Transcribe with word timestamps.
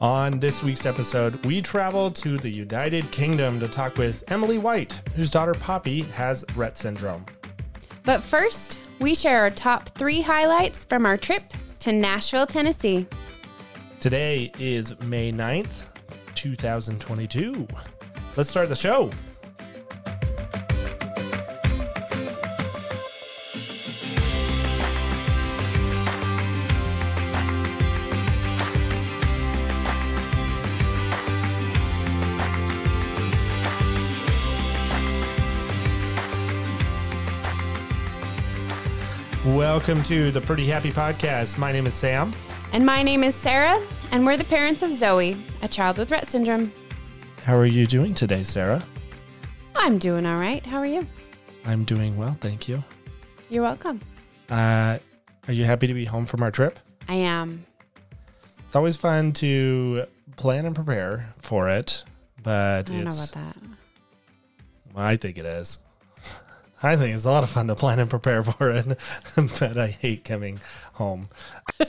On 0.00 0.40
this 0.40 0.62
week's 0.62 0.86
episode, 0.86 1.44
we 1.44 1.60
travel 1.60 2.10
to 2.10 2.38
the 2.38 2.48
United 2.48 3.10
Kingdom 3.10 3.60
to 3.60 3.68
talk 3.68 3.98
with 3.98 4.24
Amelie 4.30 4.56
White, 4.56 4.94
whose 5.14 5.30
daughter 5.30 5.52
Poppy 5.52 6.04
has 6.04 6.42
Rett 6.54 6.78
syndrome. 6.78 7.26
But 8.04 8.22
first, 8.22 8.78
we 8.98 9.14
share 9.14 9.40
our 9.40 9.50
top 9.50 9.90
three 9.90 10.22
highlights 10.22 10.86
from 10.86 11.04
our 11.04 11.18
trip 11.18 11.42
to 11.80 11.92
Nashville, 11.92 12.46
Tennessee. 12.46 13.06
Today 13.98 14.50
is 14.58 14.98
May 15.02 15.32
9th, 15.32 15.84
2022. 16.34 17.68
Let's 18.38 18.48
start 18.48 18.70
the 18.70 18.74
show. 18.74 19.10
Welcome 39.70 40.02
to 40.02 40.32
the 40.32 40.40
Pretty 40.40 40.66
Happy 40.66 40.90
Podcast. 40.90 41.56
My 41.56 41.70
name 41.70 41.86
is 41.86 41.94
Sam. 41.94 42.32
And 42.72 42.84
my 42.84 43.04
name 43.04 43.22
is 43.22 43.36
Sarah, 43.36 43.80
and 44.10 44.26
we're 44.26 44.36
the 44.36 44.42
parents 44.42 44.82
of 44.82 44.92
Zoe, 44.92 45.36
a 45.62 45.68
child 45.68 45.96
with 45.96 46.10
Rett 46.10 46.26
syndrome. 46.26 46.72
How 47.44 47.54
are 47.54 47.66
you 47.66 47.86
doing 47.86 48.12
today, 48.12 48.42
Sarah? 48.42 48.82
I'm 49.76 49.98
doing 49.98 50.26
all 50.26 50.38
right. 50.38 50.66
How 50.66 50.78
are 50.78 50.86
you? 50.86 51.06
I'm 51.64 51.84
doing 51.84 52.16
well, 52.16 52.36
thank 52.40 52.66
you. 52.68 52.82
You're 53.48 53.62
welcome. 53.62 54.00
Uh, 54.50 54.98
are 55.46 55.52
you 55.52 55.64
happy 55.64 55.86
to 55.86 55.94
be 55.94 56.04
home 56.04 56.26
from 56.26 56.42
our 56.42 56.50
trip? 56.50 56.76
I 57.08 57.14
am. 57.14 57.64
It's 58.66 58.74
always 58.74 58.96
fun 58.96 59.32
to 59.34 60.04
plan 60.34 60.66
and 60.66 60.74
prepare 60.74 61.32
for 61.38 61.68
it, 61.68 62.02
but 62.42 62.90
I 62.90 62.92
don't 62.92 63.04
know 63.04 63.10
about 63.14 63.32
that. 63.34 63.56
I 64.96 65.14
think 65.14 65.38
it 65.38 65.46
is. 65.46 65.78
I 66.82 66.96
think 66.96 67.14
it's 67.14 67.24
a 67.26 67.30
lot 67.30 67.44
of 67.44 67.50
fun 67.50 67.66
to 67.68 67.74
plan 67.74 67.98
and 67.98 68.08
prepare 68.10 68.42
for 68.44 68.70
it, 68.70 68.98
but 69.36 69.76
I 69.78 69.88
hate 69.88 70.24
coming 70.24 70.60
home. 70.94 71.28
Uh, 71.78 71.84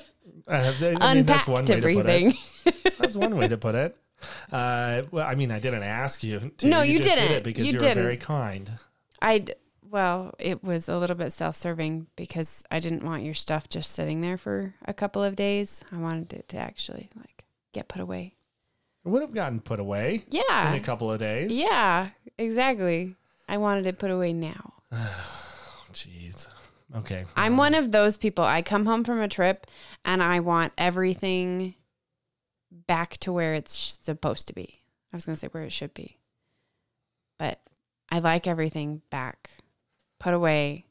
I 0.48 0.72
mean, 0.82 0.98
Unpacked 1.02 1.26
that's 1.28 1.48
one 1.48 1.66
way 1.66 1.76
to 1.76 1.82
put 1.82 2.06
everything. 2.08 2.38
it. 2.66 2.94
That's 3.00 3.16
one 3.18 3.36
way 3.38 3.48
to 3.48 3.58
put 3.58 3.74
it. 3.76 3.96
Uh, 4.52 5.04
well, 5.12 5.26
I 5.26 5.34
mean, 5.36 5.50
I 5.52 5.60
didn't 5.60 5.84
ask 5.84 6.24
you. 6.24 6.52
To. 6.58 6.68
No, 6.68 6.82
you 6.82 6.98
just 7.00 7.10
Did 7.10 7.16
didn't. 7.20 7.38
it 7.38 7.44
because 7.44 7.66
You 7.66 7.74
you, 7.80 7.88
were 7.88 7.94
very 7.94 8.18
kind. 8.18 8.70
I 9.22 9.46
well, 9.90 10.34
it 10.40 10.64
was 10.64 10.88
a 10.88 10.98
little 10.98 11.16
bit 11.16 11.34
self-serving 11.34 12.08
because 12.16 12.64
I 12.70 12.80
didn't 12.80 13.04
want 13.04 13.24
your 13.24 13.34
stuff 13.34 13.68
just 13.70 13.92
sitting 13.92 14.22
there 14.22 14.38
for 14.38 14.74
a 14.86 14.94
couple 14.94 15.24
of 15.24 15.36
days. 15.36 15.84
I 15.92 15.98
wanted 15.98 16.34
it 16.34 16.48
to 16.50 16.58
actually 16.58 17.10
like 17.16 17.46
get 17.74 17.88
put 17.88 18.02
away. 18.02 18.36
It 19.06 19.10
would 19.10 19.22
have 19.24 19.34
gotten 19.34 19.60
put 19.60 19.80
away 19.80 20.26
Yeah. 20.30 20.70
in 20.72 20.76
a 20.76 20.84
couple 20.84 21.12
of 21.12 21.20
days. 21.20 21.52
Yeah, 21.58 22.10
exactly. 22.38 23.16
I 23.50 23.58
wanted 23.58 23.88
it 23.88 23.98
put 24.00 24.12
away 24.12 24.34
now. 24.34 24.74
Jeez. 25.94 26.48
Okay. 26.96 27.26
I'm 27.36 27.58
one 27.58 27.74
of 27.74 27.92
those 27.92 28.18
people. 28.18 28.44
I 28.44 28.62
come 28.62 28.86
home 28.86 29.04
from 29.04 29.22
a 29.22 29.28
trip 29.28 29.68
and 30.04 30.22
I 30.22 30.42
want 30.42 30.74
everything 30.78 31.76
back 32.72 33.18
to 33.20 33.32
where 33.32 33.54
it's 33.54 34.00
supposed 34.02 34.48
to 34.48 34.54
be. 34.54 34.82
I 35.12 35.18
was 35.18 35.26
going 35.26 35.36
to 35.36 35.40
say 35.40 35.48
where 35.48 35.64
it 35.64 35.72
should 35.72 35.94
be. 35.94 36.18
But 37.38 37.60
I 38.10 38.20
like 38.20 38.46
everything 38.48 39.02
back, 39.10 39.50
put 40.20 40.34
away, 40.34 40.86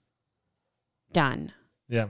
done. 1.12 1.52
Yeah. 1.88 2.06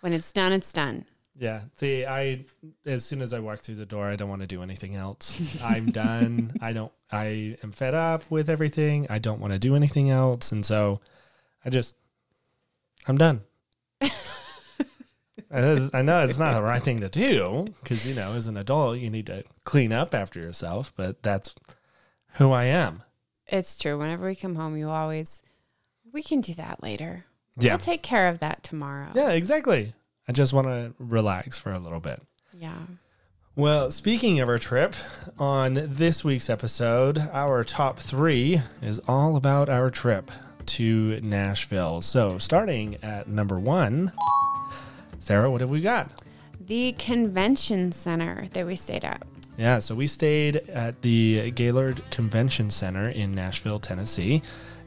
When 0.00 0.12
it's 0.12 0.32
done, 0.32 0.52
it's 0.52 0.72
done. 0.72 1.06
Yeah. 1.36 1.62
See, 1.76 2.04
I 2.06 2.44
as 2.86 3.04
soon 3.04 3.20
as 3.20 3.32
I 3.32 3.40
walk 3.40 3.60
through 3.60 3.74
the 3.76 3.86
door, 3.86 4.06
I 4.06 4.16
don't 4.16 4.28
want 4.28 4.42
to 4.42 4.46
do 4.46 4.62
anything 4.62 4.94
else. 4.94 5.40
I'm 5.62 5.90
done. 5.90 6.52
I 6.60 6.72
don't 6.72 6.92
I 7.14 7.56
am 7.62 7.72
fed 7.72 7.94
up 7.94 8.24
with 8.28 8.50
everything. 8.50 9.06
I 9.08 9.18
don't 9.18 9.40
want 9.40 9.52
to 9.52 9.58
do 9.58 9.76
anything 9.76 10.10
else. 10.10 10.52
And 10.52 10.66
so 10.66 11.00
I 11.64 11.70
just 11.70 11.96
I'm 13.06 13.18
done. 13.18 13.42
I 15.50 16.02
know 16.02 16.24
it's 16.24 16.38
not 16.38 16.54
the 16.54 16.62
right 16.62 16.82
thing 16.82 17.00
to 17.00 17.08
do 17.08 17.66
because, 17.82 18.04
you 18.06 18.14
know, 18.14 18.32
as 18.32 18.48
an 18.48 18.56
adult, 18.56 18.98
you 18.98 19.10
need 19.10 19.26
to 19.26 19.44
clean 19.62 19.92
up 19.92 20.14
after 20.14 20.40
yourself, 20.40 20.92
but 20.96 21.22
that's 21.22 21.54
who 22.34 22.50
I 22.50 22.64
am. 22.64 23.02
It's 23.46 23.78
true. 23.78 23.98
Whenever 23.98 24.26
we 24.26 24.34
come 24.34 24.56
home, 24.56 24.76
you 24.76 24.88
always, 24.88 25.42
we 26.12 26.22
can 26.22 26.40
do 26.40 26.54
that 26.54 26.82
later. 26.82 27.26
Yeah. 27.56 27.74
We'll 27.74 27.78
take 27.78 28.02
care 28.02 28.28
of 28.28 28.40
that 28.40 28.64
tomorrow. 28.64 29.10
Yeah, 29.14 29.30
exactly. 29.30 29.94
I 30.26 30.32
just 30.32 30.52
want 30.52 30.66
to 30.66 30.94
relax 30.98 31.56
for 31.58 31.72
a 31.72 31.78
little 31.78 32.00
bit. 32.00 32.20
Yeah. 32.52 32.78
Well, 33.56 33.92
speaking 33.92 34.40
of 34.40 34.48
our 34.48 34.58
trip, 34.58 34.96
on 35.38 35.74
this 35.94 36.24
week's 36.24 36.50
episode, 36.50 37.18
our 37.32 37.62
top 37.62 38.00
three 38.00 38.60
is 38.82 39.00
all 39.06 39.36
about 39.36 39.68
our 39.68 39.90
trip 39.90 40.32
to 40.66 41.20
Nashville. 41.20 42.00
So, 42.00 42.38
starting 42.38 42.96
at 43.00 43.28
number 43.28 43.60
one, 43.60 44.10
Sarah, 45.20 45.52
what 45.52 45.60
have 45.60 45.70
we 45.70 45.80
got? 45.80 46.10
The 46.66 46.96
convention 46.98 47.92
center 47.92 48.48
that 48.54 48.66
we 48.66 48.74
stayed 48.74 49.04
at. 49.04 49.22
Yeah, 49.56 49.78
so 49.78 49.94
we 49.94 50.08
stayed 50.08 50.56
at 50.70 51.02
the 51.02 51.52
Gaylord 51.52 52.02
Convention 52.10 52.70
Center 52.70 53.08
in 53.08 53.36
Nashville, 53.36 53.78
Tennessee, 53.78 54.42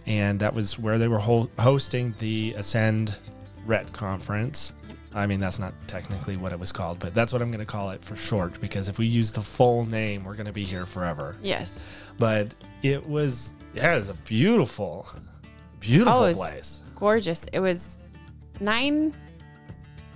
and 0.06 0.42
that 0.42 0.54
was 0.54 0.78
where 0.78 0.98
they 0.98 1.08
were 1.08 1.20
hol- 1.20 1.50
hosting 1.58 2.16
the 2.20 2.54
Ascend 2.58 3.18
Rett 3.66 3.94
conference. 3.94 4.74
I 5.18 5.26
mean, 5.28 5.40
that's 5.40 5.60
not 5.60 5.74
technically 5.88 6.38
what 6.38 6.52
it 6.52 6.60
was 6.60 6.72
called, 6.72 7.00
but 7.00 7.14
that's 7.14 7.34
what 7.34 7.42
I'm 7.42 7.50
going 7.52 7.60
to 7.66 7.72
call 7.72 7.90
it 7.92 8.04
for 8.04 8.16
short 8.16 8.60
because 8.62 8.88
if 8.88 9.00
we 9.00 9.06
use 9.06 9.32
the 9.32 9.42
full 9.42 9.86
name, 9.86 10.24
we're 10.24 10.36
going 10.36 10.46
to 10.48 10.54
be 10.54 10.64
here 10.66 10.86
forever. 10.86 11.36
Yes. 11.42 11.80
But 12.20 12.54
it 12.84 13.08
was, 13.08 13.54
yeah, 13.74 13.94
it 13.94 13.98
was 13.98 14.10
a 14.10 14.14
beautiful, 14.14 15.08
beautiful 15.80 16.24
Oh, 16.24 16.34
place. 16.34 16.82
Gorgeous. 16.96 17.46
It 17.52 17.60
was 17.60 17.98
nine, 18.60 19.14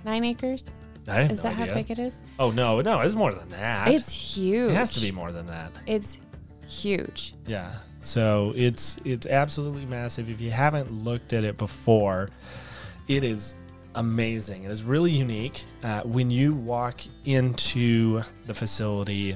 nine 0.04 0.24
acres. 0.24 0.64
I 1.08 1.14
have 1.14 1.30
Is 1.32 1.38
no 1.42 1.50
that 1.50 1.56
how 1.68 1.74
big 1.74 1.90
it 1.90 1.98
is? 1.98 2.18
Oh 2.38 2.52
no, 2.52 2.80
no, 2.80 3.00
it's 3.00 3.14
more 3.16 3.34
than 3.34 3.48
that. 3.48 3.88
It's 3.88 4.12
huge. 4.12 4.70
it 4.70 4.74
has 4.74 4.92
to 4.92 5.00
be 5.00 5.10
more 5.10 5.32
than 5.32 5.46
that. 5.48 5.72
It's 5.86 6.20
huge. 6.68 7.34
Yeah. 7.46 7.72
So 7.98 8.52
it's 8.56 8.98
it's 9.04 9.26
absolutely 9.26 9.84
massive. 9.86 10.28
If 10.28 10.40
you 10.40 10.52
haven't 10.52 10.92
looked 10.92 11.32
at 11.32 11.42
it 11.42 11.58
before, 11.58 12.30
it 13.08 13.24
is 13.24 13.56
amazing. 13.94 14.64
It 14.64 14.70
is 14.70 14.82
really 14.84 15.10
unique. 15.10 15.64
Uh, 15.82 16.00
when 16.02 16.30
you 16.30 16.54
walk 16.54 17.00
into 17.24 18.22
the 18.46 18.54
facility, 18.54 19.34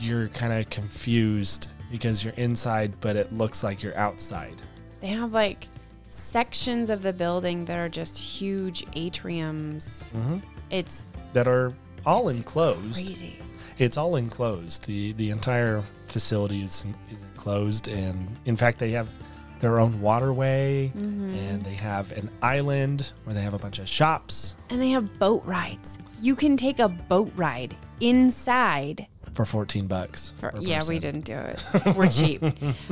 you're 0.00 0.28
kind 0.28 0.52
of 0.52 0.68
confused 0.70 1.68
because 1.90 2.24
you're 2.24 2.34
inside, 2.34 2.92
but 3.00 3.16
it 3.16 3.32
looks 3.32 3.62
like 3.62 3.82
you're 3.82 3.96
outside. 3.98 4.60
They 5.00 5.08
have 5.08 5.32
like 5.32 5.66
sections 6.02 6.90
of 6.90 7.02
the 7.02 7.12
building 7.12 7.64
that 7.66 7.78
are 7.78 7.88
just 7.88 8.16
huge 8.18 8.84
atriums. 8.92 10.04
Mm-hmm. 10.08 10.38
It's 10.70 11.04
That 11.34 11.46
are 11.48 11.72
all 12.06 12.28
enclosed. 12.28 13.06
crazy. 13.06 13.38
It's 13.78 13.96
all 13.96 14.16
enclosed. 14.16 14.86
the 14.86 15.12
The 15.12 15.30
entire 15.30 15.82
facility 16.06 16.62
is 16.62 16.84
is 17.14 17.22
enclosed, 17.22 17.88
and 17.88 18.28
in 18.44 18.56
fact, 18.56 18.78
they 18.78 18.90
have 18.92 19.08
their 19.62 19.80
own 19.80 19.98
waterway, 20.02 20.92
Mm-hmm. 20.94 21.34
and 21.34 21.64
they 21.64 21.72
have 21.74 22.12
an 22.12 22.28
island 22.42 23.12
where 23.24 23.32
they 23.34 23.40
have 23.40 23.54
a 23.54 23.58
bunch 23.58 23.78
of 23.78 23.88
shops 23.88 24.56
And 24.68 24.78
they 24.82 24.90
have 24.90 25.18
boat 25.18 25.42
rides. 25.46 25.96
You 26.20 26.36
can 26.36 26.56
take 26.58 26.78
a 26.80 26.88
boat 26.88 27.32
ride 27.36 27.74
inside. 28.00 29.06
for 29.34 29.44
fourteen 29.46 29.86
bucks. 29.86 30.34
For, 30.38 30.52
yeah, 30.60 30.82
we 30.86 30.98
didn't 30.98 31.24
do 31.24 31.34
it. 31.36 31.62
We're 31.96 32.08
cheap. 32.08 32.42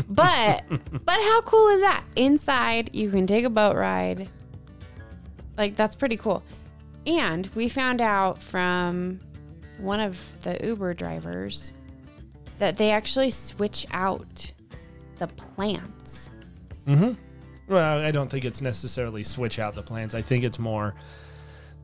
But 0.09 0.65
but 1.05 1.15
how 1.31 1.43
cool 1.43 1.69
is 1.69 1.81
that? 1.83 2.03
Inside, 2.17 2.91
you 2.95 3.11
can 3.11 3.27
take 3.27 3.45
a 3.45 3.51
boat 3.51 3.77
ride. 3.77 4.29
Like 5.59 5.77
that's 5.77 5.95
pretty 5.95 6.17
cool. 6.17 6.43
And 7.07 7.49
we 7.55 7.69
found 7.69 8.01
out 8.01 8.43
from 8.43 9.21
one 9.79 10.01
of 10.01 10.19
the 10.41 10.59
Uber 10.67 10.95
drivers 10.95 11.73
that 12.59 12.77
they 12.77 12.91
actually 12.91 13.31
switch 13.31 13.87
out 13.93 14.53
the 15.19 15.27
plants. 15.29 16.30
Mm-hmm. 16.91 17.73
Well, 17.73 18.01
I 18.01 18.11
don't 18.11 18.29
think 18.29 18.45
it's 18.45 18.61
necessarily 18.61 19.23
switch 19.23 19.59
out 19.59 19.75
the 19.75 19.83
plants. 19.83 20.15
I 20.15 20.23
think 20.23 20.45
it's 20.45 20.59
more 20.59 20.95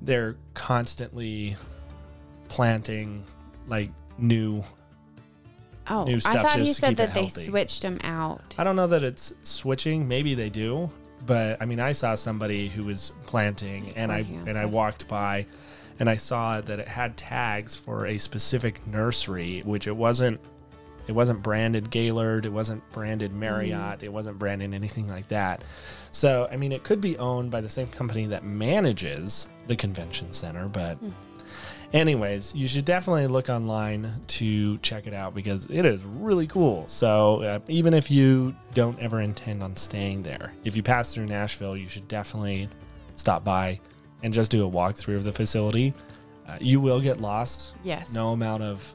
they're 0.02 0.36
constantly 0.54 1.56
planting 2.48 3.24
like 3.68 3.90
new. 4.18 4.62
Oh, 5.88 6.04
New 6.04 6.16
I 6.16 6.18
stuff 6.18 6.34
thought 6.42 6.56
just 6.56 6.58
he 6.58 6.66
to 6.66 6.74
said 6.74 6.96
that 6.96 7.14
they 7.14 7.28
switched 7.28 7.82
them 7.82 8.00
out. 8.02 8.54
I 8.58 8.64
don't 8.64 8.74
know 8.74 8.88
that 8.88 9.04
it's 9.04 9.32
switching. 9.44 10.08
Maybe 10.08 10.34
they 10.34 10.50
do, 10.50 10.90
but 11.24 11.62
I 11.62 11.64
mean, 11.64 11.78
I 11.78 11.92
saw 11.92 12.16
somebody 12.16 12.68
who 12.68 12.84
was 12.84 13.12
planting, 13.26 13.92
and 13.94 14.10
I 14.10 14.26
and 14.46 14.58
I 14.58 14.64
walked 14.64 15.06
by, 15.06 15.46
and 16.00 16.10
I 16.10 16.16
saw 16.16 16.60
that 16.60 16.80
it 16.80 16.88
had 16.88 17.16
tags 17.16 17.76
for 17.76 18.06
a 18.06 18.18
specific 18.18 18.84
nursery, 18.88 19.62
which 19.64 19.86
it 19.86 19.94
wasn't. 19.94 20.40
It 21.06 21.12
wasn't 21.12 21.42
branded 21.42 21.90
Gaylord. 21.90 22.46
It 22.46 22.52
wasn't 22.52 22.82
branded 22.92 23.32
Marriott. 23.32 24.02
It 24.02 24.12
wasn't 24.12 24.38
branded 24.38 24.74
anything 24.74 25.08
like 25.08 25.28
that. 25.28 25.62
So, 26.10 26.48
I 26.50 26.56
mean, 26.56 26.72
it 26.72 26.82
could 26.82 27.00
be 27.00 27.16
owned 27.18 27.50
by 27.50 27.60
the 27.60 27.68
same 27.68 27.88
company 27.88 28.26
that 28.26 28.44
manages 28.44 29.46
the 29.66 29.76
convention 29.76 30.32
center, 30.32 30.68
but 30.68 30.98
Anyways, 31.92 32.54
you 32.54 32.66
should 32.66 32.84
definitely 32.84 33.26
look 33.26 33.48
online 33.48 34.12
to 34.26 34.78
check 34.78 35.06
it 35.06 35.14
out 35.14 35.34
because 35.34 35.66
it 35.70 35.84
is 35.86 36.02
really 36.02 36.46
cool. 36.46 36.84
So, 36.88 37.42
uh, 37.42 37.58
even 37.68 37.94
if 37.94 38.10
you 38.10 38.54
don't 38.74 38.98
ever 38.98 39.20
intend 39.20 39.62
on 39.62 39.76
staying 39.76 40.22
there, 40.22 40.52
if 40.64 40.76
you 40.76 40.82
pass 40.82 41.14
through 41.14 41.26
Nashville, 41.26 41.76
you 41.76 41.88
should 41.88 42.08
definitely 42.08 42.68
stop 43.14 43.44
by 43.44 43.80
and 44.22 44.34
just 44.34 44.50
do 44.50 44.66
a 44.66 44.70
walkthrough 44.70 45.16
of 45.16 45.24
the 45.24 45.32
facility. 45.32 45.94
Uh, 46.48 46.58
you 46.60 46.80
will 46.80 47.00
get 47.00 47.20
lost. 47.20 47.74
Yes. 47.82 48.12
No 48.12 48.30
amount 48.30 48.62
of 48.62 48.92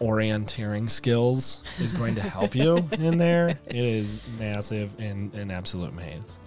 orienteering 0.00 0.90
skills 0.90 1.62
is 1.80 1.92
going 1.92 2.14
to 2.14 2.22
help 2.22 2.54
you 2.54 2.88
in 2.92 3.18
there. 3.18 3.50
It 3.66 3.76
is 3.76 4.20
massive 4.38 4.90
and 4.98 5.32
an 5.34 5.50
absolute 5.50 5.94
maze. 5.94 6.38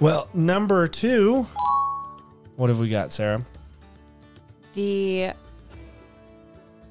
Well, 0.00 0.28
number 0.34 0.88
two, 0.88 1.46
what 2.56 2.68
have 2.68 2.80
we 2.80 2.88
got, 2.88 3.12
Sarah? 3.12 3.44
The 4.74 5.32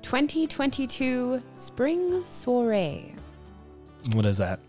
2022 0.02 1.42
Spring 1.56 2.24
Soiree. 2.30 3.16
What 4.14 4.26
is 4.26 4.38
that? 4.38 4.60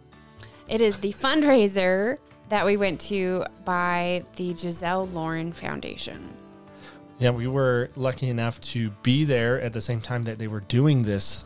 It 0.68 0.80
is 0.80 1.00
the 1.00 1.12
fundraiser 1.12 2.18
that 2.48 2.64
we 2.64 2.76
went 2.76 3.00
to 3.02 3.44
by 3.64 4.24
the 4.36 4.54
Giselle 4.54 5.06
Lauren 5.08 5.52
Foundation. 5.52 6.30
Yeah, 7.18 7.30
we 7.30 7.46
were 7.46 7.90
lucky 7.96 8.28
enough 8.28 8.60
to 8.72 8.90
be 9.02 9.24
there 9.24 9.60
at 9.60 9.72
the 9.72 9.80
same 9.80 10.00
time 10.00 10.24
that 10.24 10.38
they 10.38 10.48
were 10.48 10.60
doing 10.60 11.02
this 11.02 11.44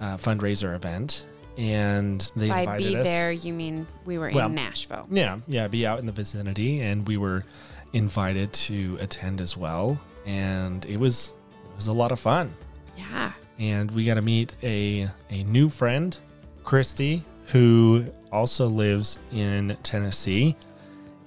uh, 0.00 0.16
fundraiser 0.16 0.74
event, 0.74 1.26
and 1.58 2.20
they 2.36 2.48
By 2.48 2.60
invited 2.60 2.86
be 2.92 2.96
us. 2.96 3.04
there, 3.06 3.32
you 3.32 3.52
mean 3.52 3.86
we 4.04 4.18
were 4.18 4.30
Well, 4.32 4.46
in 4.46 4.54
Nashville. 4.54 5.06
Yeah, 5.10 5.38
yeah, 5.48 5.66
be 5.68 5.84
out 5.86 5.98
in 5.98 6.06
the 6.06 6.12
vicinity, 6.12 6.80
and 6.82 7.06
we 7.08 7.16
were 7.16 7.44
invited 7.92 8.52
to 8.52 8.96
attend 9.00 9.40
as 9.40 9.56
well, 9.56 10.00
and 10.26 10.84
it 10.86 10.96
was 10.96 11.34
it 11.64 11.74
was 11.76 11.88
a 11.88 11.92
lot 11.92 12.12
of 12.12 12.20
fun. 12.20 12.54
Yeah. 12.96 13.32
and 13.58 13.90
we 13.90 14.04
got 14.04 14.14
to 14.14 14.22
meet 14.22 14.52
a 14.62 15.08
a 15.30 15.42
new 15.44 15.68
friend, 15.68 16.16
Christy, 16.64 17.24
who 17.46 18.06
also 18.30 18.68
lives 18.68 19.18
in 19.32 19.76
Tennessee, 19.82 20.54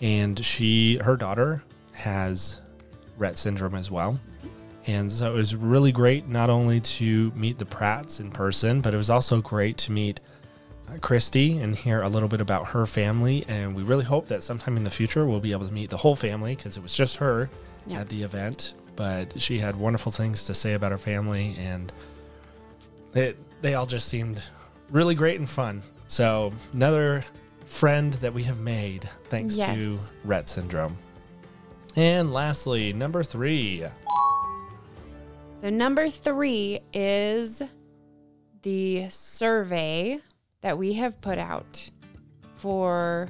and 0.01 0.44
she 0.44 0.97
her 0.97 1.18
daughter 1.18 1.62
has 1.91 2.62
Rett 3.19 3.38
syndrome 3.38 3.75
as 3.75 3.89
well. 3.92 4.19
And 4.86 5.10
so 5.12 5.31
it 5.31 5.36
was 5.36 5.56
really 5.56 5.92
great 5.94 6.27
not 6.27 6.50
only 6.50 6.81
to 6.81 7.31
meet 7.36 7.57
the 7.57 7.65
Pratts 7.65 8.19
in 8.19 8.30
person, 8.31 8.81
but 8.81 8.94
it 8.94 8.98
was 8.98 9.10
also 9.10 9.39
great 9.42 9.77
to 9.77 9.92
meet 9.94 10.19
uh, 10.89 10.98
Christy 11.00 11.60
and 11.60 11.74
hear 11.75 12.01
a 12.01 12.10
little 12.10 12.27
bit 12.27 12.42
about 12.42 12.68
her 12.68 12.86
family. 12.86 13.45
And 13.48 13.74
we 13.75 13.83
really 13.83 14.04
hope 14.04 14.27
that 14.27 14.44
sometime 14.44 14.75
in 14.75 14.83
the 14.83 14.89
future 14.89 15.25
we'll 15.25 15.39
be 15.39 15.54
able 15.54 15.65
to 15.68 15.71
meet 15.74 15.89
the 15.89 15.98
whole 15.98 16.15
family 16.15 16.56
because 16.56 16.75
it 16.75 16.83
was 16.83 16.94
just 16.94 17.15
her 17.18 17.50
Yeah. 17.88 18.01
at 18.01 18.10
the 18.10 18.24
event. 18.24 18.74
But 18.98 19.42
she 19.42 19.57
had 19.59 19.75
wonderful 19.77 20.12
things 20.12 20.45
to 20.48 20.54
say 20.54 20.74
about 20.74 20.92
her 20.92 20.98
family, 20.98 21.56
and 21.57 21.92
they, 23.13 23.36
they 23.62 23.74
all 23.75 23.86
just 23.86 24.07
seemed 24.07 24.44
really 24.92 25.16
great 25.16 25.39
and 25.39 25.50
fun. 25.50 25.81
So, 26.09 26.51
another 26.74 27.25
friend 27.66 28.13
that 28.16 28.33
we 28.33 28.44
have 28.44 28.59
made 28.59 29.09
thanks 29.30 29.56
to 29.56 29.62
Yes. 29.62 30.13
Rett 30.27 30.48
syndrome. 30.50 30.95
And 31.95 32.34
lastly, 32.34 32.92
number 32.94 33.24
three. 33.24 33.86
So 35.56 35.69
number 35.69 36.10
three 36.10 36.81
is 36.92 37.62
the 38.63 39.10
survey 39.10 40.19
that 40.62 40.78
we 40.78 40.94
have 40.94 41.22
put 41.22 41.38
out 41.38 41.90
for 42.56 43.30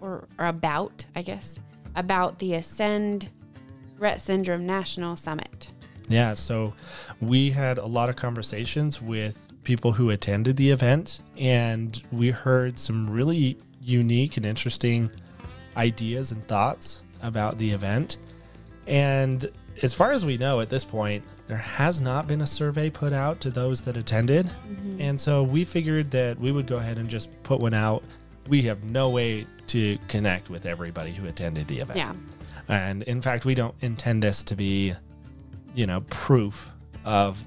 or, 0.00 0.28
or 0.38 0.46
about, 0.46 1.04
I 1.14 1.22
guess, 1.22 1.58
about 1.94 2.38
the 2.38 2.54
Ascend 2.54 3.28
Rett 3.98 4.20
Syndrome 4.20 4.66
National 4.66 5.16
Summit. 5.16 5.70
Yeah, 6.08 6.34
so 6.34 6.74
we 7.20 7.50
had 7.50 7.78
a 7.78 7.86
lot 7.86 8.08
of 8.08 8.16
conversations 8.16 9.00
with 9.00 9.48
people 9.64 9.92
who 9.92 10.10
attended 10.10 10.56
the 10.56 10.70
event, 10.70 11.20
and 11.36 12.00
we 12.12 12.30
heard 12.30 12.78
some 12.78 13.10
really 13.10 13.58
unique 13.80 14.36
and 14.36 14.46
interesting 14.46 15.10
ideas 15.76 16.30
and 16.30 16.46
thoughts 16.46 17.02
about 17.26 17.58
the 17.58 17.70
event. 17.70 18.16
And 18.86 19.50
as 19.82 19.92
far 19.92 20.12
as 20.12 20.24
we 20.24 20.38
know 20.38 20.60
at 20.60 20.70
this 20.70 20.84
point, 20.84 21.24
there 21.48 21.56
has 21.56 22.00
not 22.00 22.26
been 22.26 22.40
a 22.40 22.46
survey 22.46 22.88
put 22.90 23.12
out 23.12 23.40
to 23.40 23.50
those 23.50 23.80
that 23.82 23.96
attended. 23.96 24.46
Mm-hmm. 24.46 25.00
And 25.00 25.20
so 25.20 25.42
we 25.42 25.64
figured 25.64 26.10
that 26.12 26.38
we 26.38 26.50
would 26.50 26.66
go 26.66 26.76
ahead 26.76 26.98
and 26.98 27.08
just 27.08 27.28
put 27.42 27.60
one 27.60 27.74
out. 27.74 28.02
We 28.48 28.62
have 28.62 28.84
no 28.84 29.08
way 29.10 29.46
to 29.68 29.98
connect 30.08 30.50
with 30.50 30.66
everybody 30.66 31.12
who 31.12 31.26
attended 31.26 31.68
the 31.68 31.80
event. 31.80 31.98
Yeah. 31.98 32.14
And 32.68 33.02
in 33.04 33.20
fact, 33.20 33.44
we 33.44 33.54
don't 33.54 33.74
intend 33.80 34.22
this 34.22 34.42
to 34.44 34.56
be, 34.56 34.94
you 35.74 35.86
know, 35.86 36.00
proof 36.02 36.72
of 37.04 37.44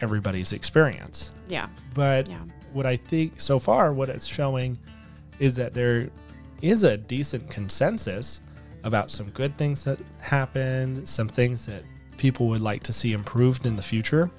everybody's 0.00 0.52
experience. 0.52 1.30
Yeah. 1.48 1.68
But 1.94 2.28
Yeah. 2.28 2.38
what 2.72 2.86
I 2.86 2.96
think 2.96 3.40
so 3.40 3.58
far, 3.58 3.92
what 3.92 4.08
it's 4.08 4.26
showing 4.26 4.78
is 5.38 5.56
that 5.56 5.74
there 5.74 6.10
is 6.62 6.82
a 6.82 6.96
decent 6.96 7.48
consensus 7.48 8.40
about 8.84 9.10
some 9.10 9.30
good 9.30 9.56
things 9.58 9.84
that 9.84 9.98
happened, 10.20 11.08
some 11.08 11.28
things 11.28 11.66
that 11.66 11.82
people 12.18 12.46
would 12.48 12.60
like 12.60 12.82
to 12.84 12.92
see 12.92 13.12
improved 13.12 13.66
in 13.66 13.76
the 13.76 13.82
future. 13.82 14.30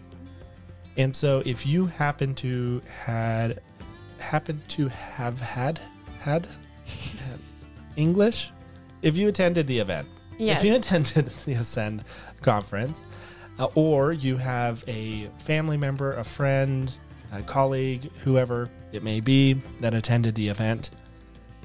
And 0.97 1.15
so 1.15 1.43
if 1.45 1.65
you 1.65 1.85
happen 1.85 2.33
to 2.35 2.81
had 3.03 3.61
happen 4.19 4.61
to 4.69 4.87
have 4.87 5.39
had 5.39 5.79
had, 6.19 6.47
English, 7.95 8.51
if 9.01 9.15
you 9.17 9.27
attended 9.27 9.67
the 9.67 9.77
event, 9.79 10.07
Yes. 10.39 10.59
if 10.59 10.65
you 10.65 10.75
attended 10.75 11.25
the 11.45 11.53
Ascend 11.53 12.03
conference, 12.41 13.01
uh, 13.59 13.65
or 13.75 14.13
you 14.13 14.37
have 14.37 14.83
a 14.87 15.29
family 15.39 15.77
member, 15.77 16.13
a 16.13 16.23
friend, 16.23 16.91
a 17.31 17.41
colleague, 17.41 18.09
whoever 18.23 18.69
it 18.91 19.03
may 19.03 19.19
be 19.19 19.53
that 19.81 19.93
attended 19.93 20.35
the 20.35 20.47
event, 20.47 20.91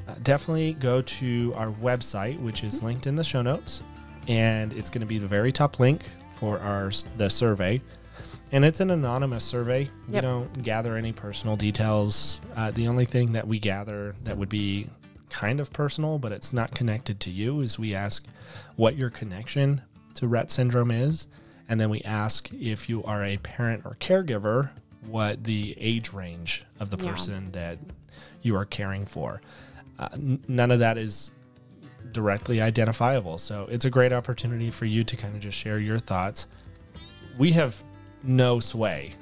uh, 0.08 0.14
definitely 0.22 0.74
go 0.74 1.02
to 1.02 1.52
our 1.56 1.70
website, 1.70 2.40
which 2.40 2.64
is 2.64 2.82
linked 2.82 3.06
in 3.06 3.16
the 3.16 3.24
show 3.24 3.42
notes, 3.42 3.82
and 4.28 4.72
it's 4.74 4.90
going 4.90 5.00
to 5.00 5.06
be 5.06 5.18
the 5.18 5.26
very 5.26 5.52
top 5.52 5.78
link 5.80 6.04
for 6.34 6.58
our 6.60 6.90
the 7.16 7.28
survey. 7.30 7.80
And 8.50 8.64
it's 8.66 8.80
an 8.80 8.90
anonymous 8.90 9.44
survey. 9.44 9.88
We 10.08 10.20
don't 10.20 10.62
gather 10.62 10.96
any 10.96 11.12
personal 11.12 11.56
details. 11.56 12.38
Uh, 12.54 12.70
the 12.70 12.86
only 12.86 13.06
thing 13.06 13.32
that 13.32 13.48
we 13.48 13.58
gather 13.58 14.14
that 14.24 14.36
would 14.36 14.50
be 14.50 14.88
kind 15.30 15.58
of 15.58 15.72
personal, 15.72 16.18
but 16.18 16.32
it's 16.32 16.52
not 16.52 16.70
connected 16.74 17.18
to 17.20 17.30
you, 17.30 17.62
is 17.62 17.78
we 17.78 17.94
ask 17.94 18.22
what 18.76 18.96
your 18.96 19.08
connection 19.08 19.80
to 20.16 20.26
Rett 20.26 20.50
syndrome 20.50 20.90
is. 20.90 21.26
And 21.66 21.80
then 21.80 21.88
we 21.88 22.02
ask 22.02 22.52
if 22.52 22.90
you 22.90 23.02
are 23.04 23.24
a 23.24 23.38
parent 23.38 23.86
or 23.86 23.96
caregiver, 24.00 24.70
what 25.06 25.44
the 25.44 25.74
age 25.78 26.12
range 26.12 26.64
of 26.78 26.90
the 26.90 27.02
Yeah. 27.02 27.10
person 27.10 27.52
that 27.52 27.78
you 28.42 28.54
are 28.56 28.66
caring 28.66 29.06
for. 29.06 29.40
Uh, 29.98 30.08
n- 30.12 30.44
none 30.48 30.70
of 30.70 30.80
that 30.80 30.98
is 30.98 31.30
directly 32.12 32.60
identifiable. 32.60 33.38
So 33.38 33.66
it's 33.70 33.84
a 33.84 33.90
great 33.90 34.12
opportunity 34.12 34.70
for 34.70 34.84
you 34.84 35.04
to 35.04 35.16
kind 35.16 35.34
of 35.34 35.40
just 35.40 35.56
share 35.56 35.78
your 35.78 35.98
thoughts. 35.98 36.46
We 37.38 37.52
have 37.52 37.82
no 38.22 38.60
sway 38.60 39.14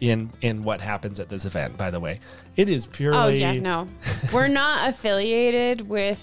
in 0.00 0.30
in 0.42 0.62
what 0.62 0.80
happens 0.80 1.20
at 1.20 1.28
this 1.28 1.44
event, 1.44 1.76
by 1.76 1.90
the 1.90 2.00
way. 2.00 2.20
It 2.56 2.68
is 2.68 2.86
purely 2.86 3.18
Oh 3.18 3.28
yeah, 3.28 3.52
no. 3.54 3.88
We're 4.32 4.48
not 4.48 4.88
affiliated 4.88 5.88
with 5.88 6.20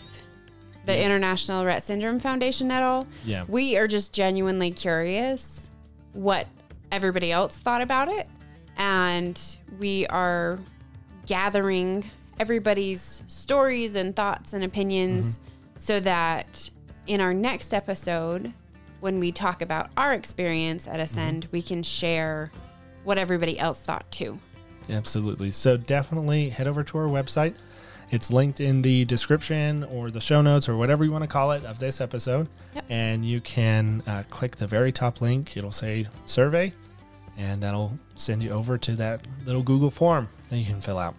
the 0.85 0.99
International 0.99 1.63
Rett 1.63 1.81
Syndrome 1.81 2.19
Foundation 2.19 2.69
at 2.71 2.83
all. 2.83 3.07
Yeah. 3.23 3.45
We 3.47 3.77
are 3.77 3.87
just 3.87 4.13
genuinely 4.13 4.71
curious 4.71 5.71
what 6.13 6.47
everybody 6.91 7.31
else 7.31 7.57
thought 7.57 7.81
about 7.81 8.09
it. 8.09 8.27
And 8.77 9.39
we 9.79 10.05
are 10.07 10.59
gathering 11.25 12.09
everybody's 12.39 13.23
stories 13.27 13.95
and 13.95 14.15
thoughts 14.15 14.53
and 14.53 14.63
opinions 14.63 15.39
so 15.77 15.99
that 15.99 16.69
in 17.07 17.21
our 17.21 17.33
next 17.33 17.73
episode, 17.73 18.53
when 18.99 19.19
we 19.19 19.31
talk 19.31 19.61
about 19.61 19.89
our 19.97 20.13
experience 20.13 20.87
at 20.87 20.99
Ascend, 20.99 21.47
we 21.51 21.61
can 21.61 21.83
share 21.83 22.51
what 23.03 23.17
everybody 23.17 23.59
else 23.59 23.83
thought 23.83 24.09
too. 24.11 24.39
Absolutely. 24.89 25.49
So 25.51 25.77
definitely 25.77 26.49
head 26.49 26.67
over 26.67 26.83
to 26.83 26.97
our 26.97 27.07
website. 27.07 27.55
It's 28.11 28.31
linked 28.31 28.59
in 28.59 28.81
the 28.81 29.05
description 29.05 29.83
or 29.85 30.11
the 30.11 30.21
show 30.21 30.41
notes 30.41 30.69
or 30.69 30.77
whatever 30.77 31.03
you 31.03 31.11
want 31.11 31.23
to 31.23 31.27
call 31.27 31.51
it 31.51 31.65
of 31.65 31.79
this 31.79 31.99
episode. 31.99 32.47
Yep. 32.75 32.85
And 32.89 33.25
you 33.25 33.41
can 33.41 34.03
uh, 34.05 34.23
click 34.29 34.55
the 34.55 34.67
very 34.67 34.91
top 34.91 35.19
link. 35.19 35.57
It'll 35.57 35.71
say 35.71 36.05
survey, 36.25 36.71
and 37.37 37.61
that'll 37.63 37.97
send 38.15 38.43
you 38.43 38.51
over 38.51 38.77
to 38.77 38.95
that 38.97 39.25
little 39.45 39.63
Google 39.63 39.89
form 39.89 40.29
that 40.49 40.57
you 40.57 40.65
can 40.65 40.79
fill 40.79 40.99
out. 40.99 41.15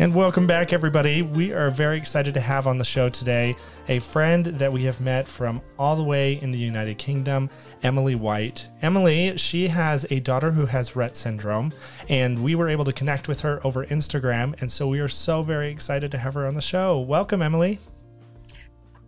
And 0.00 0.14
welcome 0.14 0.46
back, 0.46 0.72
everybody. 0.72 1.20
We 1.20 1.52
are 1.52 1.68
very 1.68 1.98
excited 1.98 2.32
to 2.32 2.40
have 2.40 2.66
on 2.66 2.78
the 2.78 2.84
show 2.84 3.10
today 3.10 3.54
a 3.86 3.98
friend 3.98 4.46
that 4.46 4.72
we 4.72 4.84
have 4.84 4.98
met 4.98 5.28
from 5.28 5.60
all 5.78 5.94
the 5.94 6.02
way 6.02 6.40
in 6.40 6.50
the 6.50 6.58
United 6.58 6.96
Kingdom, 6.96 7.50
Amelie 7.82 8.14
White. 8.14 8.66
Amelie, 8.80 9.36
she 9.36 9.68
has 9.68 10.06
a 10.08 10.18
daughter 10.20 10.52
who 10.52 10.64
has 10.64 10.92
Rett 10.92 11.16
syndrome, 11.16 11.74
and 12.08 12.42
we 12.42 12.54
were 12.54 12.70
able 12.70 12.86
to 12.86 12.94
connect 12.94 13.28
with 13.28 13.42
her 13.42 13.60
over 13.62 13.84
Instagram. 13.84 14.58
And 14.62 14.72
so 14.72 14.88
we 14.88 15.00
are 15.00 15.08
so 15.08 15.42
very 15.42 15.70
excited 15.70 16.10
to 16.12 16.16
have 16.16 16.32
her 16.32 16.46
on 16.46 16.54
the 16.54 16.62
show. 16.62 16.98
Welcome, 16.98 17.42
Amelie. 17.42 17.78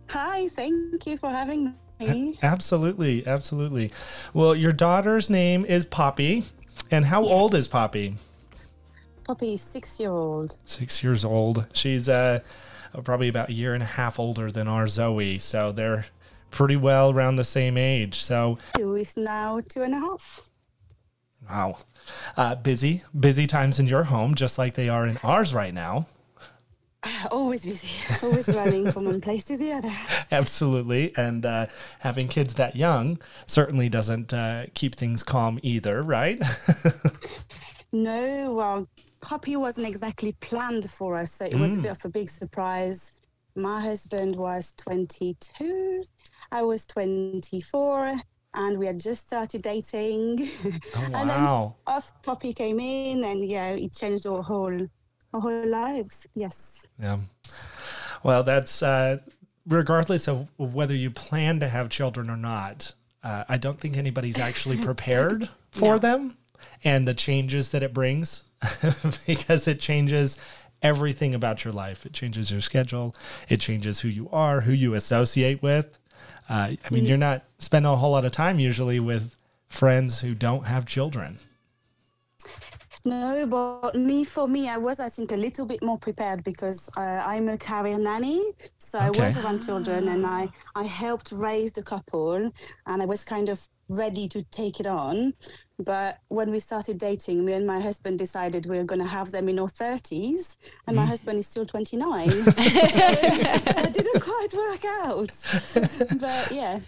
Hi, 0.09 0.47
thank 0.49 1.07
you 1.07 1.17
for 1.17 1.31
having 1.31 1.73
me. 1.99 2.37
Absolutely, 2.43 3.25
absolutely. 3.25 3.91
Well, 4.31 4.53
your 4.53 4.73
daughter's 4.73 5.27
name 5.27 5.65
is 5.65 5.85
Poppy. 5.85 6.43
And 6.91 7.05
how 7.05 7.23
Yes. 7.23 7.31
old 7.31 7.55
is 7.55 7.67
Poppy? 7.67 8.17
Poppy 9.23 9.53
is 9.53 9.61
six 9.61 9.99
year 9.99 10.11
old. 10.11 10.57
Six 10.65 11.03
years 11.03 11.23
old. 11.23 11.65
She's 11.73 12.09
uh, 12.09 12.41
probably 13.03 13.27
about 13.29 13.49
a 13.49 13.53
year 13.53 13.73
and 13.73 13.81
a 13.83 13.87
half 13.87 14.19
older 14.19 14.51
than 14.51 14.67
our 14.67 14.87
Zoe. 14.87 15.37
So 15.39 15.71
they're 15.71 16.05
pretty 16.51 16.75
well 16.75 17.11
around 17.11 17.35
the 17.37 17.43
same 17.43 17.77
age. 17.77 18.21
So, 18.23 18.57
Who 18.77 18.95
is 18.95 19.15
now 19.17 19.61
two 19.67 19.81
and 19.81 19.93
a 19.93 19.99
half. 19.99 20.49
wow. 21.49 21.77
Uh, 22.35 22.55
busy, 22.55 23.01
busy 23.17 23.47
times 23.47 23.79
in 23.79 23.87
your 23.87 24.03
home, 24.03 24.35
just 24.35 24.57
like 24.57 24.73
they 24.75 24.89
are 24.89 25.07
in 25.07 25.17
ours 25.23 25.53
right 25.53 25.73
now. 25.73 26.07
Always 27.31 27.65
busy, 27.65 27.89
always 28.21 28.47
running 28.47 28.89
from 28.91 29.05
one 29.05 29.19
place 29.19 29.43
to 29.45 29.57
the 29.57 29.73
other. 29.73 29.91
Absolutely. 30.31 31.13
And 31.17 31.45
uh, 31.45 31.67
having 31.99 32.27
kids 32.29 32.53
that 32.55 32.75
young 32.77 33.19
certainly 33.45 33.89
doesn't 33.89 34.33
uh, 34.33 34.65
keep 34.73 34.95
things 34.95 35.21
calm 35.23 35.59
either, 35.63 36.01
right? 36.03 36.41
No, 37.95 38.55
well, 38.55 38.87
Poppy 39.23 39.55
wasn't 39.55 39.87
exactly 39.87 40.33
planned 40.41 40.89
for 40.89 41.17
us, 41.17 41.31
so 41.35 41.45
it 41.45 41.55
was 41.55 41.75
a 41.75 41.77
bit 41.77 41.91
of 41.91 42.03
a 42.03 42.09
big 42.09 42.29
surprise. 42.29 43.21
My 43.55 43.79
husband 43.79 44.35
was 44.35 44.75
22, 44.75 46.03
I 46.51 46.61
was 46.63 46.85
24, 46.87 48.15
and 48.55 48.77
we 48.77 48.85
had 48.85 48.99
just 48.99 49.27
started 49.27 49.61
dating. 49.61 50.39
Oh, 50.95 50.99
and 51.05 51.29
then 51.29 51.43
wow. 51.45 51.75
off 51.87 52.13
Poppy 52.21 52.51
came 52.51 52.81
in, 52.81 53.23
and 53.23 53.45
yeah, 53.45 53.69
it 53.69 53.93
changed 53.93 54.27
our 54.27 54.43
whole, 54.43 54.87
our 55.33 55.39
whole 55.39 55.69
lives. 55.69 56.27
Yes. 56.35 56.85
Yeah. 57.01 57.19
Well, 58.23 58.43
that's 58.43 58.83
uh, 58.83 59.19
regardless 59.65 60.27
of 60.27 60.49
whether 60.57 60.95
you 60.95 61.09
plan 61.09 61.61
to 61.61 61.69
have 61.69 61.87
children 61.87 62.29
or 62.29 62.37
not. 62.37 62.93
Uh, 63.23 63.45
I 63.47 63.55
don't 63.55 63.79
think 63.79 63.95
anybody's 63.95 64.37
actually 64.37 64.77
prepared 64.89 65.47
for 65.71 65.93
No. 65.93 65.97
them 65.97 66.37
and 66.83 67.07
the 67.07 67.13
changes 67.13 67.71
that 67.71 67.83
it 67.83 67.93
brings 67.93 68.43
because 69.27 69.67
it 69.67 69.79
changes 69.79 70.37
everything 70.81 71.33
about 71.33 71.63
your 71.63 71.73
life. 71.73 72.05
It 72.05 72.13
changes 72.13 72.51
your 72.51 72.61
schedule. 72.61 73.15
It 73.49 73.59
changes 73.59 74.01
who 74.01 74.09
you 74.09 74.29
are, 74.31 74.61
who 74.61 74.73
you 74.73 74.93
associate 74.93 75.61
with. 75.61 75.97
Uh, 76.49 76.53
I 76.53 76.77
mean, 76.91 77.05
you're 77.05 77.17
not 77.17 77.45
spending 77.59 77.91
a 77.91 77.95
whole 77.95 78.11
lot 78.11 78.25
of 78.25 78.31
time 78.31 78.59
usually 78.59 78.99
with 78.99 79.35
friends 79.69 80.19
who 80.21 80.35
don't 80.35 80.65
have 80.65 80.85
children. 80.85 81.39
No, 83.05 83.45
but 83.45 83.95
me, 83.95 84.23
for 84.23 84.47
me, 84.47 84.69
I 84.69 84.77
was, 84.77 84.99
I 84.99 85.09
think, 85.09 85.33
a 85.33 85.35
little 85.35 85.65
bit 85.65 85.83
more 85.83 85.97
prepared 85.97 86.43
because 86.43 86.89
uh, 86.95 87.23
I'm 87.25 87.49
a 87.49 87.57
career 87.57 87.97
nanny. 87.97 88.41
So 88.77 88.97
I 88.97 89.09
was 89.09 89.37
around 89.37 89.65
children 89.65 90.07
and 90.07 90.25
I, 90.25 90.49
I 90.73 90.83
helped 90.83 91.33
raise 91.33 91.73
the 91.73 91.83
couple 91.83 92.51
and 92.85 93.01
I 93.01 93.05
was 93.05 93.25
kind 93.25 93.49
of 93.49 93.67
ready 93.89 94.29
to 94.29 94.43
take 94.43 94.79
it 94.79 94.87
on. 94.87 95.33
But 95.79 96.19
when 96.27 96.51
we 96.51 96.59
started 96.59 96.97
dating, 96.99 97.43
me 97.43 97.53
and 97.53 97.65
my 97.65 97.79
husband 97.81 98.19
decided 98.19 98.67
we 98.67 98.77
were 98.77 98.83
going 98.83 99.01
to 99.01 99.07
have 99.07 99.31
them 99.31 99.49
in 99.49 99.57
our 99.59 99.67
30s, 99.67 100.55
and 100.85 100.95
my 100.95 101.05
husband 101.05 101.39
is 101.39 101.47
still 101.47 101.65
29. 101.65 102.29
so 102.29 102.43
it 102.57 103.93
didn't 103.93 104.21
quite 104.21 104.53
work 104.53 104.85
out. 104.85 106.19
But 106.19 106.51
yeah. 106.51 106.79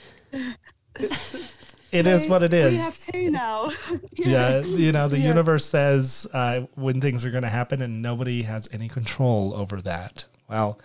It 1.91 2.07
is 2.07 2.27
what 2.27 2.43
it 2.43 2.53
is. 2.53 2.71
We 2.73 2.77
have 2.77 2.97
two 2.97 3.31
now. 3.31 3.71
yeah, 4.13 4.59
you 4.61 4.91
know, 4.91 5.07
the 5.07 5.17
Yeah. 5.19 5.27
universe 5.29 5.65
says 5.65 6.27
uh, 6.33 6.61
when 6.75 6.99
things 7.01 7.23
are 7.25 7.31
going 7.31 7.43
to 7.43 7.49
happen, 7.49 7.81
and 7.81 8.01
nobody 8.01 8.43
has 8.43 8.67
any 8.71 8.89
control 8.89 9.53
over 9.55 9.81
that. 9.81 10.25
Wow, 10.49 10.77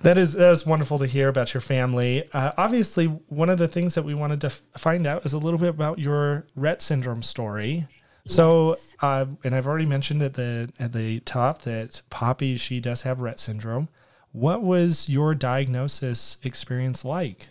that 0.00 0.16
is 0.16 0.32
that 0.32 0.50
is 0.50 0.64
wonderful 0.64 0.98
to 0.98 1.06
hear 1.06 1.28
about 1.28 1.52
your 1.52 1.60
family. 1.60 2.24
Uh, 2.32 2.52
obviously, 2.56 3.06
one 3.06 3.50
of 3.50 3.58
the 3.58 3.68
things 3.68 3.94
that 3.94 4.02
we 4.02 4.14
wanted 4.14 4.40
to 4.40 4.46
f- 4.46 4.62
find 4.78 5.06
out 5.06 5.26
is 5.26 5.34
a 5.34 5.38
little 5.38 5.58
bit 5.58 5.68
about 5.68 5.98
your 5.98 6.46
Rett 6.56 6.80
syndrome 6.80 7.22
story. 7.22 7.86
So, 8.26 8.78
uh, 9.02 9.26
and 9.44 9.54
I've 9.54 9.66
already 9.66 9.84
mentioned 9.84 10.22
at 10.22 10.34
the 10.34 10.72
at 10.78 10.94
the 10.94 11.20
top 11.20 11.62
that 11.62 12.00
Poppy 12.08 12.56
she 12.56 12.80
does 12.80 13.02
have 13.02 13.18
Rett 13.18 13.38
syndrome. 13.38 13.90
What 14.32 14.62
was 14.62 15.08
your 15.08 15.34
diagnosis 15.34 16.38
experience 16.42 17.04
like? 17.04 17.48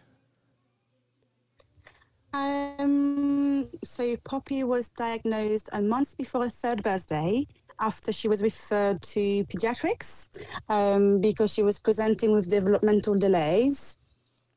Um, 2.34 3.70
so 3.84 4.18
Poppy 4.18 4.64
was 4.64 4.88
diagnosed 4.90 5.70
a 5.72 5.82
month 5.82 6.18
before 6.18 6.44
her 6.46 6.50
third 6.50 6.82
birthday 6.82 7.48
after 7.80 8.12
she 8.12 8.28
was 8.28 8.42
referred 8.42 9.02
to 9.02 9.46
pediatrics 9.46 10.28
um, 10.70 11.22
because 11.22 11.54
she 11.54 11.64
was 11.64 11.80
presenting 11.80 12.32
with 12.32 12.50
developmental 12.50 13.16
delays. 13.16 13.98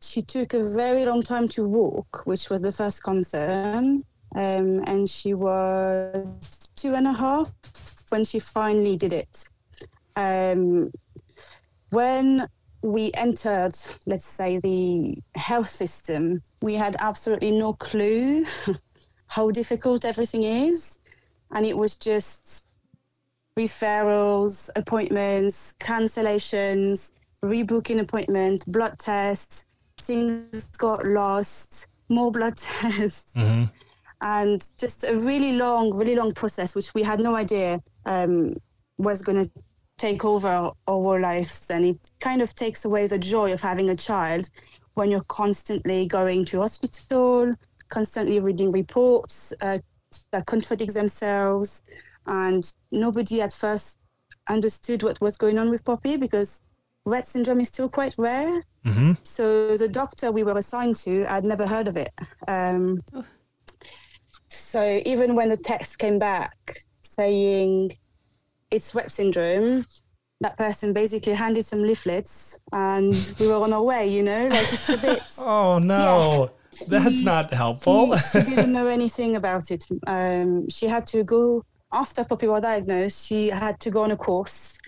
She 0.02 0.22
took 0.22 0.54
a 0.54 0.62
very 0.62 1.04
long 1.04 1.22
time 1.22 1.48
to 1.48 1.66
walk, 1.66 2.26
which 2.26 2.50
was 2.50 2.62
the 2.62 2.72
first 2.72 3.02
concern. 3.02 4.04
Um, 4.34 4.84
and 4.86 5.08
she 5.08 5.34
was 5.34 6.70
two 6.76 6.94
and 6.94 7.06
a 7.06 7.12
half 7.12 7.52
when 8.10 8.24
she 8.24 8.38
finally 8.38 8.96
did 8.96 9.12
it. 9.12 9.48
Um, 10.14 10.90
when 11.90 12.48
we 12.82 13.10
entered, 13.14 13.74
let's 14.06 14.24
say, 14.24 14.58
the 14.58 15.16
health 15.34 15.68
system, 15.68 16.42
we 16.62 16.74
had 16.74 16.96
absolutely 17.00 17.52
no 17.52 17.72
clue 17.72 18.44
how 19.28 19.50
difficult 19.50 20.04
everything 20.04 20.44
is. 20.44 20.98
And 21.52 21.64
it 21.64 21.76
was 21.76 21.96
just 21.96 22.65
referrals, 23.58 24.68
appointments, 24.76 25.74
cancellations, 25.80 27.12
rebooking 27.44 28.00
appointment, 28.00 28.64
blood 28.66 28.98
tests, 28.98 29.66
things 29.98 30.64
got 30.78 31.04
lost, 31.04 31.88
more 32.08 32.30
blood 32.30 32.56
tests 32.80 33.24
and 34.20 34.72
just 34.78 35.04
a 35.04 35.16
really 35.16 35.52
long, 35.52 35.94
really 35.94 36.14
long 36.14 36.32
process, 36.32 36.74
which 36.74 36.94
we 36.94 37.02
had 37.02 37.22
no 37.22 37.34
idea 37.34 37.80
um, 38.06 38.54
was 38.98 39.22
going 39.22 39.44
to 39.44 39.50
take 39.98 40.24
over 40.24 40.70
our 40.88 41.20
lives. 41.20 41.66
And 41.70 41.84
it 41.84 41.98
kind 42.20 42.40
of 42.40 42.54
takes 42.54 42.84
away 42.84 43.06
the 43.06 43.18
joy 43.18 43.52
of 43.52 43.60
having 43.60 43.90
a 43.90 43.96
child 43.96 44.48
when 44.94 45.10
you're 45.10 45.24
constantly 45.28 46.06
going 46.06 46.44
to 46.46 46.60
hospital, 46.60 47.54
constantly 47.88 48.40
reading 48.40 48.72
reports 48.72 49.52
uh, 49.60 49.78
that 50.32 50.46
contradict 50.46 50.94
themselves. 50.94 51.82
And 52.26 52.70
nobody 52.90 53.40
at 53.40 53.52
first 53.52 53.98
understood 54.48 55.02
what 55.02 55.20
was 55.20 55.36
going 55.36 55.58
on 55.58 55.70
with 55.70 55.84
Poppy 55.84 56.16
because 56.16 56.60
Rett 57.06 57.24
syndrome 57.24 57.60
is 57.60 57.68
still 57.68 57.88
quite 57.88 58.14
rare. 58.18 58.62
Mm-hmm. 58.84 59.12
So 59.22 59.76
the 59.76 59.88
doctor 59.88 60.30
we 60.32 60.42
were 60.42 60.56
assigned 60.58 60.96
to, 60.96 61.24
I'd 61.32 61.44
never 61.44 61.66
heard 61.66 61.88
of 61.88 61.96
it. 61.96 62.10
Um, 62.48 63.02
so 64.48 65.00
even 65.04 65.34
when 65.34 65.50
the 65.50 65.56
text 65.56 65.98
came 65.98 66.18
back 66.18 66.80
saying 67.02 67.92
it's 68.70 68.92
Rett 68.92 69.10
syndrome, 69.10 69.84
that 70.40 70.56
person 70.58 70.92
basically 70.92 71.32
handed 71.32 71.64
some 71.64 71.82
leaflets 71.82 72.58
and 72.72 73.14
we 73.40 73.46
were 73.46 73.54
on 73.54 73.72
our 73.72 73.82
way, 73.82 74.06
you 74.06 74.22
know, 74.22 74.48
like 74.48 74.72
it's 74.72 74.88
a 74.88 74.98
bit. 74.98 75.22
Oh 75.38 75.78
no, 75.78 76.50
that's 76.88 77.14
She- 77.16 77.24
not 77.24 77.52
helpful. 77.54 78.14
She, 78.16 78.40
she 78.40 78.54
didn't 78.54 78.72
know 78.72 78.88
anything 78.88 79.36
about 79.36 79.70
it. 79.70 79.84
Um, 80.06 80.68
she 80.68 80.86
had 80.86 81.06
to 81.08 81.24
go 81.24 81.64
after 81.92 82.24
Poppy 82.24 82.48
was 82.48 82.62
diagnosed. 82.62 83.26
She 83.26 83.48
had 83.48 83.78
to 83.80 83.90
go 83.90 84.02
on 84.02 84.10
a 84.10 84.16
course, 84.16 84.78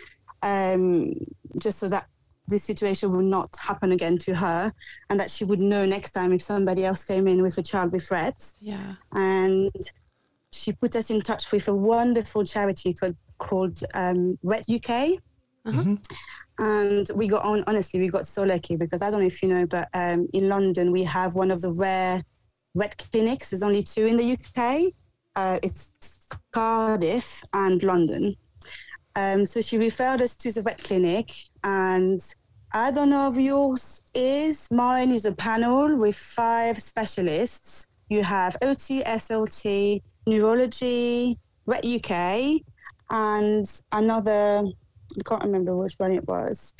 um, 0.42 1.14
just 1.60 1.78
so 1.78 1.88
that 1.88 2.06
this 2.48 2.64
situation 2.64 3.12
would 3.12 3.26
not 3.26 3.54
happen 3.60 3.92
again 3.92 4.18
to 4.18 4.34
her, 4.34 4.72
and 5.10 5.20
that 5.20 5.30
she 5.30 5.44
would 5.44 5.60
know 5.60 5.84
next 5.84 6.12
time 6.12 6.32
if 6.32 6.42
somebody 6.42 6.84
else 6.84 7.04
came 7.04 7.26
in 7.28 7.42
with 7.42 7.58
a 7.58 7.62
child 7.62 7.92
with 7.92 8.08
Rett. 8.08 8.54
Yeah. 8.60 8.94
And 9.12 9.70
she 10.52 10.72
put 10.72 10.96
us 10.96 11.10
in 11.10 11.20
touch 11.20 11.50
with 11.52 11.68
a 11.68 11.74
wonderful 11.74 12.44
charity 12.44 12.94
called, 12.94 13.16
called 13.38 13.78
um, 13.94 14.38
Rett 14.44 14.68
UK. 14.68 15.20
And 16.58 17.08
we 17.14 17.28
got 17.28 17.44
on, 17.44 17.62
honestly, 17.66 18.00
we 18.00 18.08
got 18.08 18.26
so 18.26 18.42
lucky 18.42 18.76
because 18.76 19.02
I 19.02 19.10
don't 19.10 19.20
know 19.20 19.26
if 19.26 19.42
you 19.42 19.48
know, 19.48 19.66
but 19.66 19.88
um, 19.94 20.26
in 20.32 20.48
London, 20.48 20.90
we 20.90 21.04
have 21.04 21.34
one 21.34 21.50
of 21.50 21.60
the 21.60 21.70
rare 21.72 22.22
Rett 22.76 23.10
clinics. 23.10 23.50
There's 23.50 23.62
only 23.62 23.82
two 23.82 24.06
in 24.06 24.16
the 24.16 24.32
UK. 24.32 24.92
Uh, 25.38 25.60
it's 25.62 26.26
Cardiff 26.50 27.44
and 27.52 27.80
London. 27.84 28.34
Um, 29.14 29.46
so 29.46 29.60
she 29.60 29.78
referred 29.78 30.20
us 30.20 30.34
to 30.34 30.50
the 30.50 30.62
Rett 30.62 30.82
clinic, 30.82 31.30
and 31.62 32.20
I 32.72 32.90
don't 32.90 33.10
know 33.10 33.30
if 33.30 33.38
yours 33.38 34.02
is. 34.14 34.68
Mine 34.72 35.12
is 35.12 35.24
a 35.24 35.30
panel 35.30 35.94
with 35.94 36.16
five 36.16 36.78
specialists. 36.78 37.86
You 38.08 38.24
have 38.24 38.56
OT, 38.62 39.04
SLT, 39.04 40.02
neurology, 40.26 41.38
Rett 41.68 41.86
UK, 41.86 42.60
and 43.08 43.64
another 43.92 44.64
I 44.64 45.22
can't 45.24 45.44
remember 45.44 45.76
which 45.76 45.94
one 45.98 46.14
it 46.14 46.26
was, 46.26 46.74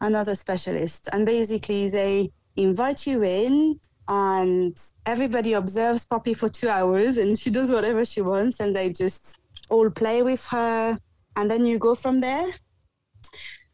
another 0.00 0.36
specialist. 0.36 1.08
And 1.12 1.26
basically, 1.26 1.88
they 1.88 2.30
invite 2.54 3.08
you 3.08 3.24
in, 3.24 3.80
and 4.08 4.78
everybody 5.06 5.54
observes 5.54 6.04
Poppy 6.04 6.34
for 6.34 6.48
two 6.48 6.68
hours, 6.68 7.16
and 7.16 7.38
she 7.38 7.50
does 7.50 7.70
whatever 7.70 8.04
she 8.04 8.20
wants, 8.20 8.60
and 8.60 8.74
they 8.74 8.90
just 8.90 9.38
all 9.70 9.90
play 9.90 10.22
with 10.22 10.46
her, 10.48 10.98
and 11.36 11.50
then 11.50 11.64
you 11.64 11.78
go 11.78 11.94
from 11.94 12.20
there. 12.20 12.48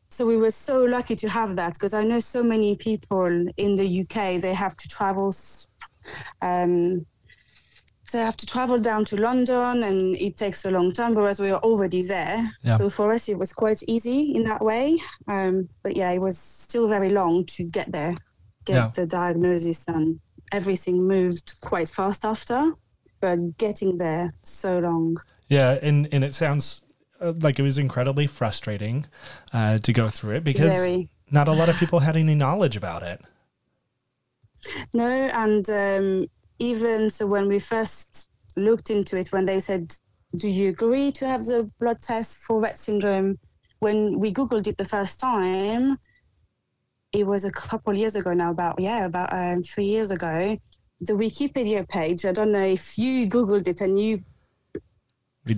So 0.09 0.27
we 0.27 0.37
were 0.37 0.51
so 0.51 0.85
lucky 0.85 1.17
to 1.17 1.29
have 1.29 1.57
that 1.57 1.75
because 1.75 1.95
I 1.95 2.03
know 2.03 2.21
so 2.21 2.43
many 2.43 2.77
people 2.77 3.49
in 3.57 3.77
the 3.77 4.01
UK 4.01 4.41
they 4.41 4.53
have 4.53 4.77
to 4.77 4.89
travel 4.89 5.33
um, 6.43 7.07
they 8.13 8.19
have 8.19 8.37
to 8.39 8.47
travel 8.47 8.79
down 8.79 9.05
to 9.07 9.17
London 9.17 9.83
and 9.85 10.17
it 10.17 10.37
takes 10.37 10.65
a 10.65 10.71
long 10.71 10.93
time, 10.93 11.15
whereas 11.15 11.41
we 11.41 11.51
were 11.51 11.59
already 11.59 12.03
there. 12.03 12.51
Yeah. 12.63 12.77
So 12.77 12.91
for 12.91 13.13
us, 13.13 13.29
it 13.29 13.39
was 13.39 13.53
quite 13.53 13.83
easy 13.87 14.33
in 14.35 14.45
that 14.45 14.65
way. 14.65 14.99
Um, 15.29 15.69
but 15.83 15.97
yeah, 15.97 16.11
it 16.11 16.21
was 16.21 16.39
still 16.39 16.89
very 16.89 17.11
long 17.11 17.45
to 17.47 17.65
get 17.65 17.93
there, 17.93 18.15
get 18.65 18.75
Yeah. 18.75 18.91
the 18.95 19.07
diagnosis, 19.07 19.85
and 19.89 20.21
everything 20.53 21.07
moved 21.07 21.61
quite 21.61 21.89
fast 21.89 22.25
after. 22.25 22.73
But 23.21 23.59
getting 23.59 23.99
there, 23.99 24.33
so 24.43 24.79
long. 24.79 25.19
Yeah, 25.49 25.79
and 25.83 26.09
and 26.13 26.25
it 26.25 26.35
sounds 26.35 26.83
uh, 27.21 27.33
like 27.41 27.59
it 27.59 27.63
was 27.63 27.77
incredibly 27.77 28.27
frustrating 28.27 29.07
uh, 29.53 29.79
to 29.79 29.93
go 29.93 30.09
through 30.09 30.37
it 30.37 30.45
because 30.45 30.73
Very. 30.73 31.11
not 31.31 31.47
a 31.49 31.53
lot 31.53 31.69
of 31.69 31.77
people 31.77 32.01
had 32.01 32.17
any 32.17 32.35
knowledge 32.35 32.77
about 32.77 33.03
it. 33.03 33.21
No, 34.95 35.09
and 35.09 35.69
um, 35.71 36.27
even 36.59 37.11
so, 37.11 37.27
when 37.27 37.49
we 37.49 37.59
first 37.59 38.31
looked 38.57 38.91
into 38.91 39.17
it, 39.17 39.33
when 39.33 39.47
they 39.47 39.61
said, 39.61 39.95
"Do 40.37 40.49
you 40.49 40.69
agree 40.71 41.13
to 41.13 41.27
have 41.27 41.45
the 41.47 41.71
blood 41.81 42.01
test 42.01 42.39
for 42.39 42.63
Rett 42.63 42.77
syndrome?" 42.77 43.39
When 43.81 44.21
we 44.21 44.33
googled 44.33 44.67
it 44.67 44.77
the 44.77 44.85
first 44.85 45.19
time, 45.21 45.99
it 47.13 47.27
was 47.27 47.45
a 47.45 47.51
couple 47.51 47.95
years 47.95 48.17
ago 48.17 48.33
now. 48.33 48.51
About 48.51 48.81
yeah, 48.81 49.07
about 49.07 49.33
um, 49.33 49.63
three 49.63 49.85
years 49.85 50.11
ago. 50.11 50.59
The 51.01 51.15
Wikipedia 51.15 51.89
page. 51.89 52.27
I 52.27 52.33
don't 52.33 52.53
know 52.53 52.67
if 52.67 52.99
you 52.99 53.27
googled 53.27 53.67
it 53.69 53.81
and 53.81 53.99
you 53.99 54.19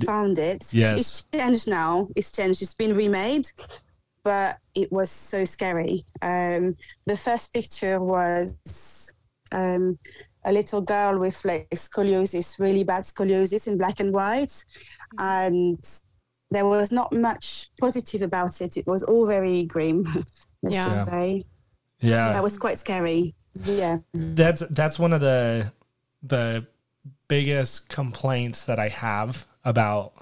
found 0.05 0.39
it. 0.39 0.73
Yes. 0.73 1.01
it's 1.01 1.25
changed 1.25 1.69
now. 1.69 2.09
It's 2.15 2.33
changed. 2.33 2.63
It's 2.63 2.75
been 2.75 2.95
remade, 2.95 3.47
but 4.23 4.59
it 4.75 4.91
was 4.93 5.11
so 5.11 5.45
scary. 5.45 6.05
Um, 6.21 6.75
the 7.07 7.17
first 7.17 7.53
picture 7.53 8.01
was 8.01 9.13
um, 9.51 9.99
a 10.45 10.53
little 10.53 10.81
girl 10.81 11.19
with 11.19 11.45
like 11.45 11.69
scoliosis, 11.71 12.59
really 12.59 12.85
bad 12.85 13.03
scoliosis 13.03 13.67
in 13.67 13.79
black 13.79 14.01
and 14.01 14.13
white, 14.13 14.65
and 15.19 15.85
there 16.51 16.67
was 16.67 16.93
not 16.93 17.13
much 17.13 17.71
positive 17.81 18.23
about 18.23 18.61
it. 18.61 18.77
It 18.77 18.87
was 18.87 19.03
all 19.03 19.27
very 19.27 19.65
grim. 19.65 20.07
Let's 20.63 20.77
Yeah. 20.77 20.83
just 20.83 20.97
Yeah. 20.97 21.05
say 21.07 21.45
Yeah, 22.01 22.33
that 22.33 22.43
was 22.43 22.59
quite 22.59 22.79
scary. 22.79 23.35
Yeah. 23.65 23.99
that's 24.15 24.63
that's 24.71 24.99
one 24.99 25.13
of 25.13 25.21
the 25.21 25.73
the 26.23 26.67
biggest 27.29 27.89
complaints 27.89 28.65
that 28.65 28.79
I 28.79 28.89
have 28.89 29.47
about 29.65 30.13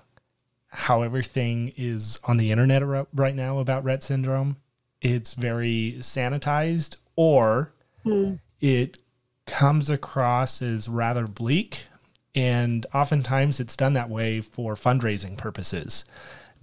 how 0.69 1.03
everything 1.03 1.73
is 1.77 2.19
on 2.25 2.37
the 2.37 2.51
internet 2.51 2.83
right 3.15 3.35
now 3.35 3.59
about 3.59 3.85
Rett 3.85 4.03
syndrome. 4.03 4.57
It's 5.01 5.35
very 5.35 5.97
sanitized, 6.01 6.97
or 7.17 7.73
Hmm. 8.05 8.35
it 8.61 8.99
comes 9.47 9.91
across 9.91 10.63
as 10.63 10.89
rather 10.89 11.27
bleak, 11.27 11.87
and 12.35 12.87
oftentimes 12.95 13.59
it's 13.61 13.77
done 13.77 13.95
that 13.95 14.09
way 14.11 14.41
for 14.41 14.75
fundraising 14.75 15.37
purposes. 15.37 16.05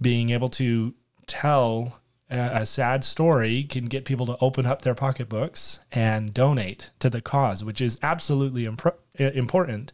Being 0.00 0.30
able 0.30 0.48
to 0.50 0.94
tell 1.26 2.00
a, 2.30 2.66
sad 2.66 3.04
story 3.04 3.62
can 3.64 3.86
get 3.86 4.04
people 4.04 4.26
to 4.26 4.36
open 4.40 4.66
up 4.66 4.82
their 4.82 4.94
pocketbooks 4.94 5.80
and 5.90 6.34
donate 6.34 6.90
to 6.98 7.08
the 7.08 7.20
cause, 7.20 7.64
which 7.64 7.80
is 7.80 7.98
absolutely 8.02 8.64
impro- 8.64 8.94
important. 9.18 9.92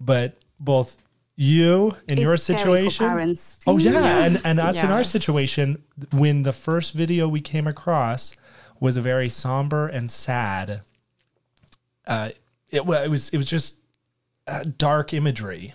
But 0.00 0.38
both 0.58 0.96
you 1.36 1.96
in 2.08 2.18
your 2.18 2.34
It's 2.34 2.46
for 2.46 2.52
situation. 2.52 3.36
Oh 3.66 3.76
yeah, 3.76 3.92
Yeah. 3.92 4.24
and 4.26 4.40
and 4.44 4.60
us 4.60 4.82
in 4.82 4.90
our 4.90 5.04
situation, 5.04 5.82
when 6.12 6.44
the 6.44 6.52
first 6.52 6.92
video 6.92 7.28
we 7.28 7.40
came 7.40 7.66
across 7.66 8.36
was 8.80 8.96
a 8.96 9.02
very 9.02 9.28
somber 9.28 9.88
and 9.88 10.10
sad. 10.10 10.82
Uh, 12.06 12.30
it, 12.70 12.78
it 12.78 13.10
was 13.10 13.30
it 13.30 13.36
was 13.36 13.46
just 13.46 13.76
uh, 14.46 14.64
dark 14.78 15.12
imagery. 15.12 15.74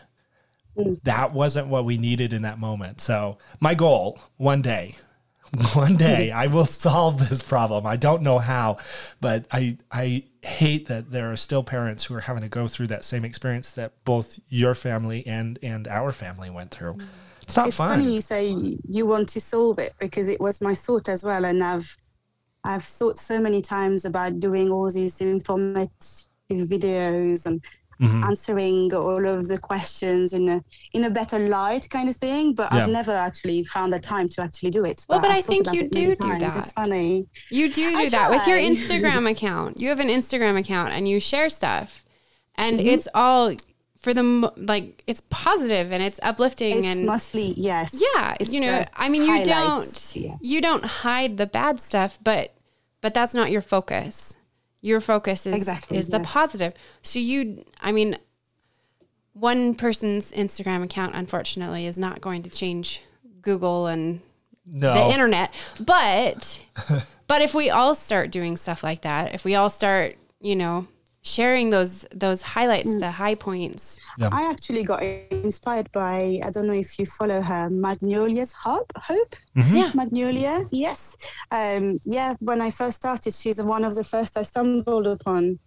Mm. 0.77 1.01
That 1.03 1.34
wasn't 1.34 1.67
what 1.67 1.86
we 1.86 1.97
needed 1.97 2.34
in 2.34 2.43
that 2.43 2.60
moment. 2.60 3.01
So 3.01 3.38
my 3.60 3.73
goal 3.75 4.19
one 4.38 4.62
day, 4.62 4.95
one 5.73 5.97
day 5.97 6.31
I 6.31 6.47
will 6.47 6.65
solve 6.65 7.29
this 7.29 7.41
problem. 7.41 7.85
I 7.85 7.95
don't 7.95 8.21
know 8.21 8.39
how, 8.39 8.77
but 9.19 9.45
I 9.51 9.77
I 9.91 10.23
hate 10.43 10.88
that 10.88 11.12
there 11.12 11.31
are 11.31 11.38
still 11.38 11.63
parents 11.63 12.05
who 12.05 12.15
are 12.15 12.21
having 12.21 12.43
to 12.43 12.49
go 12.49 12.67
through 12.67 12.88
that 12.88 13.03
same 13.03 13.25
experience 13.25 13.71
that 13.71 13.93
both 14.05 14.39
your 14.49 14.75
family 14.75 15.25
and 15.25 15.57
and 15.63 15.88
our 15.88 16.12
family 16.12 16.49
went 16.49 16.71
through. 16.71 16.93
Mm. 16.93 17.07
It's 17.41 17.55
not 17.55 17.67
it's 17.67 17.77
fun. 17.77 17.99
funny 17.99 18.13
you 18.13 18.21
say 18.21 18.77
you 18.88 19.07
want 19.07 19.27
to 19.29 19.41
solve 19.41 19.79
it 19.79 19.93
because 19.99 20.29
it 20.29 20.39
was 20.39 20.62
my 20.62 20.75
thought 20.75 21.09
as 21.09 21.23
well 21.23 21.45
and 21.45 21.63
i've 21.63 21.97
i've 22.63 22.83
thought 22.83 23.17
so 23.17 23.41
many 23.41 23.59
times 23.59 24.05
about 24.05 24.39
doing 24.39 24.69
all 24.69 24.88
these 24.91 25.19
informative 25.19 25.89
videos 26.51 27.47
and 27.47 27.65
Mhm. 28.01 28.23
answering 28.31 28.93
all 28.93 29.25
of 29.27 29.47
the 29.49 29.57
questions 29.57 30.31
in 30.33 30.47
a 30.55 30.57
in 30.93 31.03
a 31.03 31.09
better 31.09 31.39
light 31.57 31.85
kind 31.89 32.07
of 32.09 32.15
thing 32.15 32.53
but 32.53 32.67
Yeah. 32.71 32.77
i've 32.83 32.89
never 32.99 33.12
actually 33.27 33.59
found 33.75 33.91
the 33.91 33.99
time 33.99 34.27
to 34.33 34.41
actually 34.41 34.71
do 34.71 34.85
it 34.85 35.05
Well, 35.09 35.19
but 35.19 35.31
I've 35.31 35.38
I 35.39 35.41
think 35.41 35.63
you 35.73 35.83
do 35.89 36.15
do 36.15 36.15
times. 36.15 36.41
that. 36.53 36.57
it's 36.63 36.71
funny 36.71 37.25
You 37.49 37.65
do 37.79 37.85
I 37.97 38.03
do 38.05 38.09
that 38.12 38.29
with 38.33 38.45
your. 38.47 38.57
Instagram 38.71 39.23
account. 39.29 39.71
You 39.81 39.89
have 39.89 39.99
an 39.99 40.07
Instagram 40.19 40.55
account 40.63 40.89
and 40.95 41.03
you 41.12 41.19
share 41.19 41.49
stuff, 41.49 42.05
and 42.55 42.79
Mm-hmm. 42.79 42.88
it's 42.93 43.07
all 43.13 43.45
for 44.03 44.13
the 44.13 44.23
like 44.55 45.03
it's 45.07 45.21
positive 45.29 45.91
and 45.91 46.01
it's 46.01 46.19
uplifting 46.23 46.77
it's 46.85 46.88
and 46.97 47.05
mostly 47.05 47.53
yes 47.57 47.89
yeah, 48.15 48.35
It's 48.39 48.49
you 48.53 48.62
know. 48.62 48.85
I 48.95 49.09
mean, 49.09 49.23
you 49.23 49.43
don't 49.43 50.15
yeah. 50.15 50.35
you 50.39 50.62
don't 50.62 50.85
hide 51.03 51.38
the 51.38 51.45
bad 51.59 51.81
stuff, 51.81 52.17
but 52.23 52.53
but 53.01 53.13
that's 53.13 53.33
not 53.33 53.51
your 53.51 53.62
focus. 53.62 54.35
Your 54.82 55.02
focus 55.02 55.46
is 55.46 55.56
Exactly, 55.56 55.98
is 55.98 56.08
the 56.08 56.20
positive. 56.22 56.74
So 57.02 57.20
you, 57.20 57.63
I 57.82 57.92
mean, 57.92 58.18
one 59.34 59.76
person's 59.76 60.32
Instagram 60.32 60.84
account, 60.84 61.15
unfortunately, 61.15 61.86
is 61.86 62.00
not 62.00 62.22
going 62.22 62.44
to 62.44 62.50
change 62.50 63.02
Google 63.42 63.88
and 63.88 64.22
no, 64.65 64.94
the 64.94 65.13
internet. 65.13 65.54
But 65.80 66.62
but 67.28 67.42
if 67.42 67.54
we 67.54 67.70
all 67.70 67.96
start 67.96 68.32
doing 68.32 68.58
stuff 68.58 68.84
like 68.84 69.02
that, 69.02 69.34
if 69.34 69.44
we 69.44 69.56
all 69.56 69.70
start, 69.70 70.18
you 70.39 70.56
know, 70.56 70.88
sharing 71.21 71.69
those 71.69 72.05
those 72.15 72.41
highlights, 72.41 72.91
Mm. 72.91 72.99
the 72.99 73.12
high 73.12 73.36
points. 73.36 73.99
I 74.19 74.49
actually 74.49 74.84
got 74.84 75.03
inspired 75.03 75.91
by 75.91 76.39
I 76.45 76.49
don't 76.53 76.67
know 76.67 76.73
if 76.86 76.97
you 76.99 77.05
follow 77.05 77.41
her 77.41 77.69
Magnolia's 77.69 78.53
Hope 78.53 78.91
Hope 78.95 79.36
Yeah. 79.55 79.91
Magnolia 79.93 80.63
yes 80.71 81.15
um, 81.51 81.99
yeah 82.05 82.36
when 82.39 82.62
I 82.62 82.69
first 82.71 82.97
started 82.97 83.34
she's 83.34 83.62
one 83.62 83.84
of 83.84 83.95
the 83.95 84.03
first 84.03 84.38
I 84.38 84.43
stumbled 84.43 85.08
upon 85.08 85.60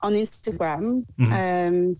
on 0.00 0.12
Instagram 0.12 1.04
um, 1.18 1.96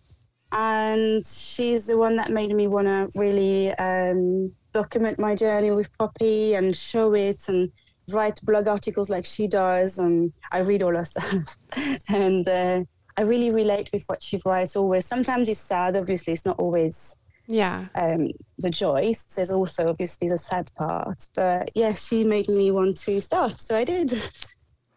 and 0.52 1.26
she's 1.26 1.86
the 1.86 1.96
one 1.98 2.14
that 2.16 2.30
made 2.30 2.54
me 2.54 2.66
want 2.68 2.86
to 2.86 3.08
really 3.18 3.72
um, 3.72 4.52
document 4.72 5.18
my 5.18 5.34
journey 5.34 5.70
with 5.72 5.90
Poppy 5.98 6.54
and 6.54 6.76
show 6.76 7.12
it 7.14 7.42
and 7.48 7.72
write 8.10 8.40
blog 8.42 8.68
articles 8.68 9.08
like 9.08 9.24
she 9.24 9.46
does 9.46 9.98
and 9.98 10.32
I 10.52 10.58
read 10.60 10.82
all 10.82 10.94
her 10.94 11.04
stuff 11.04 11.56
and 12.08 12.46
uh, 12.48 12.84
I 13.16 13.22
really 13.22 13.50
relate 13.50 13.90
with 13.92 14.04
what 14.06 14.22
she 14.22 14.40
writes 14.44 14.76
always 14.76 15.06
sometimes 15.06 15.48
it's 15.48 15.60
sad 15.60 15.96
obviously 15.96 16.32
it's 16.34 16.44
not 16.44 16.58
always 16.58 17.16
Yeah. 17.46 17.86
um, 17.94 18.30
the 18.58 18.70
joy 18.70 19.14
there's 19.36 19.50
also 19.50 19.88
obviously 19.88 20.28
the 20.28 20.38
sad 20.38 20.70
part 20.76 21.28
but 21.34 21.70
yeah 21.74 21.92
she 21.94 22.24
made 22.24 22.48
me 22.48 22.70
want 22.70 22.96
to 22.98 23.20
start 23.20 23.52
so 23.60 23.76
I 23.76 23.84
did 23.84 24.20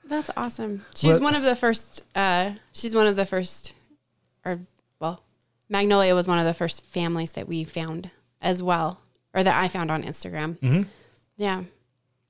That's 0.06 0.30
awesome. 0.38 0.86
She's 0.96 1.14
What- 1.14 1.22
one 1.22 1.36
of 1.36 1.44
the 1.44 1.56
first 1.56 2.02
uh 2.16 2.52
she's 2.72 2.96
one 2.96 3.08
of 3.08 3.16
the 3.16 3.26
first 3.26 3.74
or 4.46 4.60
well, 5.00 5.22
Magnolia 5.70 6.16
was 6.16 6.28
one 6.28 6.40
of 6.40 6.46
the 6.46 6.54
first 6.54 6.82
families 6.86 7.34
that 7.34 7.48
we 7.48 7.64
found 7.66 8.10
as 8.42 8.64
well. 8.64 9.02
Or 9.34 9.44
that 9.44 9.56
I 9.64 9.68
found 9.68 9.92
on 9.92 10.04
Instagram. 10.04 10.58
Mhm. 10.60 10.86
Yeah. 11.36 11.64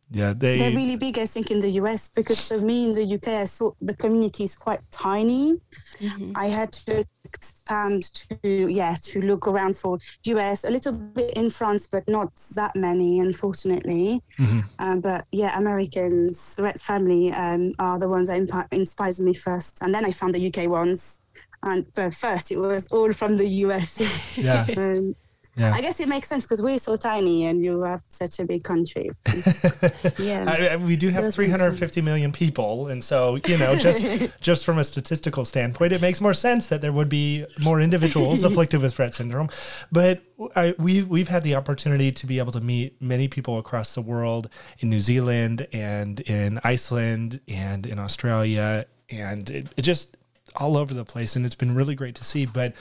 Yeah, 0.09 0.33
they 0.33 0.57
they're 0.57 0.71
really 0.71 0.95
big 0.95 1.17
I 1.19 1.25
think 1.25 1.51
in 1.51 1.59
the 1.59 1.71
US 1.81 2.09
because 2.15 2.47
for 2.47 2.59
me 2.59 2.85
in 2.85 2.93
the 2.95 3.15
UK 3.15 3.27
I 3.43 3.45
thought 3.45 3.75
the 3.81 3.95
community 3.95 4.43
is 4.45 4.55
quite 4.55 4.79
tiny 4.91 5.59
Mhm. 6.01 6.31
I 6.35 6.47
had 6.47 6.71
to 6.87 7.03
expand 7.25 8.03
to 8.19 8.37
yeah 8.79 8.95
to 9.09 9.19
look 9.21 9.47
around 9.47 9.75
for 9.75 9.97
US 10.23 10.63
a 10.63 10.69
little 10.69 10.93
bit 10.93 11.31
in 11.35 11.49
France 11.49 11.87
but 11.91 12.03
not 12.07 12.29
that 12.55 12.73
many 12.75 13.19
unfortunately 13.19 14.21
Mhm. 14.39 14.63
um, 14.79 15.01
but 15.01 15.25
yeah 15.31 15.57
Americans 15.57 16.55
the 16.55 16.63
Rett 16.63 16.79
family 16.81 17.31
um, 17.33 17.71
are 17.79 17.99
the 17.99 18.09
ones 18.09 18.27
that 18.29 18.39
impi- 18.41 18.67
inspires 18.71 19.19
me 19.19 19.33
first 19.33 19.73
and 19.81 19.93
then 19.93 20.05
I 20.05 20.11
found 20.11 20.33
the 20.35 20.43
UK 20.49 20.59
ones 20.69 21.19
and 21.63 21.85
but 21.95 22.13
first 22.13 22.51
it 22.51 22.59
was 22.59 22.87
all 22.95 23.11
from 23.13 23.35
the 23.37 23.47
US 23.65 23.99
yeah. 24.37 24.65
um, 24.77 25.13
Yeah. 25.57 25.73
I 25.73 25.81
guess 25.81 25.99
it 25.99 26.07
makes 26.07 26.27
sense 26.27 26.45
because 26.45 26.61
we're 26.61 26.77
so 26.77 26.95
tiny 26.95 27.45
and 27.47 27.63
you 27.63 27.81
have 27.81 28.03
such 28.09 28.39
a 28.39 28.45
big 28.45 28.63
country. 28.63 29.09
yeah. 30.19 30.45
I, 30.73 30.75
we 30.75 30.95
do 30.95 31.09
have 31.09 31.33
350 31.33 32.01
million 32.01 32.31
people, 32.31 32.87
and 32.87 33.03
so 33.03 33.39
you 33.47 33.57
know, 33.57 33.75
just 33.75 34.05
just 34.41 34.65
from 34.65 34.77
a 34.77 34.83
statistical 34.83 35.45
standpoint, 35.45 35.93
it 35.93 36.01
makes 36.01 36.21
more 36.21 36.35
sense 36.35 36.67
that 36.67 36.81
there 36.81 36.91
would 36.91 37.09
be 37.09 37.45
more 37.63 37.81
individuals 37.81 38.43
afflicted 38.49 38.81
with 38.81 38.95
Rett 38.97 39.15
syndrome. 39.15 39.49
But 39.91 40.21
I, 40.55 40.75
we've 40.77 41.07
we've 41.07 41.29
had 41.29 41.43
the 41.43 41.55
opportunity 41.55 42.11
to 42.11 42.27
be 42.27 42.37
able 42.37 42.51
to 42.51 42.61
meet 42.61 43.01
many 43.01 43.27
people 43.27 43.57
across 43.57 43.95
the 43.95 44.01
world 44.01 44.49
in 44.79 44.89
New 44.91 45.01
Zealand 45.01 45.65
and 45.73 46.19
in 46.21 46.59
Iceland 46.63 47.41
and 47.47 47.87
in 47.87 47.97
Australia, 47.97 48.85
and 49.09 49.49
it, 49.49 49.73
it 49.75 49.81
just 49.81 50.16
all 50.57 50.75
over 50.75 50.93
the 50.93 51.05
place 51.05 51.35
and 51.35 51.45
it's 51.45 51.55
been 51.55 51.75
really 51.75 51.95
great 51.95 52.15
to 52.15 52.23
see 52.23 52.45
but 52.45 52.73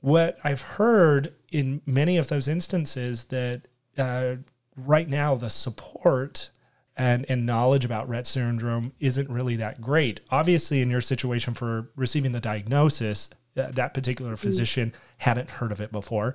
what 0.00 0.38
i've 0.44 0.62
heard 0.62 1.34
in 1.50 1.80
many 1.84 2.16
of 2.16 2.28
those 2.28 2.48
instances 2.48 3.24
that 3.26 3.62
uh, 3.98 4.36
right 4.76 5.08
now 5.08 5.34
the 5.34 5.50
support 5.50 6.50
and, 6.98 7.24
and 7.28 7.46
knowledge 7.46 7.84
about 7.84 8.10
Rett 8.10 8.26
syndrome 8.26 8.92
isn't 8.98 9.30
really 9.30 9.54
that 9.56 9.80
great. 9.80 10.20
Obviously, 10.30 10.82
in 10.82 10.90
your 10.90 11.00
situation 11.00 11.54
for 11.54 11.90
receiving 11.94 12.32
the 12.32 12.40
diagnosis, 12.40 13.30
that, 13.54 13.76
that 13.76 13.94
particular 13.94 14.36
physician 14.36 14.92
hadn't 15.18 15.48
heard 15.48 15.72
of 15.72 15.80
it 15.80 15.92
before. 15.92 16.34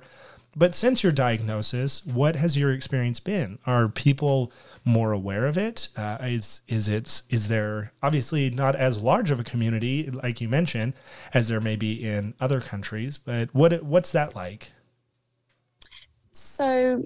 But 0.56 0.74
since 0.74 1.02
your 1.02 1.12
diagnosis, 1.12 2.04
what 2.06 2.36
has 2.36 2.56
your 2.56 2.72
experience 2.72 3.20
been? 3.20 3.58
Are 3.66 3.88
people 3.88 4.52
more 4.84 5.12
aware 5.12 5.46
of 5.46 5.56
it? 5.56 5.88
Uh, 5.96 6.18
is 6.22 6.60
is 6.68 6.88
it 6.88 7.22
is 7.30 7.48
there 7.48 7.92
obviously 8.02 8.50
not 8.50 8.76
as 8.76 9.02
large 9.02 9.30
of 9.30 9.40
a 9.40 9.44
community 9.44 10.10
like 10.10 10.40
you 10.40 10.48
mentioned 10.48 10.92
as 11.32 11.48
there 11.48 11.60
may 11.60 11.76
be 11.76 12.04
in 12.04 12.34
other 12.40 12.60
countries? 12.60 13.16
But 13.18 13.54
what 13.54 13.82
what's 13.82 14.12
that 14.12 14.34
like? 14.34 14.72
So, 16.32 17.02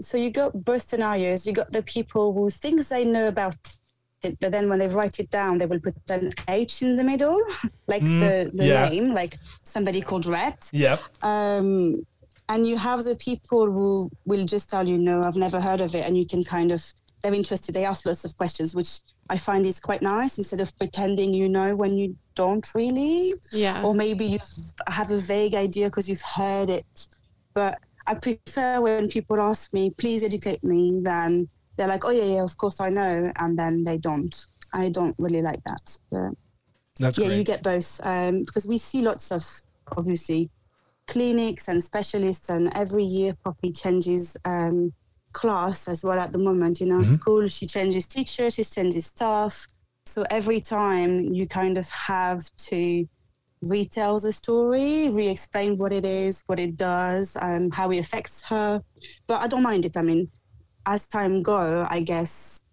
so 0.00 0.16
you 0.16 0.30
got 0.30 0.64
both 0.64 0.88
scenarios. 0.88 1.46
You 1.46 1.52
got 1.52 1.70
the 1.70 1.82
people 1.82 2.32
who 2.32 2.48
think 2.50 2.86
they 2.88 3.04
know 3.04 3.28
about 3.28 3.56
it, 4.22 4.38
but 4.40 4.52
then 4.52 4.68
when 4.68 4.78
they 4.78 4.88
write 4.88 5.18
it 5.18 5.30
down, 5.30 5.58
they 5.58 5.66
will 5.66 5.80
put 5.80 5.94
an 6.10 6.32
H 6.48 6.82
in 6.82 6.96
the 6.96 7.04
middle, 7.04 7.40
like 7.86 8.02
Mm, 8.02 8.20
the, 8.20 8.50
the 8.54 8.66
yeah. 8.66 8.88
name, 8.88 9.14
like 9.14 9.36
somebody 9.64 10.00
called 10.00 10.26
Rhett. 10.26 10.68
Yep. 10.72 11.00
Um, 11.22 12.02
and 12.48 12.66
you 12.66 12.76
have 12.76 13.04
the 13.04 13.16
people 13.16 13.66
who 13.66 14.10
will 14.24 14.44
just 14.46 14.70
tell 14.70 14.86
you, 14.88 14.96
no, 14.96 15.22
I've 15.22 15.36
never 15.36 15.60
heard 15.60 15.80
of 15.80 15.94
it. 15.94 16.06
And 16.06 16.16
you 16.16 16.26
can 16.26 16.42
kind 16.42 16.72
of, 16.72 16.82
they're 17.22 17.34
interested. 17.34 17.74
They 17.74 17.84
ask 17.84 18.06
lots 18.06 18.24
of 18.24 18.36
questions, 18.36 18.74
which 18.74 19.00
I 19.28 19.36
find 19.36 19.66
is 19.66 19.80
quite 19.80 20.02
nice 20.02 20.38
instead 20.38 20.60
of 20.60 20.76
pretending 20.78 21.34
you 21.34 21.48
know 21.48 21.74
when 21.76 21.96
you 21.96 22.16
don't 22.34 22.66
really 22.74 23.34
Yeah. 23.52 23.82
or 23.82 23.92
maybe 23.94 24.24
you 24.26 24.38
have 24.86 25.10
a 25.10 25.18
vague 25.18 25.54
idea 25.54 25.86
because 25.88 26.08
you've 26.08 26.22
heard 26.22 26.70
it. 26.70 27.08
But 27.54 27.78
I 28.06 28.14
prefer 28.14 28.80
when 28.80 29.08
people 29.08 29.40
ask 29.40 29.72
me, 29.72 29.90
please 29.90 30.22
educate 30.22 30.62
me, 30.62 31.00
than 31.02 31.48
they're 31.76 31.88
like, 31.88 32.04
oh, 32.04 32.10
yeah, 32.10 32.24
yeah, 32.24 32.42
of 32.44 32.56
course 32.56 32.80
I 32.80 32.88
know. 32.88 33.30
And 33.36 33.58
then 33.58 33.84
they 33.84 33.98
don't. 33.98 34.34
I 34.72 34.88
don't 34.88 35.14
really 35.18 35.42
like 35.42 35.62
that. 35.64 35.98
But 36.10 36.30
That's 37.00 37.18
yeah, 37.18 37.26
great. 37.26 37.38
you 37.38 37.44
get 37.44 37.62
both 37.62 38.00
um, 38.04 38.44
because 38.44 38.66
we 38.66 38.78
see 38.78 39.00
lots 39.02 39.30
of, 39.32 39.44
obviously, 39.96 40.50
clinics 41.06 41.68
and 41.68 41.82
specialists. 41.82 42.48
And 42.50 42.70
every 42.76 43.04
year, 43.04 43.34
Poppy 43.44 43.72
changes 43.72 44.36
um, 44.44 44.92
class 45.32 45.88
as 45.88 46.04
well 46.04 46.18
at 46.18 46.32
the 46.32 46.38
moment. 46.38 46.80
In 46.80 46.92
our 46.92 47.02
Mhm. 47.02 47.14
school, 47.14 47.46
she 47.48 47.66
changes 47.66 48.06
teachers, 48.06 48.54
she 48.54 48.64
changes 48.64 49.06
staff. 49.06 49.66
So 50.06 50.24
every 50.30 50.60
time 50.60 51.32
you 51.34 51.46
kind 51.46 51.76
of 51.78 51.88
have 51.90 52.50
to 52.70 53.06
retell 53.60 54.20
the 54.20 54.32
story, 54.32 55.08
re-explain 55.10 55.76
what 55.76 55.92
it 55.92 56.04
is, 56.04 56.42
what 56.46 56.58
it 56.60 56.76
does, 56.76 57.36
um, 57.40 57.70
how 57.70 57.90
it 57.90 57.98
affects 57.98 58.42
her. 58.44 58.82
But 59.26 59.42
I 59.42 59.48
don't 59.48 59.62
mind 59.62 59.84
it. 59.84 59.96
I 59.96 60.02
mean, 60.02 60.30
as 60.86 61.06
time 61.08 61.42
go, 61.42 61.86
I 61.90 62.00
guess 62.00 62.64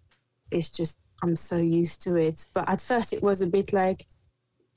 it's 0.50 0.70
just 0.70 0.98
I'm 1.22 1.34
so 1.34 1.56
used 1.56 2.02
to 2.02 2.16
it. 2.16 2.46
But 2.52 2.68
at 2.68 2.80
first, 2.80 3.12
it 3.12 3.22
was 3.22 3.40
a 3.40 3.46
bit 3.46 3.72
like 3.72 4.06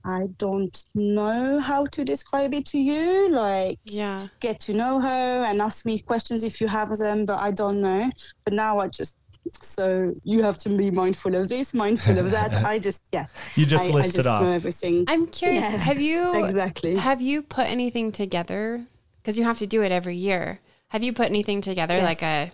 I 0.04 0.28
don't 0.38 0.84
know 0.96 1.60
how 1.60 1.86
to 1.86 2.06
describe 2.06 2.54
it 2.54 2.66
to 2.68 2.78
you. 2.80 3.30
Like 3.30 3.80
yeah. 3.84 4.28
get 4.40 4.60
to 4.62 4.74
know 4.74 5.00
her 5.00 5.44
and 5.46 5.62
ask 5.62 5.86
me 5.86 6.00
questions 6.00 6.44
if 6.44 6.62
you 6.62 6.68
have 6.68 6.98
them, 6.98 7.26
but 7.26 7.40
I 7.40 7.52
don't 7.52 7.82
know. 7.82 8.10
But 8.44 8.54
now 8.54 8.80
I 8.80 8.88
just 8.88 9.18
so 9.62 10.14
you 10.24 10.44
have 10.44 10.58
to 10.58 10.70
be 10.70 10.92
mindful 10.92 11.36
of 11.36 11.50
this, 11.50 11.74
mindful 11.74 12.18
of 12.18 12.32
that. 12.32 12.56
I 12.66 12.80
just 12.80 13.04
yeah, 13.12 13.26
you 13.56 13.66
just 13.66 13.84
I, 13.84 13.98
I 13.98 14.02
just 14.04 14.28
off. 14.28 14.44
know 14.44 14.52
everything. 14.52 15.06
I'm 15.08 15.28
curious. 15.28 15.64
Yeah. 15.64 15.78
Have 15.78 16.00
you 16.00 16.46
exactly. 16.46 16.96
have 16.96 17.22
you 17.22 17.42
put 17.42 17.68
anything 17.68 18.12
together? 18.12 18.86
Because 19.18 19.38
you 19.38 19.44
have 19.44 19.58
to 19.60 19.68
do 19.68 19.84
it 19.84 19.92
every 19.92 20.16
year. 20.16 20.60
Have 20.90 21.04
you 21.04 21.14
put 21.14 21.28
anything 21.28 21.62
together, 21.62 21.96
Yes. 21.96 22.04
like 22.06 22.24
a 22.24 22.52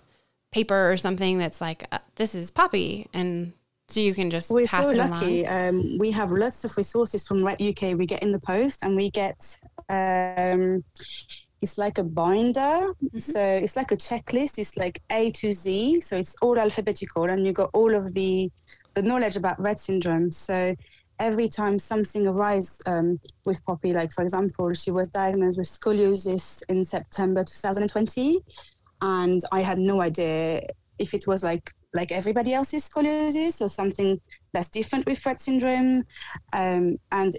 paper 0.51 0.89
or 0.89 0.97
something 0.97 1.37
that's 1.37 1.61
like, 1.61 1.85
uh, 1.91 1.99
this 2.15 2.35
is 2.35 2.51
Poppy, 2.51 3.07
and 3.13 3.53
so 3.87 3.99
you 3.99 4.13
can 4.13 4.29
just 4.29 4.51
We're 4.51 4.67
pass 4.67 4.83
so 4.83 4.89
it 4.89 4.97
lucky. 4.97 5.45
Um, 5.45 5.97
we 5.99 6.11
have 6.11 6.31
lots 6.31 6.63
of 6.65 6.75
resources 6.75 7.27
from 7.27 7.37
Rett 7.37 7.61
UK. 7.61 7.97
We 7.97 8.05
get 8.05 8.23
in 8.23 8.31
the 8.31 8.39
post, 8.39 8.83
and 8.83 8.95
we 8.95 9.11
get 9.11 9.57
um, 9.89 10.83
it's 11.61 11.77
like 11.77 11.97
a 11.97 12.03
binder. 12.03 12.93
So 13.19 13.39
it's 13.39 13.75
like 13.75 13.91
a 13.91 13.97
checklist. 13.97 14.57
It's 14.57 14.75
like 14.77 15.01
A 15.11 15.31
to 15.31 15.53
Z. 15.53 16.01
So 16.01 16.17
it's 16.17 16.35
all 16.41 16.57
alphabetical, 16.57 17.25
and 17.25 17.45
you 17.45 17.53
got 17.53 17.69
all 17.73 17.95
of 17.95 18.13
the 18.13 18.51
the 18.95 19.03
knowledge 19.03 19.35
about 19.35 19.57
Rett 19.59 19.79
syndrome. 19.79 20.31
So 20.31 20.75
every 21.19 21.47
time 21.47 21.77
something 21.77 22.27
arises 22.27 22.81
um, 22.87 23.19
with 23.45 23.63
Poppy, 23.65 23.93
like 23.93 24.11
for 24.13 24.23
example, 24.23 24.73
she 24.73 24.91
was 24.91 25.09
diagnosed 25.09 25.57
with 25.59 25.67
scoliosis 25.67 26.63
in 26.69 26.83
September 26.83 27.43
2020, 27.43 28.39
and 29.01 29.41
I 29.51 29.61
had 29.61 29.77
no 29.77 30.01
idea 30.01 30.61
if 30.97 31.13
it 31.13 31.25
was 31.27 31.43
like 31.43 31.71
like 31.95 32.11
everybody 32.11 32.53
else's 32.53 32.87
scoliosis 32.89 33.61
or 33.61 33.69
something 33.69 34.19
that's 34.53 34.69
different 34.69 35.05
with 35.05 35.21
Rett 35.23 35.39
syndrome. 35.39 36.03
Um, 36.53 36.97
and 37.11 37.33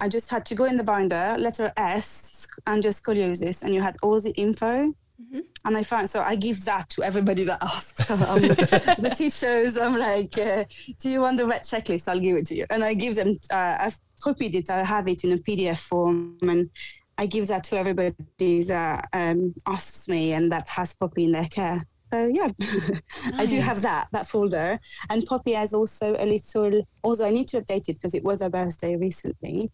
I 0.00 0.08
just 0.08 0.30
had 0.30 0.44
to 0.46 0.54
go 0.54 0.64
in 0.64 0.76
the 0.76 0.84
binder, 0.84 1.36
letter 1.38 1.72
S, 1.76 2.46
and 2.66 2.82
just 2.82 3.04
scoliosis, 3.04 3.62
and 3.62 3.74
you 3.74 3.82
had 3.82 3.96
all 4.02 4.20
the 4.20 4.32
info. 4.32 4.92
Mhm. 5.22 5.42
And 5.66 5.76
I 5.76 5.82
found 5.82 6.08
so 6.08 6.20
I 6.22 6.34
give 6.34 6.64
that 6.64 6.88
to 6.90 7.02
everybody 7.02 7.44
that 7.44 7.62
asks. 7.62 8.06
So 8.06 8.14
um, 8.14 8.40
the 9.06 9.12
teachers, 9.14 9.76
I'm 9.76 9.98
like, 9.98 10.36
uh, 10.38 10.64
"Do 10.98 11.10
you 11.10 11.20
want 11.20 11.36
the 11.36 11.44
Rett 11.44 11.68
checklist? 11.68 12.08
I'll 12.08 12.18
give 12.18 12.38
it 12.38 12.46
to 12.46 12.54
you." 12.54 12.66
And 12.70 12.82
I 12.82 12.94
give 12.94 13.16
them. 13.16 13.34
Uh, 13.52 13.76
I've 13.80 13.98
copied 14.22 14.54
it. 14.54 14.70
I 14.70 14.82
have 14.82 15.06
it 15.08 15.22
in 15.24 15.32
a 15.32 15.36
PDF 15.36 15.78
form, 15.78 16.38
and 16.42 16.70
I 17.18 17.26
give 17.26 17.48
that 17.48 17.64
to 17.64 17.76
everybody 17.76 18.62
that 18.64 19.08
um, 19.12 19.52
asks 19.66 20.08
me 20.08 20.32
and 20.32 20.50
that 20.52 20.70
has 20.70 20.94
Poppy 20.94 21.24
in 21.26 21.32
their 21.32 21.44
care. 21.44 21.84
So 22.12 22.26
yeah, 22.26 22.48
I 23.34 23.46
do 23.46 23.60
have 23.60 23.82
that 23.82 24.08
that 24.12 24.26
folder. 24.26 24.78
And 25.10 25.24
Poppy 25.26 25.52
has 25.54 25.72
also 25.72 26.16
a 26.18 26.26
little. 26.26 26.82
Also, 27.02 27.24
I 27.24 27.30
need 27.30 27.48
to 27.48 27.60
update 27.60 27.88
it 27.88 27.94
because 27.94 28.14
it 28.14 28.24
was 28.24 28.40
her 28.42 28.50
birthday 28.50 28.96
recently. 28.96 29.70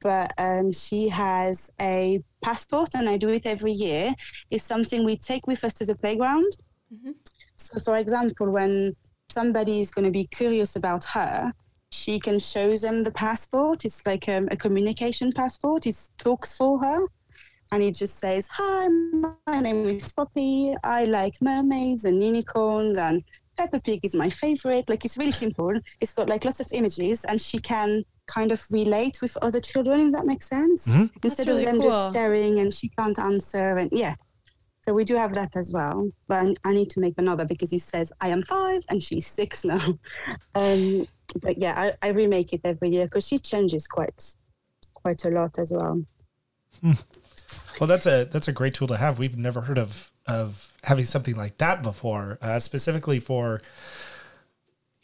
But 0.00 0.32
um, 0.38 0.72
she 0.72 1.08
has 1.08 1.70
a 1.80 2.22
passport, 2.42 2.90
and 2.94 3.08
I 3.08 3.16
do 3.16 3.28
it 3.28 3.46
every 3.46 3.72
year. 3.72 4.14
It's 4.50 4.64
something 4.64 5.04
we 5.04 5.16
take 5.16 5.46
with 5.46 5.64
us 5.64 5.74
to 5.74 5.84
the 5.84 5.96
playground. 5.96 6.52
Mhm. 6.92 7.14
So, 7.56 7.80
for 7.80 7.96
example, 7.96 8.50
when 8.50 8.94
somebody 9.30 9.80
is 9.80 9.90
going 9.90 10.04
to 10.04 10.10
be 10.10 10.26
curious 10.26 10.76
about 10.76 11.04
her, 11.04 11.52
she 11.90 12.20
can 12.20 12.38
show 12.38 12.76
them 12.76 13.02
the 13.04 13.12
passport. 13.12 13.84
It's 13.84 14.06
like 14.06 14.28
um, 14.28 14.48
a 14.50 14.56
communication 14.56 15.32
passport. 15.32 15.86
It 15.86 15.96
talks 16.18 16.56
for 16.56 16.78
her. 16.80 17.00
And 17.70 17.82
it 17.82 17.94
just 17.94 18.18
says, 18.18 18.48
Hi, 18.52 18.88
my 18.88 19.60
name 19.60 19.88
is 19.88 20.12
Poppy. 20.12 20.74
I 20.82 21.04
like 21.04 21.34
mermaids 21.42 22.04
and 22.04 22.22
unicorns, 22.22 22.96
and 22.96 23.22
Peppa 23.56 23.80
Pig 23.80 24.00
is 24.04 24.14
my 24.14 24.30
favorite. 24.30 24.88
Like, 24.88 25.04
it's 25.04 25.18
really 25.18 25.32
simple. 25.32 25.72
It's 26.00 26.12
got 26.12 26.28
like 26.28 26.44
lots 26.44 26.60
of 26.60 26.68
images, 26.72 27.24
and 27.24 27.40
she 27.40 27.58
can 27.58 28.04
kind 28.26 28.52
of 28.52 28.64
relate 28.70 29.20
with 29.22 29.36
other 29.42 29.60
children, 29.60 30.06
if 30.08 30.12
that 30.12 30.26
makes 30.26 30.48
sense. 30.48 30.86
Mhm. 30.86 31.10
Instead 31.24 31.48
really 31.48 31.64
of 31.64 31.70
them 31.72 31.80
cool. 31.80 31.90
just 31.90 32.10
staring 32.12 32.60
and 32.60 32.72
she 32.74 32.88
can't 32.90 33.18
answer. 33.18 33.76
And 33.78 33.90
yeah. 33.92 34.14
So 34.84 34.92
we 34.94 35.04
do 35.04 35.16
have 35.16 35.34
that 35.34 35.56
as 35.56 35.72
well. 35.72 36.10
But 36.26 36.46
I- 36.46 36.54
I 36.70 36.72
need 36.74 36.90
to 36.90 37.00
make 37.00 37.14
another 37.18 37.44
because 37.46 37.72
it 37.72 37.80
says 37.80 38.12
I 38.20 38.28
am 38.28 38.42
five 38.42 38.82
and 38.90 39.02
she's 39.02 39.26
six 39.26 39.64
now. 39.72 39.98
Um, 40.54 41.06
but 41.42 41.56
yeah, 41.58 41.74
I, 42.02 42.06
I 42.06 42.10
remake 42.10 42.52
it 42.52 42.62
every 42.64 42.90
year 42.90 43.04
because 43.06 43.26
she 43.26 43.38
changes 43.38 43.86
quite 43.88 44.34
quite 44.94 45.24
a 45.24 45.30
lot 45.30 45.58
as 45.58 45.72
well. 45.72 46.02
Well, 47.80 47.86
that's 47.86 48.06
a 48.06 48.28
that's 48.30 48.48
a 48.48 48.52
great 48.52 48.74
tool 48.74 48.88
to 48.88 48.96
have. 48.96 49.18
We've 49.18 49.36
never 49.36 49.62
heard 49.62 49.78
of 49.78 50.10
of 50.26 50.72
having 50.84 51.04
something 51.04 51.36
like 51.36 51.58
that 51.58 51.82
before, 51.82 52.38
uh, 52.42 52.58
specifically 52.58 53.18
for 53.18 53.62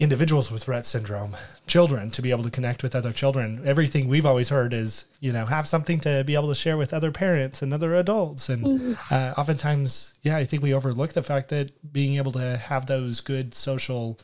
individuals 0.01 0.51
with 0.51 0.67
Rett 0.67 0.85
syndrome, 0.85 1.37
children 1.67 2.11
to 2.11 2.21
be 2.21 2.31
able 2.31 2.43
to 2.43 2.51
connect 2.51 2.83
with 2.83 2.97
other 2.97 3.13
children. 3.13 3.63
Everything 3.65 4.09
we've 4.09 4.27
always 4.27 4.49
heard 4.49 4.75
is, 4.75 5.05
you 5.21 5.33
know, 5.33 5.47
have 5.47 5.69
something 5.69 6.01
to 6.01 6.25
be 6.25 6.35
able 6.35 6.49
to 6.49 6.55
share 6.55 6.77
with 6.77 6.93
other 6.93 7.13
parents 7.13 7.63
and 7.63 7.73
other 7.73 7.95
adults. 7.95 8.49
And 8.49 8.99
uh, 9.11 9.35
oftentimes, 9.37 10.15
yeah, 10.23 10.37
I 10.37 10.45
think 10.45 10.63
we 10.63 10.75
overlook 10.75 11.13
the 11.13 11.23
fact 11.23 11.49
that 11.51 11.93
being 11.93 12.17
able 12.17 12.33
to 12.33 12.57
have 12.57 12.87
those 12.87 13.21
good 13.21 13.55
social 13.55 14.19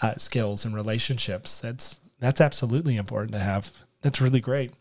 uh, 0.00 0.14
skills 0.16 0.64
and 0.64 0.74
relationships 0.74 1.60
that's 1.60 2.00
that's 2.18 2.40
absolutely 2.40 2.96
important 2.96 3.32
to 3.32 3.40
have. 3.40 3.70
That's 4.02 4.20
really 4.20 4.40
great. 4.40 4.72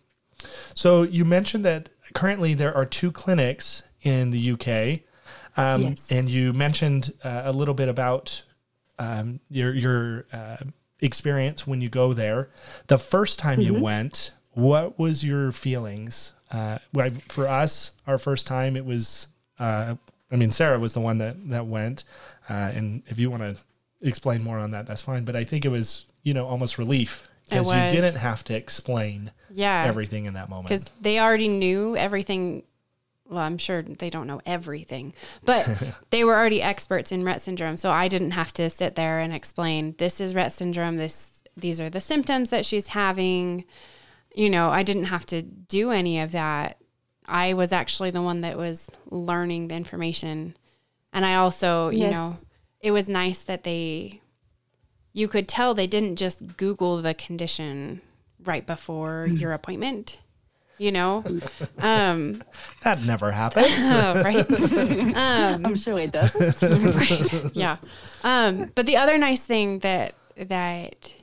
So 0.73 1.03
you 1.03 1.25
mentioned 1.25 1.65
that 1.65 1.89
currently 2.15 2.55
there 2.55 2.75
are 2.75 2.85
two 2.85 3.11
clinics 3.11 3.83
in 4.01 4.31
the 4.31 4.51
UK. 4.53 5.01
Um, 5.57 5.81
Yes. 5.81 6.11
And 6.11 6.27
you 6.29 6.51
mentioned 6.53 7.13
uh, 7.23 7.43
a 7.45 7.51
little 7.51 7.75
bit 7.75 7.87
about 7.87 8.43
um, 8.97 9.39
your 9.49 9.73
your 9.73 10.25
uh, 10.33 10.57
experience 10.99 11.67
when 11.67 11.81
you 11.81 11.89
go 11.89 12.13
there. 12.13 12.49
The 12.87 12.97
first 12.97 13.37
time 13.37 13.59
you 13.61 13.73
went, 13.81 14.31
what 14.51 14.97
was 14.97 15.23
your 15.23 15.51
feelings? 15.51 16.33
Uh, 16.51 16.79
for 17.29 17.47
us, 17.47 17.91
our 18.07 18.17
first 18.17 18.47
time, 18.47 18.75
it 18.75 18.85
was. 18.85 19.27
Uh, 19.59 19.95
I 20.31 20.35
mean, 20.37 20.51
Sarah 20.51 20.79
was 20.79 20.93
the 20.93 20.99
one 21.01 21.19
that 21.19 21.49
that 21.49 21.67
went, 21.67 22.03
uh, 22.49 22.53
and 22.53 23.03
if 23.07 23.19
you 23.19 23.29
want 23.29 23.43
to 23.43 23.57
explain 24.01 24.43
more 24.43 24.59
on 24.59 24.71
that, 24.71 24.85
that's 24.85 25.01
fine. 25.01 25.23
But 25.25 25.35
I 25.35 25.43
think 25.43 25.65
it 25.65 25.69
was, 25.69 26.05
you 26.23 26.33
know, 26.33 26.45
almost 26.47 26.77
relief 26.77 27.27
because 27.49 27.67
you 27.67 28.01
didn't 28.01 28.17
have 28.17 28.43
to 28.45 28.53
explain 28.55 29.31
Yeah. 29.51 29.85
everything 29.87 30.25
in 30.25 30.33
that 30.33 30.49
moment. 30.49 30.67
because 30.69 30.85
they 31.01 31.19
already 31.19 31.47
knew 31.47 31.95
everything. 31.95 32.63
Well, 33.27 33.39
I'm 33.39 33.57
sure 33.57 33.81
they 33.81 34.09
don't 34.11 34.27
know 34.27 34.41
everything, 34.45 35.13
but 35.43 35.67
they 36.11 36.23
were 36.23 36.35
already 36.35 36.61
experts 36.61 37.11
in 37.11 37.23
Rett 37.23 37.41
syndrome. 37.41 37.77
So 37.77 37.89
I 37.91 38.07
didn't 38.07 38.31
have 38.31 38.53
to 38.53 38.69
sit 38.69 38.95
there 38.95 39.19
and 39.19 39.33
explain 39.33 39.95
this 39.97 40.21
is 40.21 40.33
Rett 40.33 40.51
syndrome. 40.51 40.97
This 40.97 41.41
these 41.57 41.79
are 41.81 41.89
the 41.89 42.01
symptoms 42.01 42.49
that 42.51 42.65
she's 42.65 42.89
having. 42.89 43.65
You 44.35 44.49
know, 44.49 44.69
I 44.69 44.83
didn't 44.83 45.05
have 45.05 45.25
to 45.27 45.41
do 45.41 45.91
any 45.91 46.19
of 46.19 46.33
that. 46.33 46.77
I 47.25 47.53
was 47.53 47.71
actually 47.71 48.11
the 48.11 48.21
one 48.21 48.41
that 48.41 48.57
was 48.57 48.87
learning 49.09 49.69
the 49.69 49.75
information, 49.75 50.55
and 51.13 51.25
I 51.25 51.35
also, 51.35 51.89
you 51.89 51.99
Yes. 52.01 52.11
know, 52.13 52.33
it 52.81 52.91
was 52.91 53.09
nice 53.09 53.39
that 53.39 53.63
they. 53.63 54.21
You 55.15 55.27
could 55.27 55.47
tell 55.47 55.73
they 55.73 55.87
didn't 55.87 56.17
just 56.17 56.57
Google 56.57 57.01
the 57.01 57.13
condition 57.13 58.01
right 58.43 58.65
before 58.65 59.25
your 59.27 59.51
appointment 59.53 60.19
you 60.77 60.91
know? 60.91 61.23
Um 61.79 62.43
that 62.83 63.05
never 63.05 63.31
happens. 63.31 63.67
oh, 63.69 64.21
right 64.25 64.45
I'm 65.15 65.75
sure 65.75 65.99
it 65.99 66.11
doesn't. 66.11 67.55
yeah. 67.55 67.77
Um 68.23 68.71
but 68.75 68.85
the 68.85 68.97
other 68.97 69.17
nice 69.17 69.43
thing 69.43 69.79
that 69.79 70.15
that 70.37 71.13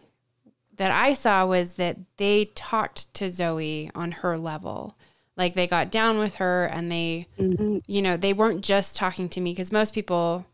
that 0.76 0.90
i 0.90 1.12
saw 1.12 1.44
was 1.44 1.74
that 1.74 1.98
they 2.16 2.46
talked 2.54 3.12
to 3.14 3.28
zoe 3.28 3.90
on 3.94 4.12
her 4.12 4.38
level. 4.38 4.96
Like 5.36 5.54
they 5.54 5.66
got 5.66 5.90
down 5.90 6.18
with 6.18 6.36
her 6.36 6.66
and 6.66 6.90
they 6.90 7.26
you 7.86 8.02
know 8.02 8.16
they 8.16 8.32
weren't 8.32 8.62
just 8.62 8.96
talking 8.96 9.28
to 9.30 9.40
me 9.40 9.52
because 9.52 9.72
most 9.72 9.94
people 9.94 10.46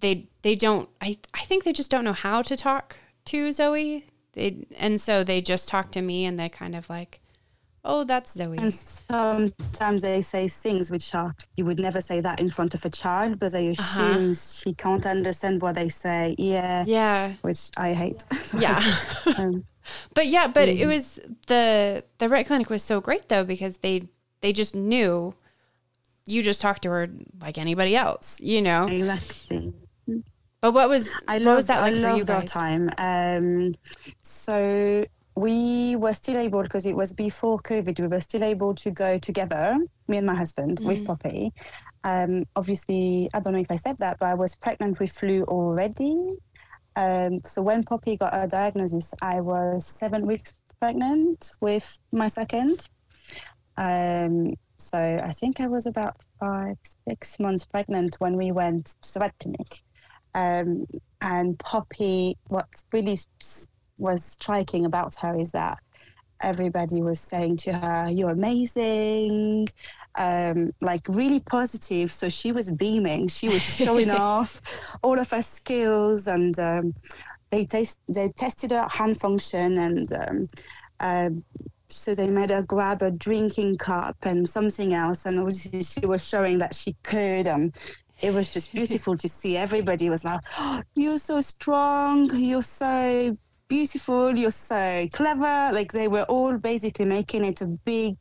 they 0.00 0.28
they 0.44 0.54
don't 0.54 0.88
i 1.00 1.10
i 1.40 1.42
think 1.48 1.64
they 1.64 1.72
just 1.80 1.90
don't 1.90 2.04
know 2.08 2.12
how 2.28 2.38
to 2.50 2.54
talk 2.56 2.96
to 3.30 3.52
zoe 3.52 4.06
they 4.34 4.48
and 4.84 5.00
so 5.00 5.14
they 5.24 5.40
just 5.40 5.68
talk 5.68 5.86
to 5.96 6.00
me 6.10 6.24
and 6.26 6.38
they 6.38 6.48
kind 6.48 6.74
of 6.76 6.88
like 6.88 7.20
oh 7.84 8.02
that's 8.10 8.32
zoe 8.40 8.56
And 8.58 8.72
sometimes 8.74 10.00
they 10.02 10.22
say 10.22 10.48
things 10.48 10.90
which 10.90 11.14
are 11.14 11.34
you 11.56 11.64
would 11.66 11.78
never 11.88 12.00
say 12.10 12.18
that 12.26 12.40
in 12.40 12.48
front 12.48 12.72
of 12.74 12.84
a 12.84 12.90
child, 13.02 13.38
but 13.38 13.52
they 13.52 13.68
assume 13.68 14.32
she 14.34 14.72
can't 14.84 15.04
understand 15.06 15.60
what 15.62 15.74
they 15.74 15.88
say. 15.90 16.34
Yeah, 16.38 16.84
yeah 16.86 17.34
which 17.42 17.62
I 17.76 17.92
hate. 18.02 18.20
yeah 18.66 18.80
um, 19.38 19.64
But 20.16 20.26
yeah, 20.36 20.46
but 20.56 20.66
Mm. 20.68 20.78
it 20.82 20.86
was 20.94 21.04
the 21.52 21.64
the 22.20 22.26
Rett 22.32 22.46
clinic 22.46 22.68
was 22.70 22.82
so 22.82 22.96
great 23.08 23.28
though 23.28 23.44
because 23.44 23.74
they 23.84 23.96
they 24.42 24.52
just 24.62 24.74
knew 24.74 25.34
you 26.26 26.42
just 26.50 26.60
talk 26.64 26.80
to 26.84 26.88
her 26.96 27.04
like 27.44 27.56
anybody 27.58 27.94
else, 27.96 28.40
you 28.40 28.60
know. 28.68 28.82
exactly. 28.88 29.74
But 30.64 30.72
what 30.72 30.88
was 30.88 31.10
I 31.28 31.40
what 31.40 31.56
was 31.56 31.66
that 31.66 31.82
like 31.82 31.92
I 31.92 32.00
for 32.00 32.00
you 32.16 32.24
loved 32.24 32.30
our 32.30 32.40
guys? 32.40 32.50
time. 32.50 32.90
Um, 32.96 33.74
so 34.22 35.04
we 35.36 35.94
were 35.96 36.14
still 36.14 36.38
able 36.38 36.62
because 36.62 36.86
it 36.86 36.96
was 36.96 37.12
before 37.12 37.58
COVID. 37.58 38.00
We 38.00 38.06
were 38.06 38.22
still 38.22 38.42
able 38.42 38.74
to 38.76 38.90
go 38.90 39.18
together, 39.18 39.76
me 40.08 40.16
and 40.16 40.26
my 40.26 40.34
husband, 40.34 40.78
Mm-hmm. 40.78 40.88
with 40.88 41.04
Poppy. 41.04 41.52
Um, 42.02 42.44
obviously, 42.56 43.28
I 43.34 43.40
don't 43.40 43.52
know 43.52 43.58
if 43.60 43.70
I 43.70 43.76
said 43.76 43.98
that, 43.98 44.16
but 44.18 44.24
I 44.26 44.34
was 44.36 44.56
pregnant 44.56 44.98
with 45.00 45.12
flu 45.12 45.42
already. 45.44 46.16
Um, 46.96 47.40
so 47.44 47.60
when 47.60 47.82
Poppy 47.82 48.16
got 48.16 48.32
her 48.32 48.46
diagnosis, 48.46 49.12
I 49.20 49.42
was 49.42 49.84
seven 49.84 50.26
weeks 50.26 50.56
pregnant 50.80 51.50
with 51.60 51.98
my 52.10 52.28
second. 52.28 52.88
Um, 53.76 54.54
so 54.78 54.98
I 54.98 55.32
think 55.32 55.60
I 55.60 55.66
was 55.66 55.84
about 55.84 56.16
five, 56.40 56.76
six 57.06 57.38
months 57.38 57.66
pregnant 57.66 58.16
when 58.18 58.38
we 58.38 58.50
went 58.50 58.94
to 59.02 59.12
the 59.12 59.20
Rett 59.20 59.32
clinic. 59.38 59.68
Um, 60.34 60.86
and 61.20 61.58
Poppy, 61.58 62.36
what 62.48 62.66
really 62.92 63.18
was 63.98 64.24
striking 64.24 64.84
about 64.84 65.14
her 65.16 65.36
is 65.36 65.50
that 65.52 65.78
everybody 66.40 67.00
was 67.00 67.20
saying 67.20 67.58
to 67.58 67.72
her, 67.72 68.10
You're 68.10 68.30
amazing, 68.30 69.68
um, 70.16 70.72
like 70.80 71.02
really 71.08 71.40
positive. 71.40 72.10
So 72.10 72.28
she 72.28 72.52
was 72.52 72.72
beaming, 72.72 73.28
she 73.28 73.48
was 73.48 73.62
showing 73.62 74.10
off 74.30 74.60
all 75.02 75.18
of 75.18 75.30
her 75.30 75.42
skills, 75.42 76.26
and 76.26 76.58
um, 76.58 76.94
they, 77.50 77.66
they 78.08 78.28
tested 78.36 78.72
her 78.72 78.88
hand 78.88 79.18
function 79.18 79.78
and 79.78 80.12
um, 80.12 80.48
um, 81.00 81.44
so 81.88 82.14
they 82.14 82.28
made 82.28 82.50
her 82.50 82.62
grab 82.62 83.02
a 83.02 83.10
drinking 83.10 83.76
cup 83.76 84.16
and 84.22 84.48
something 84.48 84.94
else, 84.94 85.26
and 85.26 85.38
obviously 85.38 85.82
she 85.82 86.04
was 86.06 86.26
showing 86.26 86.58
that 86.58 86.74
she 86.74 86.96
could. 87.02 87.46
Um, 87.46 87.72
it 88.24 88.32
was 88.32 88.48
just 88.48 88.72
beautiful 88.72 89.16
to 89.18 89.28
see. 89.28 89.56
Everybody 89.56 90.08
was 90.08 90.24
like, 90.24 90.40
oh, 90.58 90.82
"You're 90.94 91.18
so 91.18 91.40
strong. 91.42 92.30
You're 92.34 92.62
so 92.62 93.36
beautiful. 93.68 94.38
You're 94.38 94.50
so 94.50 95.08
clever." 95.12 95.70
Like 95.72 95.92
they 95.92 96.08
were 96.08 96.24
all 96.24 96.56
basically 96.56 97.04
making 97.04 97.44
it 97.44 97.60
a 97.60 97.66
big 97.66 98.16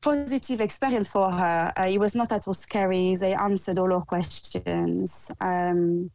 positive 0.00 0.60
experience 0.60 1.10
for 1.10 1.30
her. 1.30 1.72
Uh, 1.78 1.86
it 1.86 1.98
was 1.98 2.14
not 2.14 2.32
at 2.32 2.48
all 2.48 2.54
scary. 2.54 3.14
They 3.14 3.34
answered 3.34 3.78
all 3.78 3.92
our 3.92 4.04
questions. 4.04 5.30
Um, 5.40 6.10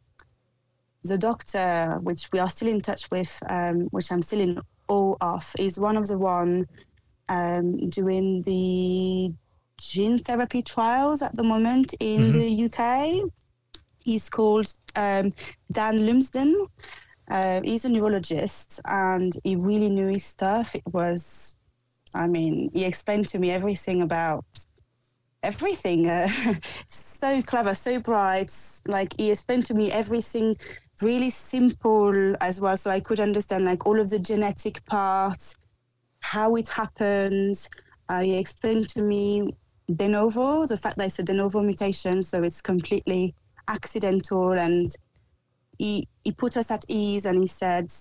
the 1.04 1.16
doctor, 1.16 1.98
which 2.02 2.28
we 2.32 2.40
are 2.40 2.50
still 2.50 2.68
in 2.68 2.80
touch 2.80 3.08
with, 3.10 3.40
um, 3.48 3.82
which 3.92 4.10
I'm 4.10 4.22
still 4.22 4.40
in 4.40 4.60
awe 4.88 5.16
of, 5.20 5.52
is 5.58 5.78
one 5.78 5.96
of 5.96 6.08
the 6.08 6.18
one 6.18 6.66
um, 7.28 7.76
doing 7.88 8.42
the 8.42 9.32
gene 9.78 10.18
therapy 10.18 10.62
trials 10.62 11.22
at 11.22 11.34
the 11.34 11.42
moment 11.42 11.94
in 12.00 12.32
the 12.32 12.64
UK. 12.64 13.30
He's 14.04 14.28
called 14.28 14.72
um, 14.96 15.30
Dan 15.70 16.06
Lumsden. 16.06 16.66
Uh, 17.30 17.60
he's 17.62 17.84
a 17.84 17.88
neurologist 17.88 18.80
and 18.86 19.34
he 19.44 19.54
really 19.54 19.90
knew 19.90 20.08
his 20.08 20.24
stuff. 20.24 20.74
It 20.74 20.86
was, 20.86 21.54
I 22.14 22.26
mean, 22.26 22.70
he 22.72 22.84
explained 22.84 23.28
to 23.28 23.38
me 23.38 23.50
everything 23.50 24.02
about 24.02 24.44
everything. 25.42 26.08
Uh, 26.08 26.28
so 26.88 27.42
clever, 27.42 27.74
so 27.74 28.00
bright. 28.00 28.52
Like 28.86 29.14
he 29.16 29.30
explained 29.30 29.66
to 29.66 29.74
me 29.74 29.92
everything 29.92 30.56
really 31.02 31.30
simple 31.30 32.34
as 32.40 32.60
well, 32.60 32.76
so 32.76 32.90
I 32.90 33.00
could 33.00 33.20
understand 33.20 33.64
like 33.64 33.86
all 33.86 34.00
of 34.00 34.10
the 34.10 34.18
genetic 34.18 34.84
parts, 34.84 35.56
how 36.20 36.56
it 36.56 36.68
happens. 36.68 37.68
Uh, 38.08 38.22
he 38.22 38.38
explained 38.38 38.88
to 38.90 39.02
me 39.02 39.54
de 39.94 40.08
novo, 40.08 40.66
the 40.66 40.76
fact 40.76 40.96
that 40.98 41.06
it's 41.06 41.18
a 41.18 41.22
de 41.22 41.32
novo 41.34 41.62
mutation, 41.62 42.22
so 42.22 42.42
it's 42.42 42.60
completely 42.60 43.34
accidental. 43.68 44.52
And 44.52 44.94
he, 45.78 46.04
he 46.24 46.32
put 46.32 46.56
us 46.56 46.70
at 46.70 46.84
ease 46.88 47.24
and 47.24 47.38
he 47.38 47.46
said, 47.46 47.92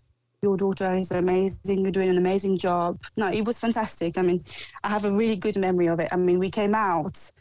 Your 0.42 0.58
daughter 0.58 0.92
is 0.94 1.12
amazing, 1.12 1.82
you're 1.84 1.92
doing 1.92 2.10
an 2.10 2.18
amazing 2.18 2.58
job. 2.58 3.00
No, 3.16 3.30
it 3.32 3.46
was 3.46 3.60
fantastic. 3.60 4.18
I 4.18 4.22
mean, 4.22 4.44
I 4.84 4.90
have 4.90 5.06
a 5.06 5.12
really 5.12 5.36
good 5.36 5.58
memory 5.58 5.88
of 5.88 6.00
it. 6.00 6.10
I 6.12 6.18
mean, 6.18 6.40
we 6.40 6.50
came 6.50 6.76
out, 6.76 7.32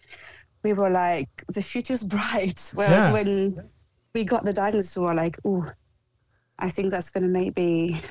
we 0.62 0.72
were 0.72 0.90
like, 0.90 1.28
The 1.48 1.62
future's 1.62 2.04
bright. 2.14 2.70
Whereas 2.74 2.92
Yeah. 3.08 3.12
when 3.12 3.68
we 4.14 4.24
got 4.24 4.44
the 4.44 4.52
diagnosis, 4.52 4.96
we 4.96 5.02
were 5.04 5.14
like, 5.14 5.38
Oh, 5.44 5.70
I 6.58 6.70
think 6.70 6.90
that's 6.90 7.10
going 7.10 7.24
to 7.24 7.28
maybe 7.28 8.02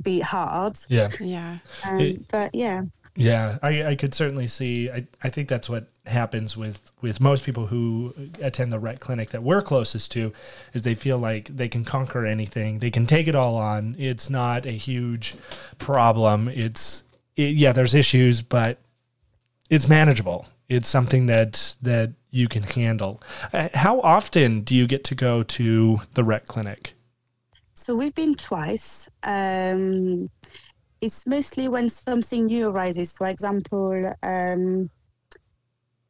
be 0.00 0.20
hard. 0.20 0.78
Yeah. 0.88 1.08
Yeah. 1.20 1.58
Um, 1.84 2.00
It- 2.00 2.28
but 2.28 2.54
yeah. 2.54 2.82
Yeah, 3.16 3.58
I, 3.62 3.84
I 3.84 3.94
could 3.96 4.14
certainly 4.14 4.46
see. 4.46 4.90
I, 4.90 5.06
I 5.22 5.30
think 5.30 5.48
that's 5.48 5.68
what 5.68 5.88
happens 6.06 6.56
with, 6.56 6.92
with 7.00 7.20
most 7.20 7.44
people 7.44 7.66
who 7.66 8.14
attend 8.40 8.72
the 8.72 8.80
Rett 8.80 9.00
clinic 9.00 9.30
that 9.30 9.42
we're 9.42 9.62
closest 9.62 10.12
to, 10.12 10.32
is 10.72 10.82
they 10.82 10.94
feel 10.94 11.18
like 11.18 11.48
they 11.54 11.68
can 11.68 11.84
conquer 11.84 12.24
anything. 12.24 12.78
They 12.78 12.90
can 12.90 13.06
take 13.06 13.26
it 13.26 13.34
all 13.34 13.56
on. 13.56 13.96
It's 13.98 14.30
not 14.30 14.64
a 14.64 14.70
huge 14.70 15.34
problem. 15.78 16.48
It's 16.48 17.04
it, 17.36 17.56
yeah, 17.56 17.72
there's 17.72 17.94
issues, 17.94 18.42
but 18.42 18.78
it's 19.68 19.88
manageable. 19.88 20.46
It's 20.68 20.88
something 20.88 21.26
that 21.26 21.74
that 21.82 22.12
you 22.30 22.48
can 22.48 22.62
handle. 22.62 23.20
Uh, 23.52 23.68
How 23.74 24.00
often 24.00 24.60
do 24.60 24.76
you 24.76 24.86
get 24.86 25.02
to 25.04 25.14
go 25.14 25.42
to 25.42 26.00
the 26.14 26.22
Rett 26.22 26.46
clinic? 26.46 26.94
So 27.74 27.96
we've 27.96 28.14
been 28.14 28.34
twice. 28.34 29.08
Um, 29.22 30.30
it's 31.00 31.26
mostly 31.26 31.68
when 31.68 31.88
something 31.88 32.46
new 32.46 32.68
arises. 32.68 33.12
For 33.12 33.26
example, 33.26 34.12
um, 34.22 34.90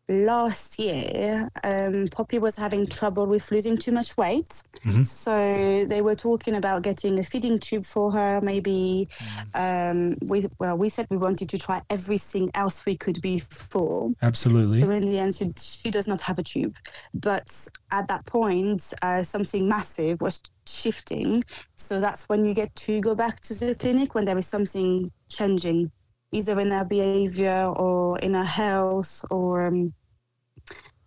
last 0.09 0.79
year, 0.81 1.49
um, 1.63 2.07
Poppy 2.11 2.41
was 2.41 2.57
having 2.57 2.85
trouble 2.85 3.27
with 3.27 3.49
losing 3.53 3.77
too 3.77 3.93
much 3.93 4.17
weight. 4.17 4.63
Mhm. 4.85 5.07
So 5.07 5.85
they 5.87 6.03
were 6.03 6.17
talking 6.17 6.57
about 6.57 6.83
getting 6.83 7.19
a 7.21 7.23
feeding 7.23 7.61
tube 7.61 7.85
for 7.85 8.11
her. 8.11 8.41
Maybe 8.41 9.09
um, 9.55 10.17
we 10.23 10.49
well, 10.59 10.77
we 10.77 10.89
said 10.89 11.07
we 11.11 11.17
wanted 11.17 11.49
to 11.51 11.59
try 11.59 11.81
everything 11.91 12.51
else 12.55 12.85
we 12.85 12.97
could 12.97 13.23
before. 13.23 14.11
Absolutely. 14.21 14.81
So 14.81 14.91
in 14.91 15.05
the 15.05 15.19
end, 15.19 15.37
she, 15.37 15.53
she 15.57 15.91
does 15.93 16.09
not 16.09 16.21
have 16.23 16.39
a 16.41 16.43
tube. 16.43 16.75
But 17.15 17.69
at 17.93 18.09
that 18.09 18.27
point, 18.27 18.93
uh, 19.03 19.23
something 19.23 19.69
massive 19.69 20.21
was 20.21 20.43
shifting. 20.73 21.45
So 21.77 22.01
that's 22.01 22.29
when 22.29 22.45
you 22.45 22.55
get 22.55 22.75
to 22.77 23.01
go 23.01 23.15
back 23.15 23.41
to 23.43 23.55
the 23.55 23.75
clinic 23.75 24.15
when 24.15 24.25
there 24.25 24.39
is 24.39 24.47
something 24.47 25.11
changing, 25.29 25.91
either 26.33 26.59
in 26.61 26.71
her 26.71 26.85
behavior 26.85 27.67
or 27.67 28.19
in 28.19 28.35
her 28.35 28.45
health 28.45 29.25
or 29.31 29.67
um, 29.67 29.93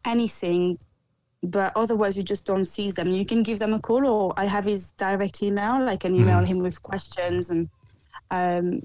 anything. 0.06 0.78
But 1.42 1.74
otherwise, 1.76 2.16
you 2.16 2.24
just 2.24 2.46
don't 2.46 2.66
see 2.66 2.92
them. 2.92 3.10
You 3.10 3.26
can 3.26 3.44
give 3.44 3.60
them 3.60 3.74
a 3.74 3.80
call, 3.80 4.08
or 4.08 4.34
I 4.38 4.46
have 4.46 4.66
his 4.66 4.92
direct 4.92 5.44
email. 5.44 5.90
I 5.90 5.98
can 5.98 6.16
email 6.16 6.44
him 6.44 6.60
with 6.60 6.82
questions 6.82 7.50
and. 7.50 7.70
Um, 8.32 8.82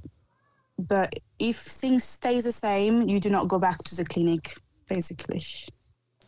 but 0.78 1.12
if 1.38 1.56
things 1.56 2.04
stay 2.04 2.40
the 2.40 2.52
same, 2.52 3.08
you 3.08 3.18
do 3.18 3.30
not 3.30 3.48
go 3.48 3.58
back 3.58 3.78
to 3.84 3.96
the 3.96 4.04
clinic, 4.04 4.54
basically. 4.88 5.42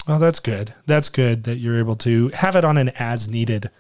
Oh, 0.09 0.19
that's 0.19 0.41
good. 0.41 0.75
That's 0.87 1.09
good 1.09 1.45
that 1.45 1.59
you're 1.59 1.79
able 1.79 1.97
to 1.97 2.29
have 2.31 2.57
it 2.57 2.65
on 2.65 2.77
an 2.79 2.89
as 2.91 3.29
needed 3.29 3.71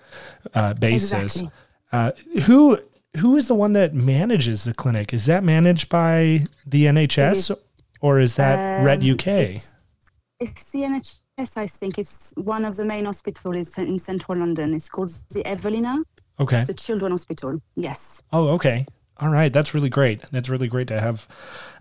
uh, 0.55 0.75
basis. 0.75 1.37
Exactly. 1.37 1.51
Uh, 1.93 2.13
who 2.43 2.79
who 3.17 3.37
is 3.37 3.49
the 3.49 3.55
one 3.55 3.73
that 3.73 3.95
manages 3.95 4.65
the 4.65 4.75
clinic? 4.75 5.13
Is 5.13 5.27
that 5.27 5.43
managed 5.43 5.89
by 5.89 6.41
the 6.67 6.85
NHS 6.85 7.51
is. 7.51 7.53
or 8.01 8.21
is 8.21 8.37
that 8.37 8.85
Rett 8.85 9.03
Um, 9.03 9.15
UK? 9.15 9.27
It's, 9.41 9.75
it's 10.39 10.71
the 10.71 10.81
NHS, 10.81 11.57
I 11.57 11.67
think. 11.67 11.99
It's 11.99 12.33
one 12.37 12.65
of 12.65 12.77
the 12.77 12.85
main 12.85 13.07
hospitals 13.07 13.77
in, 13.79 13.89
in 13.89 13.99
central 13.99 14.39
London. 14.39 14.75
It's 14.75 14.89
called 14.89 15.11
the 15.31 15.45
Evelina. 15.45 15.97
Okay. 16.39 16.59
It's 16.59 16.69
the 16.69 16.75
Children 16.75 17.11
Hospital. 17.11 17.61
Yes. 17.75 18.23
Oh, 18.33 18.49
okay. 18.51 18.87
All 19.21 19.29
right, 19.29 19.53
that's 19.53 19.75
really 19.75 19.91
great. 19.91 20.23
That's 20.31 20.49
really 20.49 20.69
great 20.69 20.89
to 20.89 21.01
have 21.01 21.29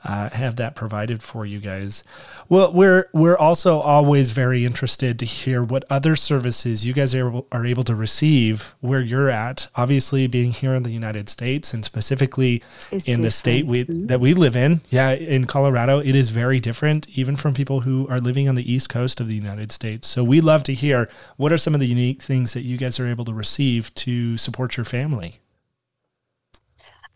uh, 0.04 0.30
have 0.32 0.56
that 0.58 0.76
provided 0.76 1.22
for 1.22 1.46
you 1.46 1.60
guys. 1.60 2.04
Well, 2.48 2.74
we're 2.74 3.10
we're 3.14 3.38
also 3.38 3.80
always 3.80 4.32
very 4.32 4.66
interested 4.66 5.18
to 5.20 5.26
hear 5.26 5.64
what 5.64 5.86
other 5.90 6.16
services 6.16 6.86
you 6.86 6.94
guys 6.94 7.14
are 7.16 7.28
able, 7.28 7.48
are 7.52 7.66
able 7.66 7.84
to 7.84 7.96
receive 7.96 8.76
where 8.82 9.02
you're 9.02 9.30
at. 9.30 9.68
Obviously, 9.76 10.28
being 10.28 10.52
here 10.52 10.74
in 10.74 10.84
the 10.84 10.92
United 10.92 11.30
States 11.30 11.74
and 11.74 11.86
specifically 11.86 12.62
It's 12.92 13.08
in 13.08 13.22
the 13.22 13.32
state 13.32 13.66
we. 13.66 13.84
That 13.84 14.20
we 14.20 14.34
live 14.34 14.56
in, 14.56 14.82
yeah, 14.90 15.12
in 15.12 15.46
Colorado, 15.46 16.00
it 16.00 16.16
is 16.16 16.30
very 16.30 16.60
different, 16.60 17.08
even 17.10 17.36
from 17.36 17.54
people 17.54 17.82
who 17.82 18.08
are 18.10 18.20
living 18.20 18.50
on 18.50 18.56
the 18.56 18.72
East 18.72 18.90
Coast 18.90 19.22
of 19.22 19.28
the 19.28 19.36
United 19.36 19.72
States. 19.72 20.08
So 20.08 20.24
we 20.24 20.42
love 20.42 20.64
to 20.64 20.74
hear 20.74 21.10
what 21.38 21.54
are 21.54 21.58
some 21.58 21.74
of 21.74 21.80
the 21.80 21.88
unique 21.88 22.22
things 22.22 22.54
that 22.54 22.66
you 22.66 22.78
guys 22.78 23.00
are 23.00 23.08
able 23.08 23.26
to 23.26 23.34
receive 23.34 23.94
to 23.96 24.38
support 24.38 24.76
your 24.76 24.86
family. 24.86 25.40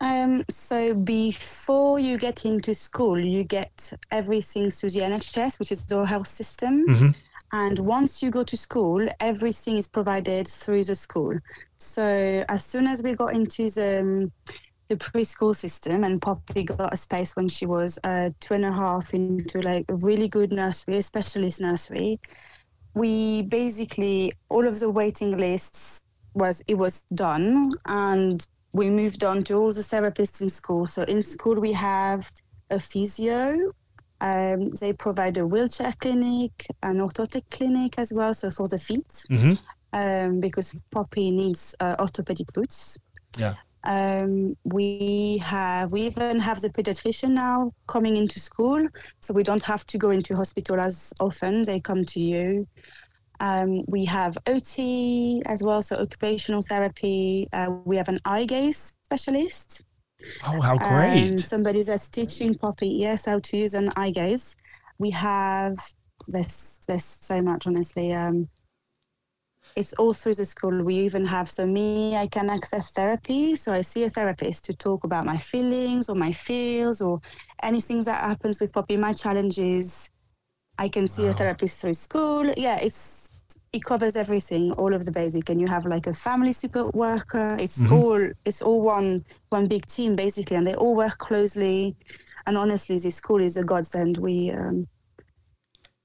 Um, 0.00 0.44
so 0.50 0.94
before 0.94 1.98
you 1.98 2.18
get 2.18 2.44
into 2.44 2.74
school, 2.74 3.18
you 3.18 3.44
get 3.44 3.92
everything 4.10 4.70
through 4.70 4.90
the 4.90 5.00
NHS, 5.00 5.58
which 5.58 5.72
is 5.72 5.86
the 5.86 6.04
health 6.04 6.26
system. 6.26 6.84
Mhm. 6.86 7.14
And 7.52 7.78
once 7.78 8.22
you 8.22 8.30
go 8.30 8.42
to 8.42 8.56
school, 8.56 9.06
everything 9.20 9.76
is 9.78 9.88
provided 9.88 10.48
through 10.48 10.84
the 10.84 10.94
school. 10.96 11.38
So 11.78 12.44
as 12.48 12.64
soon 12.64 12.86
as 12.86 13.02
we 13.02 13.14
got 13.14 13.34
into 13.34 13.70
the, 13.70 14.00
um, 14.00 14.32
the 14.88 14.96
preschool 14.96 15.54
system, 15.54 16.02
and 16.04 16.20
Poppy 16.20 16.64
got 16.64 16.92
a 16.92 16.96
space 16.96 17.36
when 17.36 17.48
she 17.48 17.64
was 17.64 17.98
uh, 18.02 18.30
two 18.40 18.54
and 18.54 18.64
a 18.64 18.72
half 18.72 19.14
into 19.14 19.60
like 19.60 19.84
a 19.88 19.94
really 19.94 20.28
good 20.28 20.52
nursery, 20.52 20.96
a 20.96 21.02
specialist 21.02 21.60
nursery, 21.60 22.18
we 22.94 23.42
basically 23.42 24.32
all 24.48 24.66
of 24.66 24.80
the 24.80 24.90
waiting 24.90 25.36
lists 25.36 26.04
was 26.34 26.62
it 26.66 26.74
was 26.74 27.02
done 27.14 27.70
and 27.86 28.48
we 28.74 28.90
moved 28.90 29.22
on 29.24 29.42
to 29.44 29.54
all 29.54 29.72
the 29.72 29.80
therapists 29.80 30.40
in 30.42 30.50
school. 30.50 30.84
So 30.86 31.02
in 31.04 31.22
school 31.22 31.56
we 31.60 31.72
have 31.72 32.30
a 32.70 32.78
physio. 32.80 33.72
Um, 34.20 34.70
they 34.80 34.92
provide 34.92 35.36
a 35.38 35.46
wheelchair 35.46 35.92
clinic, 36.00 36.52
an 36.82 36.98
orthotic 36.98 37.42
clinic 37.50 37.98
as 37.98 38.12
well. 38.12 38.32
So 38.34 38.50
for 38.50 38.68
the 38.68 38.78
feet, 38.78 39.08
Mm-hmm. 39.30 39.54
um, 39.92 40.40
because 40.40 40.74
Poppy 40.90 41.30
needs 41.30 41.74
uh, 41.80 41.96
orthopedic 42.00 42.52
boots. 42.52 42.98
Yeah. 43.38 43.54
Um, 43.86 44.56
we 44.64 45.40
have 45.44 45.92
we 45.92 46.00
even 46.10 46.40
have 46.40 46.60
the 46.62 46.70
pediatrician 46.70 47.30
now 47.30 47.72
coming 47.86 48.16
into 48.16 48.40
school, 48.40 48.80
so 49.20 49.34
we 49.34 49.42
don't 49.42 49.62
have 49.64 49.84
to 49.88 49.98
go 49.98 50.10
into 50.10 50.34
hospital 50.36 50.80
as 50.80 51.12
often. 51.20 51.64
They 51.64 51.80
come 51.80 52.04
to 52.06 52.20
you. 52.20 52.66
Um, 53.40 53.84
we 53.86 54.04
have 54.06 54.38
OT 54.46 55.42
as 55.46 55.62
well, 55.62 55.82
so 55.82 55.96
occupational 55.96 56.62
therapy. 56.62 57.46
Uh, 57.52 57.70
we 57.84 57.96
have 57.96 58.08
an 58.08 58.18
eye 58.24 58.44
gaze 58.44 58.94
specialist. 59.04 59.82
Oh, 60.46 60.60
how 60.60 60.78
Um, 60.78 61.36
great! 61.36 61.40
somebody 61.40 61.82
that's 61.82 62.08
teaching 62.08 62.54
Poppy, 62.54 62.88
yes, 62.88 63.24
how 63.26 63.40
to 63.40 63.56
use 63.56 63.74
an 63.74 63.90
eye 63.96 64.10
gaze. 64.10 64.56
We 64.98 65.10
have 65.10 65.76
there's 66.28 66.80
there's 66.86 67.04
so 67.04 67.42
much 67.42 67.66
honestly. 67.66 68.12
Um, 68.12 68.48
it's 69.76 69.92
all 69.94 70.12
through 70.14 70.34
the 70.34 70.44
school. 70.44 70.84
We 70.84 70.94
even 70.96 71.26
have 71.26 71.50
so 71.50 71.66
me, 71.66 72.16
I 72.16 72.28
can 72.28 72.48
access 72.48 72.92
therapy. 72.92 73.56
So 73.56 73.72
I 73.72 73.82
see 73.82 74.04
a 74.04 74.10
therapist 74.10 74.64
to 74.66 74.74
talk 74.74 75.02
about 75.02 75.24
my 75.26 75.36
feelings 75.36 76.08
or 76.08 76.14
my 76.14 76.30
fears 76.32 77.02
or 77.02 77.20
anything 77.62 78.04
that 78.04 78.22
happens 78.22 78.60
with 78.60 78.72
Poppy, 78.72 78.96
my 78.96 79.12
challenges. 79.12 80.10
I 80.78 80.88
can 80.88 81.08
see 81.08 81.26
a 81.26 81.32
therapist 81.32 81.80
through 81.80 81.94
school. 81.94 82.52
Yeah, 82.56 82.78
it's 82.80 83.22
it 83.72 83.82
covers 83.84 84.14
everything, 84.14 84.72
all 84.72 84.94
of 84.94 85.04
the 85.04 85.10
basic, 85.12 85.48
and 85.50 85.60
you 85.60 85.66
have 85.66 85.84
like 85.84 86.06
a 86.06 86.12
family 86.12 86.52
support 86.52 86.94
worker. 86.94 87.56
It's 87.60 87.78
Mhm. 87.78 87.92
all 87.92 88.30
it's 88.44 88.62
all 88.62 88.82
one 88.82 89.24
one 89.50 89.66
big 89.66 89.86
team 89.86 90.16
basically, 90.16 90.56
and 90.56 90.66
they 90.66 90.74
all 90.74 90.94
work 90.96 91.18
closely. 91.18 91.96
And 92.46 92.56
honestly, 92.56 92.98
this 92.98 93.16
school 93.16 93.40
is 93.42 93.56
a 93.56 93.64
godsend. 93.64 94.18
We 94.18 94.50
um, 94.50 94.86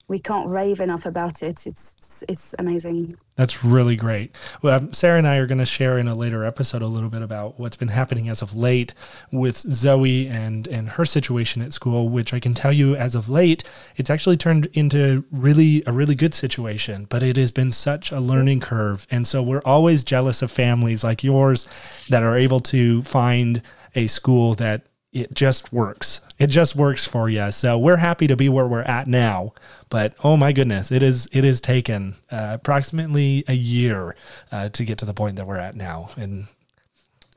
we 0.09 0.19
can't 0.19 0.49
rave 0.49 0.81
enough 0.81 1.05
about 1.05 1.41
it. 1.41 1.65
It's 1.65 1.93
it's 2.27 2.53
amazing. 2.59 3.15
That's 3.37 3.63
really 3.63 3.95
great. 3.95 4.35
Well, 4.61 4.77
um, 4.77 4.91
Sarah 4.91 5.17
and 5.17 5.27
I 5.27 5.37
are 5.37 5.47
going 5.47 5.59
to 5.59 5.65
share 5.65 5.97
in 5.97 6.09
a 6.09 6.15
later 6.15 6.43
episode 6.43 6.81
a 6.81 6.87
little 6.87 7.09
bit 7.09 7.21
about 7.21 7.57
what's 7.57 7.77
been 7.77 7.89
happening 7.89 8.27
as 8.27 8.41
of 8.41 8.55
late 8.55 8.93
with 9.31 9.55
Zoe 9.55 10.27
and 10.27 10.67
and 10.67 10.89
her 10.89 11.05
situation 11.05 11.61
at 11.61 11.71
school, 11.71 12.09
which 12.09 12.33
I 12.33 12.39
can 12.41 12.53
tell 12.53 12.73
you 12.73 12.95
as 12.95 13.15
of 13.15 13.29
late, 13.29 13.63
it's 13.95 14.09
actually 14.09 14.35
turned 14.35 14.65
into 14.73 15.23
really 15.31 15.81
a 15.87 15.93
really 15.93 16.15
good 16.15 16.33
situation, 16.33 17.05
but 17.07 17.23
it 17.23 17.37
has 17.37 17.51
been 17.51 17.71
such 17.71 18.11
a 18.11 18.19
learning 18.19 18.59
curve. 18.59 19.07
And 19.09 19.25
so 19.25 19.41
we're 19.41 19.63
always 19.63 20.03
jealous 20.03 20.41
of 20.41 20.51
families 20.51 21.03
like 21.03 21.23
yours 21.23 21.67
that 22.09 22.23
are 22.23 22.37
able 22.37 22.59
to 22.61 23.01
find 23.03 23.61
a 23.95 24.07
school 24.07 24.55
that 24.55 24.88
it 25.11 25.33
just 25.33 25.73
works. 25.73 26.21
It 26.37 26.47
just 26.47 26.75
works 26.75 27.05
for 27.05 27.29
you. 27.29 27.51
So 27.51 27.77
we're 27.77 27.97
happy 27.97 28.27
to 28.27 28.35
be 28.35 28.47
where 28.47 28.67
we're 28.67 28.83
at 28.83 29.07
now. 29.07 29.53
But 29.89 30.13
oh 30.23 30.37
my 30.37 30.51
goodness, 30.53 30.91
it 30.91 31.03
is 31.03 31.27
it 31.31 31.43
has 31.43 31.59
taken 31.59 32.15
uh, 32.31 32.51
approximately 32.53 33.43
a 33.47 33.53
year 33.53 34.15
uh, 34.51 34.69
to 34.69 34.85
get 34.85 34.97
to 34.99 35.05
the 35.05 35.13
point 35.13 35.35
that 35.37 35.47
we're 35.47 35.57
at 35.57 35.75
now, 35.75 36.11
and 36.15 36.47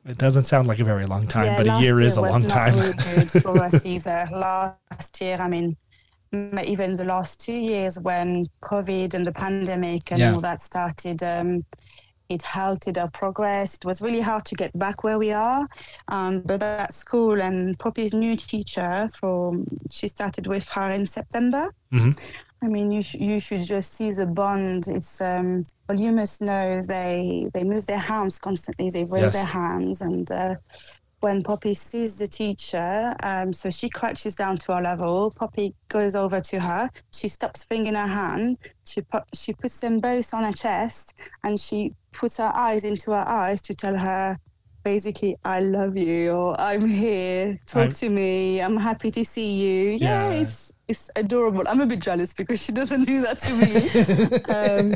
it 0.04 0.18
doesn't 0.18 0.44
sound 0.44 0.68
like 0.68 0.80
a 0.80 0.84
very 0.84 1.06
long 1.06 1.26
time, 1.26 1.56
but 1.56 1.66
a 1.66 1.70
last 1.70 1.82
year 1.82 2.00
is 2.02 2.16
a 2.16 2.20
long 2.20 2.46
time. 2.46 2.74
Really 2.74 2.92
good 2.92 3.30
for 3.42 3.58
us 3.62 3.86
either. 3.86 4.28
Last 4.32 5.20
year, 5.20 5.38
I 5.40 5.48
mean, 5.48 5.76
even 6.64 6.96
the 6.96 7.04
last 7.04 7.40
two 7.40 7.54
years 7.54 7.98
when 7.98 8.46
COVID 8.62 9.14
and 9.14 9.26
the 9.26 9.32
pandemic 9.32 10.10
and 10.10 10.20
Yeah. 10.20 10.34
all 10.34 10.40
that 10.40 10.60
started, 10.62 11.22
um, 11.22 11.64
it 12.32 12.42
halted 12.42 12.98
our 12.98 13.10
progress. 13.10 13.74
It 13.76 13.84
was 13.84 14.00
really 14.02 14.20
hard 14.20 14.44
to 14.46 14.54
get 14.54 14.76
back 14.78 15.04
where 15.04 15.18
we 15.18 15.32
are. 15.32 15.66
Um, 16.08 16.40
but 16.40 16.62
at 16.62 16.92
school 16.94 17.40
and 17.40 17.78
Poppy's 17.78 18.12
new 18.14 18.36
teacher, 18.36 19.08
from 19.18 19.66
she 19.90 20.08
started 20.08 20.46
with 20.46 20.68
her 20.70 20.90
in 20.90 21.06
September. 21.06 21.72
Mhm. 21.92 22.12
I 22.64 22.68
mean, 22.68 22.92
you 22.92 23.02
sh- 23.02 23.14
you 23.28 23.40
should 23.40 23.62
just 23.62 23.96
see 23.96 24.12
the 24.12 24.26
bond. 24.26 24.86
It's 24.86 25.20
um, 25.20 25.64
well, 25.88 25.98
you 25.98 26.12
must 26.12 26.40
know 26.40 26.80
they 26.80 27.46
they 27.54 27.64
move 27.64 27.86
their 27.86 27.98
hands 27.98 28.38
constantly. 28.38 28.88
They 28.90 29.02
raise 29.04 29.22
Yes. 29.24 29.32
their 29.32 29.44
hands, 29.62 30.00
and 30.00 30.30
uh, 30.30 30.54
when 31.22 31.42
Poppy 31.42 31.74
sees 31.74 32.16
the 32.16 32.26
teacher, 32.26 33.14
um, 33.22 33.52
so 33.52 33.70
she 33.70 33.88
crouches 33.88 34.34
down 34.34 34.58
to 34.58 34.72
our 34.72 34.82
level. 34.82 35.30
Poppy 35.30 35.74
goes 35.88 36.14
over 36.14 36.40
to 36.40 36.60
her. 36.60 36.90
She 37.12 37.28
stops 37.28 37.64
wringing 37.70 37.94
her 37.94 38.06
hand. 38.06 38.58
She 38.84 39.00
she 39.34 39.52
puts 39.52 39.78
them 39.78 40.00
both 40.00 40.34
on 40.34 40.44
her 40.44 40.52
chest, 40.52 41.14
and 41.44 41.58
she 41.58 41.94
puts 42.12 42.36
her 42.38 42.52
eyes 42.54 42.84
into 42.84 43.12
her 43.12 43.26
eyes 43.26 43.62
to 43.62 43.74
tell 43.74 43.96
her. 43.96 44.38
Basically, 44.84 45.36
I 45.44 45.60
love 45.60 45.96
you, 45.96 46.32
or 46.32 46.60
I'm 46.60 46.84
here. 46.88 47.60
Talk 47.66 47.82
I'm- 47.82 47.92
to 47.92 48.08
me. 48.08 48.60
I'm 48.60 48.76
happy 48.76 49.12
to 49.12 49.24
see 49.24 49.50
you. 49.62 49.90
Yeah, 49.92 50.30
Yeah. 50.32 50.40
it's 50.42 50.72
it's 50.88 51.08
adorable. 51.14 51.62
I'm 51.68 51.80
a 51.80 51.86
bit 51.86 52.00
jealous 52.00 52.34
because 52.34 52.60
she 52.60 52.72
doesn't 52.72 53.04
do 53.04 53.20
that 53.22 53.38
to 53.46 53.52
me. 53.62 53.72
um, 54.58 54.94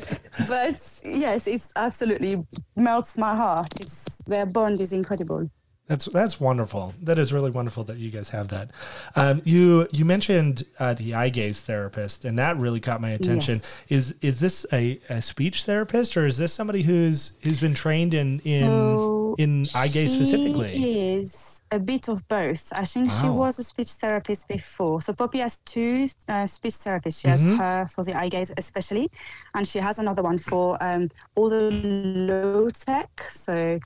but 0.48 1.00
yes, 1.04 1.46
it's 1.46 1.72
absolutely 1.76 2.44
melts 2.74 3.16
my 3.16 3.36
heart. 3.36 3.68
It's 3.80 4.04
their 4.26 4.44
bond 4.46 4.80
is 4.80 4.92
incredible. 4.92 5.48
That's 5.88 6.06
that's 6.06 6.40
wonderful. 6.40 6.94
That 7.00 7.16
is 7.18 7.32
really 7.32 7.50
wonderful 7.50 7.84
that 7.84 7.96
you 7.98 8.10
guys 8.10 8.30
have 8.30 8.48
that. 8.48 8.70
Um, 9.14 9.40
you 9.44 9.86
you 9.92 10.04
mentioned 10.04 10.64
uh, 10.80 10.94
the 10.94 11.14
eye 11.14 11.28
gaze 11.28 11.60
therapist, 11.60 12.24
and 12.24 12.36
that 12.40 12.56
really 12.58 12.80
caught 12.80 13.00
my 13.00 13.10
attention. 13.10 13.62
Is 13.88 14.14
is 14.20 14.40
this 14.40 14.66
a, 14.72 15.00
a 15.08 15.22
speech 15.22 15.62
therapist, 15.64 16.16
or 16.16 16.26
is 16.26 16.38
this 16.38 16.52
somebody 16.52 16.82
who's 16.82 17.32
who's 17.42 17.60
been 17.60 17.74
trained 17.74 18.14
in 18.14 18.40
in 18.40 18.62
So 18.98 19.34
in 19.38 19.66
eye 19.76 19.86
gaze 19.86 20.10
she 20.12 20.16
specifically? 20.24 20.74
is 21.20 21.62
a 21.70 21.78
bit 21.78 22.08
of 22.08 22.26
both. 22.26 22.72
I 22.72 22.84
think 22.84 23.10
she 23.12 23.28
was 23.28 23.58
a 23.60 23.64
speech 23.64 23.88
therapist 23.92 24.48
before. 24.48 25.00
So 25.02 25.12
Poppy 25.12 25.38
has 25.38 25.58
two 25.58 26.08
uh, 26.28 26.46
speech 26.46 26.74
therapists. 26.74 27.20
She 27.22 27.28
has 27.28 27.44
Mhm. 27.44 27.58
her 27.58 27.86
for 27.88 28.02
the 28.04 28.14
eye 28.14 28.28
gaze 28.28 28.52
especially, 28.56 29.08
and 29.54 29.66
she 29.68 29.78
has 29.78 29.98
another 30.00 30.22
one 30.22 30.38
for 30.38 30.78
um, 30.82 31.10
all 31.36 31.48
the 31.48 31.70
low 31.70 32.70
tech. 32.70 33.20
So 33.30 33.78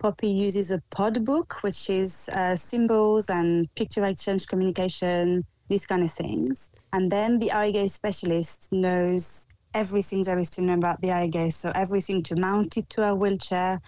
Poppy 0.00 0.28
uses 0.30 0.70
a 0.70 0.82
PODD 0.90 1.24
book, 1.24 1.62
which 1.62 1.90
is 1.90 2.28
uh, 2.30 2.56
symbols 2.56 3.28
and 3.28 3.72
picture 3.74 4.02
exchange 4.04 4.46
communication, 4.48 5.44
these 5.68 5.86
kind 5.86 6.02
of 6.02 6.10
things. 6.10 6.70
And 6.92 7.12
then 7.12 7.38
the 7.38 7.52
eye 7.52 7.70
gaze 7.70 7.94
specialist 7.94 8.72
knows 8.72 9.46
everything 9.74 10.22
there 10.22 10.38
is 10.38 10.50
to 10.50 10.62
know 10.62 10.74
about 10.74 11.00
the 11.02 11.12
eye 11.12 11.26
gaze. 11.28 11.54
So 11.56 11.70
everything 11.74 12.22
to 12.24 12.34
mount 12.34 12.76
it 12.78 12.88
to 12.90 13.08
a 13.10 13.14
wheelchair, 13.14 13.80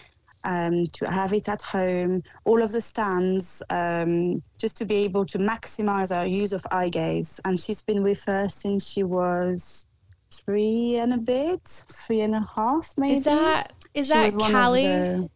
um, 0.44 0.86
to 0.88 1.10
have 1.10 1.32
it 1.32 1.48
at 1.48 1.62
home, 1.62 2.22
all 2.44 2.62
of 2.62 2.72
the 2.72 2.82
stands, 2.82 3.62
um, 3.70 4.42
just 4.58 4.76
to 4.76 4.84
be 4.84 4.96
able 4.96 5.24
to 5.26 5.38
maximize 5.38 6.14
our 6.14 6.26
use 6.26 6.52
of 6.52 6.64
eye 6.70 6.90
gaze. 6.90 7.40
And 7.44 7.58
she's 7.58 7.80
been 7.80 8.02
with 8.02 8.28
us 8.28 8.54
since 8.56 8.86
she 8.86 9.02
was 9.02 9.86
three 10.30 10.96
and 10.96 11.14
a 11.14 11.18
bit, 11.18 11.64
three 11.90 12.20
and 12.20 12.34
a 12.34 12.46
half, 12.54 12.92
maybe. 12.98 13.16
Is 13.18 13.24
that 13.24 13.72
is 13.94 14.06
She 14.08 14.12
that 14.12 14.24
was 14.26 14.34
one 14.36 14.54
of 14.54 14.62
Callie? 14.62 14.84
the- 14.86 15.30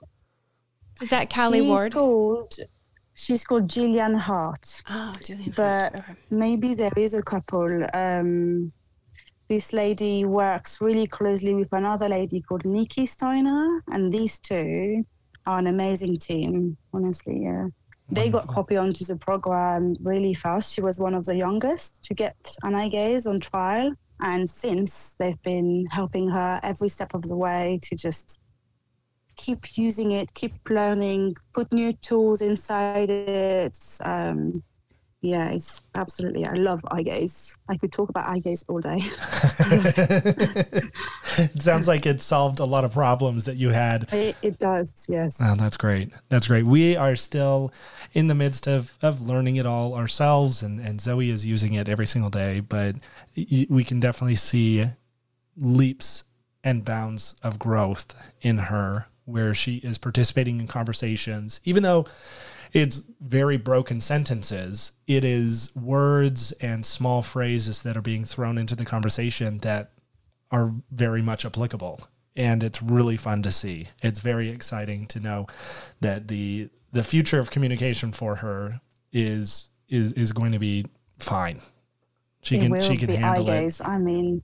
Is 1.03 1.11
that 1.11 1.33
Callie 1.33 1.61
she's 1.61 1.69
Ward? 1.69 1.93
Called, 1.93 2.57
she's 3.15 3.45
called 3.45 3.69
Gillian 3.69 4.15
Hart. 4.15 4.83
Oh, 4.89 5.13
Julian. 5.23 5.53
But- 5.57 5.93
Hart. 5.93 5.95
Okay. 5.97 6.15
Maybe 6.31 6.75
there 6.75 6.93
is 6.97 7.15
a 7.15 7.23
couple. 7.23 7.87
Um, 7.95 8.73
this 9.49 9.73
lady 9.73 10.25
works 10.25 10.81
really 10.81 11.07
closely 11.07 11.55
with 11.55 11.73
another 11.73 12.09
lady 12.09 12.41
called 12.41 12.65
Nikki 12.65 13.07
Steiner, 13.07 13.83
and 13.93 14.13
these 14.13 14.41
two 14.41 15.05
are 15.47 15.59
an 15.59 15.69
amazing 15.69 16.19
team. 16.19 16.77
Honestly, 16.93 17.43
yeah. 17.45 17.67
They 18.09 18.29
got 18.31 18.47
Poppy 18.49 18.77
onto 18.77 19.05
the 19.05 19.17
program 19.17 19.97
really 20.01 20.33
fast. 20.35 20.73
She 20.73 20.81
was 20.81 20.99
one 21.01 21.15
of 21.15 21.25
the 21.25 21.37
youngest 21.37 22.03
to 22.05 22.15
get 22.15 22.37
an 22.63 22.75
eye 22.75 22.89
gaze 22.89 23.27
on 23.27 23.39
trial, 23.41 23.93
and 24.21 24.49
since 24.49 25.15
they've 25.19 25.41
been 25.43 25.87
helping 25.91 26.29
her 26.31 26.61
every 26.63 26.89
step 26.89 27.15
of 27.15 27.23
the 27.23 27.37
way 27.37 27.79
to 27.83 27.97
just 27.97 28.41
keep 29.37 29.77
using 29.77 30.13
it, 30.13 30.35
keep 30.35 30.55
learning, 30.69 31.37
put 31.53 31.73
new 31.73 31.93
tools 31.93 32.41
inside 32.41 33.11
it. 33.11 33.79
Um, 34.05 34.63
yeah, 35.23 35.51
it's 35.51 35.81
absolutely. 35.95 36.45
I 36.45 36.53
love 36.53 36.83
eye 36.91 37.03
gaze. 37.03 37.59
I 37.69 37.77
could 37.77 37.91
talk 37.91 38.11
about 38.11 38.29
eye 38.29 38.39
gaze 38.39 38.65
all 38.69 38.81
day. 38.81 38.99
it 41.39 41.63
sounds 41.63 41.89
like 41.89 42.07
it 42.07 42.21
solved 42.21 42.61
a 42.61 42.65
lot 42.65 42.85
of 42.85 42.93
problems 42.93 43.47
that 43.47 43.57
you 43.57 43.71
had. 43.71 44.13
It, 44.13 44.37
it 44.43 44.59
does, 44.59 45.07
yes. 45.09 45.39
Oh, 45.43 45.57
that's 45.57 45.77
great. 45.77 46.13
That's 46.29 46.47
great. 46.49 46.65
We 46.65 46.97
are 46.97 47.17
still 47.17 47.73
in 48.13 48.29
the 48.29 48.35
midst 48.35 48.69
of, 48.69 48.97
of 49.03 49.21
learning 49.21 49.57
it 49.57 49.67
all 49.67 49.95
ourselves, 49.95 50.63
and, 50.63 50.79
and 50.81 51.01
Zoe 51.01 51.31
is 51.31 51.45
using 51.47 51.73
it 51.73 51.89
every 51.89 52.07
single 52.07 52.31
day, 52.31 52.61
but 52.61 52.97
y- 53.37 53.67
we 53.69 53.85
can 53.85 53.99
definitely 53.99 54.37
see 54.37 54.85
leaps 55.57 56.25
and 56.63 56.85
bounds 56.85 57.35
of 57.43 57.59
growth 57.59 58.15
in 58.43 58.59
her 58.59 59.07
where 59.27 59.53
she 59.53 59.77
is 59.77 59.99
participating 59.99 60.61
in 60.61 60.67
conversations, 60.67 61.61
even 61.65 61.83
though 61.83 62.07
it's 62.73 63.03
very 63.21 63.57
broken 63.57 64.01
sentences. 64.01 64.93
It 65.07 65.25
is 65.25 65.75
words 65.77 66.53
and 66.53 66.85
small 66.85 67.23
phrases 67.23 67.83
that 67.83 67.97
are 67.97 68.03
being 68.03 68.25
thrown 68.25 68.59
into 68.59 68.75
the 68.75 68.85
conversation 68.85 69.59
that 69.59 69.93
are 70.51 70.73
very 70.91 71.23
much 71.23 71.45
applicable. 71.45 72.01
And 72.35 72.63
it's 72.63 72.83
really 72.83 73.17
fun 73.17 73.43
to 73.43 73.51
see. 73.51 73.89
It's 74.03 74.21
very 74.21 74.51
exciting 74.51 75.07
to 75.09 75.21
know 75.21 75.47
that 76.01 76.29
the 76.29 76.69
the 76.93 77.03
future 77.03 77.39
of 77.39 77.51
communication 77.51 78.13
for 78.13 78.37
her 78.37 78.81
is 79.13 79.69
is 79.89 80.13
is 80.13 80.33
going 80.33 80.53
to 80.53 80.59
be 80.59 80.85
fine. 81.19 81.61
She 82.43 82.57
it 82.57 82.61
can 82.61 82.81
she 82.81 82.97
can 82.97 83.09
be 83.09 83.17
eye 83.17 83.21
handle 83.21 83.49
it. 83.49 83.81
I 83.83 83.99
mean, 83.99 84.43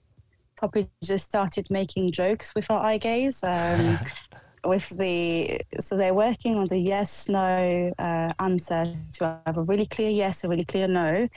Poppy 0.59 0.87
just 1.03 1.25
started 1.25 1.67
making 1.69 2.11
jokes 2.11 2.53
with 2.55 2.67
her 2.67 2.75
eye 2.75 2.97
gaze. 2.97 3.43
Um, 3.43 3.99
with 4.65 4.89
the 4.89 5.61
so 5.79 5.97
they're 5.97 6.13
working 6.13 6.55
on 6.55 6.67
the 6.67 6.77
yes 6.77 7.27
no 7.29 7.93
uh, 7.99 8.31
answer 8.39 8.85
to 9.13 9.39
have 9.45 9.57
a 9.57 9.63
really 9.63 9.85
clear 9.85 10.09
yes, 10.09 10.43
a 10.43 10.49
really 10.49 10.65
clear 10.65 10.87
no. 10.87 11.27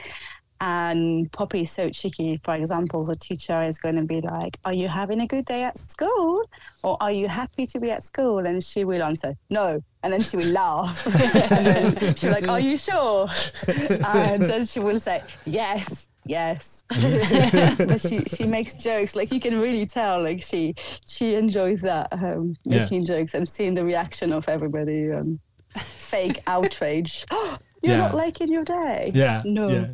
And 0.58 1.30
Poppy 1.32 1.66
cheeky. 1.66 2.40
For 2.42 2.54
example, 2.54 3.04
the 3.04 3.14
teacher 3.14 3.60
is 3.60 3.78
going 3.78 3.96
to 3.96 4.04
be 4.04 4.22
like, 4.22 4.58
"Are 4.64 4.72
you 4.72 4.88
having 4.88 5.20
a 5.20 5.26
good 5.26 5.44
day 5.44 5.64
at 5.64 5.76
school, 5.76 6.48
or 6.82 6.96
are 6.98 7.12
you 7.12 7.28
happy 7.28 7.66
to 7.66 7.78
be 7.78 7.90
at 7.90 8.02
school?" 8.02 8.38
And 8.38 8.64
she 8.64 8.84
will 8.84 9.02
answer, 9.02 9.34
"No," 9.50 9.80
and 10.02 10.14
then 10.14 10.22
she 10.22 10.38
will 10.38 10.52
laugh, 10.52 11.06
and 11.52 11.66
then 11.66 12.14
she's 12.14 12.30
like, 12.30 12.48
"Are 12.48 12.60
you 12.60 12.78
sure?" 12.78 13.28
And 13.68 14.42
then 14.44 14.64
she 14.64 14.80
will 14.80 14.98
say, 14.98 15.22
"Yes." 15.44 16.08
Yes, 16.28 16.84
but 16.88 18.00
she 18.00 18.24
she 18.24 18.44
makes 18.46 18.74
jokes 18.74 19.14
like 19.14 19.30
you 19.32 19.40
can 19.40 19.60
really 19.60 19.86
tell 19.86 20.22
like 20.22 20.42
she 20.42 20.74
she 21.06 21.34
enjoys 21.34 21.80
that 21.82 22.08
um, 22.12 22.56
Yeah. 22.64 22.80
making 22.80 23.04
jokes 23.04 23.34
and 23.34 23.46
seeing 23.48 23.74
the 23.74 23.84
reaction 23.84 24.32
of 24.32 24.48
everybody 24.48 25.12
um, 25.12 25.38
fake 25.76 26.40
outrage. 26.46 27.24
You're 27.82 27.92
Yeah. 27.94 27.98
not 27.98 28.14
liking 28.14 28.50
your 28.50 28.64
day. 28.64 29.12
Yeah. 29.14 29.42
No. 29.44 29.68
Yeah. 29.68 29.86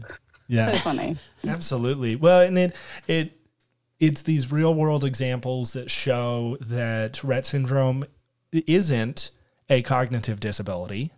Yeah. 0.48 0.70
So 0.72 0.76
funny. 0.78 1.16
Absolutely. 1.46 2.16
Well, 2.16 2.40
and 2.40 2.58
it 2.58 2.76
it 3.08 3.32
it's 4.00 4.22
these 4.22 4.50
real 4.50 4.74
world 4.74 5.04
examples 5.04 5.74
that 5.74 5.90
show 5.90 6.56
that 6.60 7.14
Rett 7.24 7.44
syndrome 7.44 8.04
isn't 8.52 9.30
a 9.68 9.82
cognitive 9.82 10.40
disability. 10.40 11.12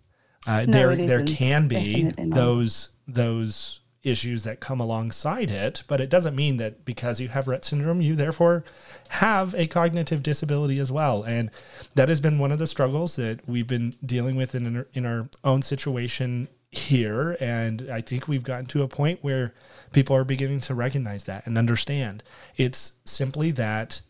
Uh, 0.46 0.64
No, 0.66 0.72
there 0.72 0.96
there 0.96 1.24
can 1.24 1.68
be 1.68 2.10
those 2.18 2.90
those 3.06 3.80
issues 4.04 4.44
that 4.44 4.60
come 4.60 4.80
alongside 4.80 5.50
it, 5.50 5.82
but 5.88 6.00
it 6.00 6.10
doesn't 6.10 6.36
mean 6.36 6.58
that 6.58 6.84
because 6.84 7.20
you 7.20 7.28
have 7.28 7.46
Rett 7.46 7.64
syndrome, 7.64 8.00
you 8.00 8.14
therefore 8.14 8.64
have 9.08 9.54
a 9.54 9.66
cognitive 9.66 10.22
disability 10.22 10.78
as 10.78 10.92
well. 10.92 11.22
And 11.22 11.50
that 11.94 12.08
has 12.08 12.20
been 12.20 12.38
one 12.38 12.52
of 12.52 12.58
the 12.58 12.66
struggles 12.66 13.16
that 13.16 13.40
we've 13.48 13.66
been 13.66 13.94
dealing 14.04 14.36
with 14.36 14.54
in 14.54 14.84
in 14.92 15.06
our 15.06 15.28
own 15.42 15.62
situation 15.62 16.48
here. 16.70 17.36
And 17.40 17.88
I 17.90 18.00
think 18.00 18.28
we've 18.28 18.44
gotten 18.44 18.66
to 18.66 18.82
a 18.82 18.88
point 18.88 19.20
where 19.22 19.54
people 19.92 20.14
are 20.16 20.24
beginning 20.24 20.60
to 20.62 20.74
recognize 20.74 21.24
that 21.24 21.46
and 21.46 21.56
understand. 21.56 22.22
It's 22.56 22.94
simply 23.04 23.50
that 23.52 24.02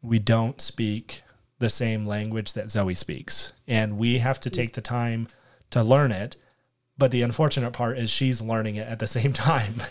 we 0.00 0.18
don't 0.18 0.60
speak 0.60 1.22
the 1.58 1.68
same 1.68 2.06
language 2.06 2.54
that 2.54 2.70
Zoe 2.70 2.94
speaks. 2.94 3.52
And 3.68 3.98
we 3.98 4.18
have 4.18 4.40
to 4.40 4.50
take 4.50 4.72
the 4.72 4.80
time 4.80 5.28
to 5.70 5.82
learn 5.82 6.12
it. 6.12 6.36
But 7.02 7.10
the 7.10 7.22
unfortunate 7.22 7.72
part 7.72 7.98
is 7.98 8.10
she's 8.10 8.40
learning 8.40 8.76
it 8.76 8.86
at 8.86 9.00
the 9.00 9.06
same 9.18 9.32
time. 9.32 9.82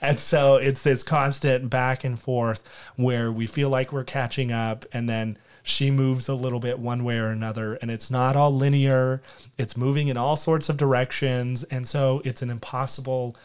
and 0.00 0.18
so 0.18 0.56
it's 0.56 0.80
this 0.80 1.02
constant 1.02 1.68
back 1.68 2.04
and 2.04 2.18
forth 2.18 2.66
where 2.96 3.30
we 3.30 3.46
feel 3.46 3.68
like 3.68 3.92
we're 3.92 4.02
catching 4.02 4.50
up 4.50 4.86
and 4.90 5.06
then 5.06 5.36
she 5.62 5.90
moves 5.90 6.26
a 6.26 6.32
little 6.32 6.60
bit 6.60 6.78
one 6.78 7.04
way 7.04 7.18
or 7.18 7.26
another 7.26 7.74
and 7.74 7.90
it's 7.90 8.10
not 8.10 8.34
all 8.34 8.50
linear. 8.50 9.20
It's 9.58 9.76
moving 9.76 10.08
in 10.08 10.16
all 10.16 10.36
sorts 10.36 10.70
of 10.70 10.78
directions. 10.78 11.64
And 11.64 11.86
so 11.86 12.22
it's 12.24 12.40
an 12.40 12.48
impossible 12.48 13.36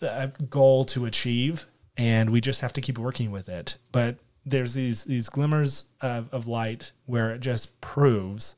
uh, 0.00 0.28
goal 0.48 0.86
to 0.86 1.04
achieve 1.04 1.66
and 1.98 2.30
we 2.30 2.40
just 2.40 2.62
have 2.62 2.72
to 2.72 2.80
keep 2.80 2.96
working 2.96 3.30
with 3.30 3.50
it. 3.50 3.76
But 3.92 4.16
there's 4.46 4.72
these 4.72 5.04
these 5.04 5.28
glimmers 5.28 5.84
of, 6.00 6.32
of 6.32 6.46
light 6.46 6.92
where 7.04 7.32
it 7.32 7.40
just 7.40 7.82
proves 7.82 8.54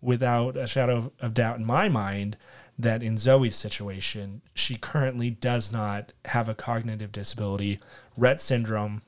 without 0.00 0.56
a 0.56 0.68
shadow 0.68 0.98
of, 0.98 1.10
of 1.18 1.34
doubt 1.34 1.58
in 1.58 1.64
my 1.64 1.88
mind 1.88 2.36
that 2.78 3.02
in 3.02 3.18
Zoe's 3.18 3.54
situation, 3.56 4.42
she 4.54 4.76
currently 4.76 5.30
does 5.30 5.72
not 5.72 6.12
have 6.26 6.48
a 6.48 6.54
cognitive 6.54 7.12
disability. 7.12 7.78
Rett 8.18 8.40
syndrome 8.40 9.02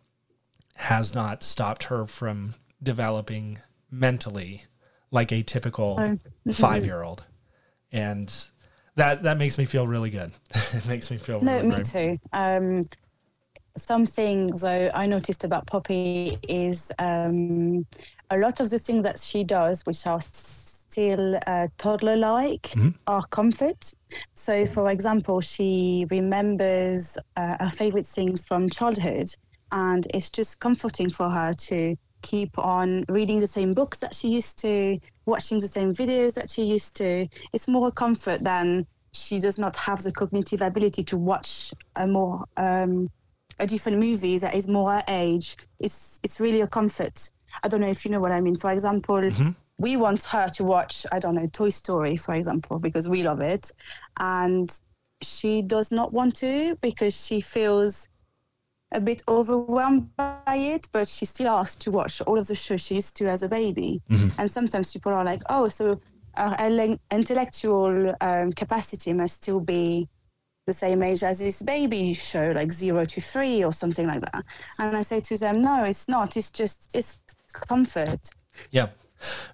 has 0.77 1.15
not 1.15 1.43
stopped 1.43 1.85
her 1.85 2.07
from 2.07 2.55
developing 2.83 3.59
mentally 3.91 4.65
like 5.11 5.33
a 5.33 5.43
typical 5.43 6.19
five-year-old, 6.53 7.25
And 7.93 8.33
that 8.97 9.23
that 9.23 9.39
makes 9.39 9.57
me 9.59 9.65
feel 9.65 9.87
really 9.87 10.11
good. 10.11 10.33
it 10.73 10.87
makes 10.87 11.11
me 11.11 11.17
feel 11.17 11.41
No, 11.41 11.55
really 11.57 11.69
me 11.69 11.75
great. 11.77 11.87
too. 11.87 12.19
Um, 12.33 12.83
something 13.77 14.47
though 14.57 14.91
I 14.95 15.07
noticed 15.07 15.45
about 15.45 15.67
Poppy 15.67 16.39
is 16.49 16.91
um, 16.99 17.87
a 18.31 18.39
lot 18.39 18.61
of 18.61 18.71
the 18.71 18.79
things 18.79 19.05
that 19.05 19.19
she 19.19 19.45
does, 19.45 19.83
which 19.87 20.07
are 20.07 20.21
still 21.01 21.39
uh, 21.47 21.67
toddler-like, 21.77 22.63
Mhm. 22.75 22.95
are 23.07 23.27
comfort. 23.39 23.93
So, 24.35 24.65
for 24.67 24.91
example, 24.91 25.41
she 25.43 26.07
remembers 26.11 27.19
uh, 27.37 27.57
her 27.61 27.71
favorite 27.71 28.07
things 28.07 28.45
from 28.49 28.71
childhood, 28.71 29.29
and 29.71 30.07
it's 30.15 30.31
just 30.31 30.59
comforting 30.59 31.11
for 31.11 31.29
her 31.29 31.53
to 31.69 31.97
keep 32.23 32.59
on 32.59 33.05
reading 33.09 33.41
the 33.41 33.47
same 33.59 33.75
books 33.75 33.99
that 33.99 34.15
she 34.15 34.29
used 34.39 34.59
to, 34.61 34.99
watching 35.27 35.59
the 35.61 35.69
same 35.69 35.93
videos 35.93 36.33
that 36.35 36.49
she 36.51 36.63
used 36.77 36.97
to. 36.97 37.29
It's 37.53 37.69
more 37.69 37.91
comfort 37.93 38.41
than 38.43 38.87
she 39.13 39.39
does 39.39 39.59
not 39.59 39.77
have 39.77 40.03
the 40.03 40.13
cognitive 40.13 40.63
ability 40.63 41.03
to 41.05 41.17
watch 41.19 41.75
a 41.97 42.07
more 42.07 42.45
um, 42.57 43.11
a 43.59 43.67
different 43.67 43.99
movie 43.99 44.39
that 44.39 44.55
is 44.55 44.67
more 44.69 44.93
her 44.93 45.05
age. 45.09 45.57
It's 45.79 46.21
it's 46.25 46.41
really 46.41 46.63
a 46.63 46.67
comfort. 46.79 47.17
I 47.65 47.69
don't 47.69 47.81
know 47.83 47.89
if 47.97 48.05
you 48.05 48.11
know 48.13 48.21
what 48.21 48.33
I 48.33 48.41
mean. 48.41 48.57
For 48.57 48.71
example, 48.73 49.21
Mm-hmm. 49.21 49.51
We 49.79 49.97
want 49.97 50.25
her 50.25 50.49
to 50.49 50.65
watch 50.65 51.07
I 51.13 51.19
don't 51.19 51.35
know 51.35 51.49
Toy 51.53 51.71
Story, 51.71 52.17
for 52.17 52.35
example, 52.35 52.79
because 52.79 53.09
we 53.09 53.23
love 53.23 53.41
it, 53.41 53.71
and 54.19 54.71
she 55.23 55.63
does 55.63 55.91
not 55.91 56.13
want 56.13 56.37
to 56.37 56.77
because 56.83 57.27
she 57.27 57.41
feels 57.41 58.09
a 58.93 59.01
bit 59.01 59.23
overwhelmed 59.29 60.15
by 60.17 60.43
it, 60.47 60.89
but 60.93 61.09
she 61.09 61.25
still 61.25 61.49
asks 61.49 61.77
to 61.77 61.91
watch 61.91 62.21
all 62.23 62.39
of 62.39 62.47
the 62.47 62.55
shows 62.55 62.81
she 62.81 62.95
used 62.97 63.17
to 63.17 63.27
as 63.27 63.43
a 63.43 63.49
baby. 63.49 64.01
And 64.39 64.51
sometimes 64.51 64.93
people 64.93 65.13
are 65.13 65.25
like, 65.25 65.43
oh, 65.49 65.69
so 65.69 66.01
our 66.37 66.57
intellectual 67.11 68.15
um, 68.21 68.53
capacity 68.53 69.13
must 69.13 69.37
still 69.43 69.61
be 69.61 70.09
the 70.67 70.73
same 70.73 71.03
age 71.03 71.23
as 71.23 71.39
this 71.39 71.63
baby 71.63 72.13
show, 72.13 72.53
like 72.55 72.71
zero 72.71 73.05
to 73.05 73.21
three 73.21 73.65
or 73.65 73.73
something 73.73 74.07
like 74.07 74.21
that. 74.21 74.45
And 74.79 74.97
I 74.97 75.03
say 75.03 75.21
to 75.21 75.37
them, 75.37 75.63
no, 75.63 75.85
it's 75.85 76.09
not. 76.09 76.37
It's 76.37 76.51
just, 76.51 76.95
it's 76.95 77.21
comfort. 77.53 78.31
Yeah. 78.71 78.89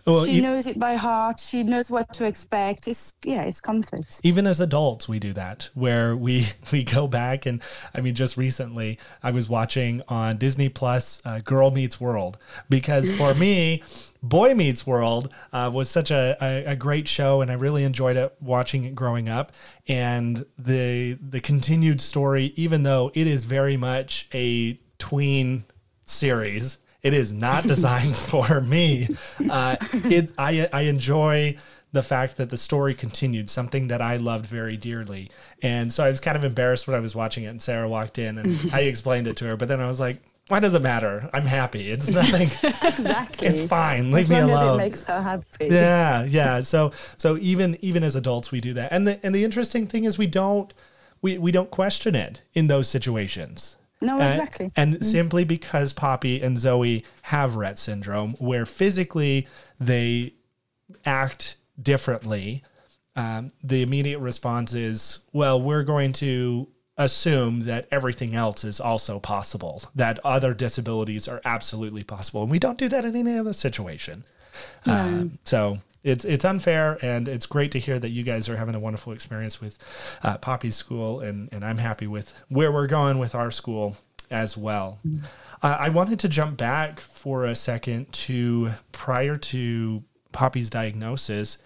Well, 0.04 0.24
she 0.24 0.38
e- 0.38 0.40
knows 0.40 0.66
it 0.66 0.78
by 0.78 0.94
heart. 0.94 1.40
She 1.40 1.62
knows 1.62 1.90
what 1.90 2.12
to 2.14 2.24
expect. 2.24 2.88
It's, 2.88 3.14
yeah, 3.24 3.42
it's 3.42 3.60
comfort. 3.60 4.20
even 4.22 4.46
as 4.46 4.60
adults 4.60 5.08
we 5.08 5.18
do 5.18 5.32
that 5.32 5.68
where 5.74 6.16
we 6.16 6.46
we 6.72 6.82
go 6.84 7.06
back 7.06 7.46
and 7.46 7.62
i 7.94 8.00
mean 8.00 8.14
just 8.14 8.36
recently 8.36 8.98
i 9.22 9.30
was 9.30 9.48
watching 9.48 10.02
on 10.08 10.36
disney 10.36 10.68
plus 10.68 11.20
uh, 11.24 11.38
girl 11.40 11.70
meets 11.70 12.00
world 12.00 12.38
because 12.68 13.10
for 13.16 13.34
me 13.44 13.82
boy 14.22 14.54
meets 14.54 14.86
world 14.86 15.32
uh, 15.52 15.70
was 15.72 15.88
such 15.88 16.10
a, 16.10 16.36
a, 16.40 16.64
a 16.72 16.76
great 16.76 17.06
show 17.08 17.40
and 17.40 17.50
i 17.50 17.54
really 17.54 17.84
enjoyed 17.84 18.16
it 18.16 18.34
watching 18.40 18.84
it 18.84 18.94
growing 18.94 19.28
up 19.28 19.52
and 19.88 20.44
the 20.58 21.14
the 21.20 21.40
continued 21.40 22.00
story 22.00 22.52
even 22.56 22.82
though 22.82 23.10
it 23.14 23.26
is 23.26 23.44
very 23.44 23.76
much 23.76 24.28
a 24.34 24.78
tween 24.98 25.64
series 26.06 26.78
it 27.02 27.14
is 27.14 27.32
not 27.32 27.62
designed 27.74 28.16
for 28.16 28.60
me. 28.60 29.08
Uh, 29.50 29.76
it 29.92 30.32
I 30.38 30.68
I 30.72 30.82
enjoy 30.82 31.56
the 31.92 32.02
fact 32.02 32.38
that 32.38 32.48
the 32.48 32.56
story 32.56 32.94
continued, 32.94 33.50
something 33.50 33.88
that 33.88 34.00
I 34.00 34.16
loved 34.16 34.46
very 34.46 34.78
dearly. 34.78 35.30
And 35.60 35.92
so 35.92 36.02
I 36.02 36.08
was 36.08 36.20
kind 36.20 36.38
of 36.38 36.42
embarrassed 36.44 36.86
when 36.88 36.96
I 36.96 37.00
was 37.00 37.14
watching 37.14 37.44
it, 37.44 37.48
and 37.48 37.60
Sarah 37.60 37.86
walked 37.86 38.18
in, 38.18 38.38
and 38.38 38.58
I 38.72 38.80
explained 38.82 39.26
it 39.26 39.36
to 39.36 39.44
her. 39.46 39.56
But 39.56 39.68
then 39.68 39.78
I 39.80 39.86
was 39.86 40.00
like, 40.00 40.16
"Why 40.48 40.58
does 40.60 40.72
it 40.72 40.80
matter? 40.82 41.28
I'm 41.34 41.44
happy. 41.44 41.90
It's 41.90 42.08
nothing. 42.20 42.48
Exactly. 42.82 43.46
it's 43.48 43.60
fine. 43.68 44.10
Leave 44.10 44.30
as 44.32 44.46
me 44.46 44.52
as 44.52 44.74
it 44.74 44.76
makes 44.78 45.02
her 45.04 45.20
happy. 45.20 45.66
yeah 45.66 46.24
yeah 46.24 46.60
so 46.62 46.92
so 47.16 47.36
even 47.38 47.76
even 47.82 48.02
as 48.02 48.16
adults 48.16 48.50
we 48.50 48.60
do 48.60 48.72
that 48.74 48.92
and 48.92 49.06
the 49.06 49.20
and 49.24 49.34
the 49.34 49.44
interesting 49.44 49.86
thing 49.86 50.04
is 50.04 50.16
we 50.18 50.26
don't 50.26 50.72
we 51.20 51.36
we 51.38 51.52
don't 51.52 51.70
question 51.70 52.14
it 52.14 52.40
in 52.54 52.66
those 52.68 52.88
situations 52.88 53.76
No, 54.02 54.20
Uh, 54.20 54.28
exactly. 54.28 54.72
and 54.76 55.04
simply 55.04 55.44
because 55.44 55.92
Poppy 55.92 56.42
and 56.42 56.58
Zoe 56.58 57.04
have 57.22 57.52
Rett 57.52 57.78
syndrome, 57.78 58.34
where 58.38 58.66
physically 58.66 59.46
they 59.80 60.34
act 61.04 61.56
differently, 61.80 62.62
um, 63.16 63.50
the 63.62 63.82
immediate 63.82 64.18
response 64.18 64.74
is, 64.74 65.20
well, 65.32 65.60
we're 65.60 65.82
going 65.84 66.12
to 66.14 66.68
assume 66.98 67.60
that 67.62 67.88
everything 67.90 68.34
else 68.34 68.64
is 68.64 68.78
also 68.78 69.18
possible, 69.18 69.82
that 69.94 70.18
other 70.24 70.52
disabilities 70.54 71.26
are 71.26 71.40
absolutely 71.44 72.04
possible. 72.04 72.42
And 72.42 72.50
we 72.50 72.58
don't 72.58 72.78
do 72.78 72.88
that 72.88 73.04
in 73.04 73.16
any 73.16 73.38
other 73.38 73.52
situation. 73.54 74.24
Um, 74.84 75.38
so 75.44 75.78
it's 76.04 76.24
it's 76.24 76.44
unfair, 76.44 76.98
and 77.02 77.28
it's 77.28 77.46
great 77.46 77.70
to 77.72 77.78
hear 77.78 77.98
that 77.98 78.10
you 78.10 78.22
guys 78.22 78.48
are 78.48 78.56
having 78.56 78.74
a 78.74 78.80
wonderful 78.80 79.12
experience 79.12 79.60
with 79.60 79.78
uh, 80.22 80.38
Poppy's 80.38 80.76
school, 80.76 81.20
and 81.20 81.48
and 81.52 81.64
I'm 81.64 81.78
happy 81.78 82.06
with 82.06 82.32
where 82.48 82.72
we're 82.72 82.86
going 82.88 83.18
with 83.18 83.34
our 83.34 83.50
school 83.50 83.96
as 84.30 84.56
well. 84.56 84.98
Uh, 85.62 85.76
I 85.78 85.90
wanted 85.90 86.18
to 86.20 86.28
jump 86.28 86.56
back 86.56 86.98
for 86.98 87.44
a 87.44 87.54
second 87.54 88.12
to 88.12 88.70
prior 88.90 89.36
to 89.36 90.02
Poppy's 90.32 90.70
diagnosis. 90.70 91.58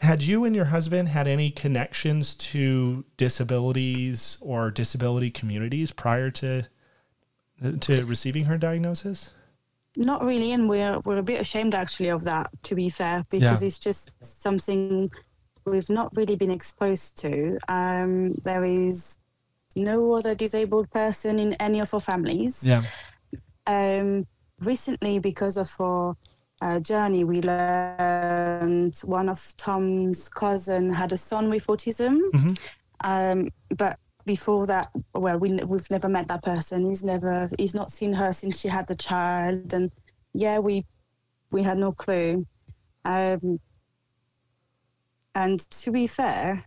Had 0.00 0.22
you 0.22 0.44
and 0.44 0.56
your 0.56 0.64
husband 0.64 1.08
had 1.08 1.28
any 1.28 1.50
connections 1.50 2.34
to 2.34 3.04
disabilities 3.16 4.38
or 4.40 4.70
disability 4.72 5.30
communities 5.30 5.92
prior 5.92 6.30
to 6.32 6.66
to 7.80 8.04
receiving 8.04 8.46
her 8.46 8.58
diagnosis? 8.58 9.30
Not 9.96 10.22
really, 10.22 10.52
and 10.52 10.68
we're 10.68 10.98
we're 11.00 11.18
a 11.18 11.22
bit 11.22 11.40
ashamed 11.40 11.74
actually 11.74 12.08
of 12.08 12.24
that. 12.24 12.46
To 12.64 12.74
be 12.74 12.88
fair, 12.90 13.24
because 13.30 13.60
Yeah. 13.62 13.66
it's 13.68 13.78
just 13.78 14.12
something 14.22 15.10
we've 15.66 15.90
not 15.90 16.10
really 16.16 16.36
been 16.36 16.50
exposed 16.50 17.18
to. 17.18 17.58
Um, 17.68 18.34
there 18.44 18.64
is 18.64 19.18
no 19.76 20.14
other 20.14 20.34
disabled 20.34 20.90
person 20.90 21.38
in 21.38 21.52
any 21.54 21.80
of 21.80 21.92
our 21.94 22.00
families. 22.00 22.62
Yeah. 22.64 22.82
Um, 23.66 24.26
recently, 24.60 25.18
because 25.18 25.56
of 25.56 25.70
our 25.78 26.16
uh, 26.62 26.80
journey, 26.80 27.24
we 27.24 27.40
learned 27.42 28.94
one 29.04 29.28
of 29.28 29.54
Tom's 29.56 30.28
cousin 30.28 30.92
had 30.94 31.12
a 31.12 31.16
son 31.16 31.50
with 31.50 31.66
autism. 31.66 32.18
Mhm. 32.32 32.58
Um, 33.04 33.48
but 33.76 33.98
before 34.24 34.66
that, 34.66 34.90
well, 35.14 35.38
we 35.38 35.52
we've 35.64 35.90
never 35.90 36.08
met 36.08 36.28
that 36.28 36.42
person. 36.42 36.86
He's 36.86 37.02
never 37.02 37.50
he's 37.58 37.74
not 37.74 37.90
seen 37.90 38.12
her 38.14 38.32
since 38.32 38.60
she 38.60 38.68
had 38.68 38.88
the 38.88 38.96
child, 38.96 39.72
and 39.72 39.90
yeah, 40.34 40.58
we 40.58 40.86
we 41.50 41.62
had 41.62 41.78
no 41.78 41.92
clue. 41.92 42.46
Um, 43.04 43.60
and 45.34 45.58
to 45.70 45.90
be 45.90 46.06
fair, 46.06 46.64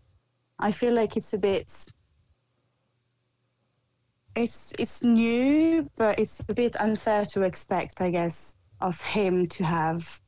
I 0.60 0.72
feel 0.72 0.94
like 0.94 1.18
it's 1.18 1.34
a 1.34 1.38
bit 1.38 1.94
it's 4.36 4.74
it's 4.78 5.04
new, 5.04 5.90
but 5.98 6.20
it's 6.20 6.42
a 6.48 6.54
bit 6.54 6.76
unfair 6.80 7.26
to 7.26 7.44
expect, 7.44 8.02
I 8.02 8.12
guess, 8.12 8.56
of 8.82 9.02
him 9.02 9.46
to 9.48 9.64
have, 9.64 10.20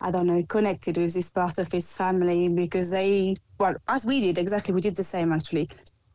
I 0.00 0.10
don't 0.10 0.26
know, 0.26 0.42
connected 0.42 0.98
with 0.98 1.14
this 1.14 1.30
part 1.30 1.58
of 1.58 1.72
his 1.72 1.92
family 1.92 2.48
because 2.48 2.90
they, 2.90 3.36
well, 3.58 3.76
as 3.88 4.04
we 4.04 4.20
did, 4.20 4.38
exactly, 4.38 4.74
we 4.74 4.80
did 4.80 4.96
the 4.96 5.04
same 5.04 5.32
actually. 5.32 5.68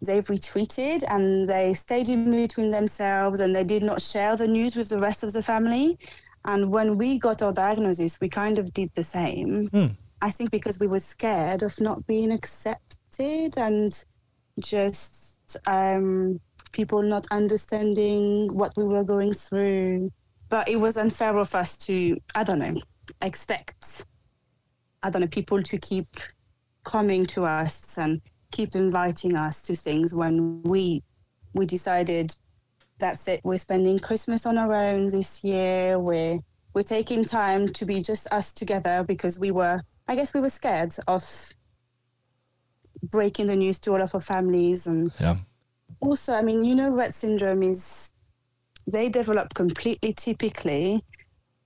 They've 0.05 0.29
retreated 0.29 1.03
and 1.09 1.47
they 1.49 1.73
stayed 1.73 2.09
in 2.09 2.29
between 2.31 2.71
themselves 2.71 3.39
and 3.39 3.55
they 3.55 3.63
did 3.63 3.83
not 3.83 4.01
share 4.01 4.35
the 4.35 4.47
news 4.47 4.75
with 4.75 4.89
the 4.89 4.99
rest 4.99 5.23
of 5.23 5.33
the 5.33 5.43
family. 5.43 5.97
And 6.45 6.71
when 6.71 6.97
we 6.97 7.19
got 7.19 7.41
our 7.41 7.53
diagnosis, 7.53 8.19
we 8.19 8.29
kind 8.29 8.59
of 8.59 8.73
did 8.73 8.91
the 8.95 9.03
same. 9.03 9.67
Hmm. 9.67 9.87
I 10.21 10.29
think 10.29 10.51
because 10.51 10.79
we 10.79 10.87
were 10.87 10.99
scared 10.99 11.63
of 11.63 11.79
not 11.81 12.05
being 12.07 12.31
accepted 12.31 13.57
and 13.57 14.05
just 14.59 15.57
um, 15.67 16.39
people 16.71 17.01
not 17.01 17.25
understanding 17.31 18.53
what 18.53 18.73
we 18.77 18.83
were 18.83 19.03
going 19.03 19.33
through. 19.33 20.11
But 20.49 20.69
it 20.69 20.77
was 20.77 20.97
unfair 20.97 21.37
of 21.37 21.55
us 21.55 21.77
to, 21.87 22.17
I 22.35 22.43
don't 22.43 22.59
know, 22.59 22.75
expect, 23.21 24.05
I 25.01 25.09
don't 25.09 25.21
know, 25.21 25.27
people 25.27 25.63
to 25.63 25.77
keep 25.77 26.07
coming 26.83 27.25
to 27.27 27.45
us 27.45 27.97
and 27.97 28.21
keep 28.57 28.71
inviting 28.75 29.35
us 29.45 29.55
to 29.67 29.73
things 29.87 30.09
when 30.21 30.35
we 30.63 30.83
we 31.57 31.65
decided 31.65 32.27
that's 32.99 33.27
it 33.27 33.39
we're 33.43 33.57
spending 33.67 33.97
christmas 34.07 34.45
on 34.49 34.55
our 34.63 34.73
own 34.87 35.01
this 35.17 35.31
year 35.43 35.99
we're 36.07 36.37
we're 36.73 36.89
taking 36.97 37.21
time 37.25 37.63
to 37.77 37.83
be 37.91 37.97
just 38.11 38.25
us 38.39 38.47
together 38.61 38.95
because 39.11 39.35
we 39.45 39.51
were 39.59 39.77
i 40.07 40.13
guess 40.17 40.33
we 40.35 40.39
were 40.45 40.49
scared 40.61 40.93
of 41.07 41.23
breaking 43.15 43.47
the 43.47 43.55
news 43.55 43.79
to 43.79 43.91
all 43.91 44.01
of 44.01 44.13
our 44.15 44.21
families 44.21 44.87
and 44.87 45.11
Yeah. 45.19 45.37
also 45.99 46.33
i 46.33 46.41
mean 46.41 46.63
you 46.63 46.75
know 46.75 46.91
rett 46.99 47.13
syndrome 47.13 47.63
is 47.63 48.13
they 48.95 49.09
develop 49.09 49.53
completely 49.53 50.13
typically 50.13 51.03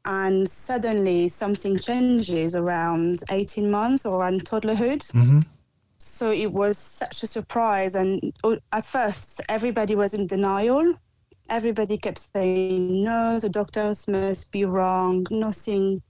and 0.05 0.47
suddenly 0.49 1.27
something 1.27 1.77
changes 1.77 2.55
around 2.55 3.23
18 3.29 3.69
months 3.69 4.05
or 4.05 4.13
around 4.21 4.45
toddlerhood 4.45 5.01
Mm-hmm. 5.11 5.41
So 5.97 6.31
it 6.31 6.51
was 6.51 6.77
such 6.77 7.23
a 7.23 7.27
surprise 7.27 7.95
and 7.95 8.33
at 8.71 8.85
first 8.85 9.41
everybody 9.49 9.95
was 9.95 10.13
in 10.13 10.27
denial. 10.27 10.93
Everybody 11.49 11.97
kept 11.97 12.19
saying 12.33 13.03
no 13.03 13.39
the 13.39 13.49
doctors 13.49 14.07
must 14.07 14.51
be 14.51 14.65
wrong. 14.65 15.25
Nothing 15.31 16.01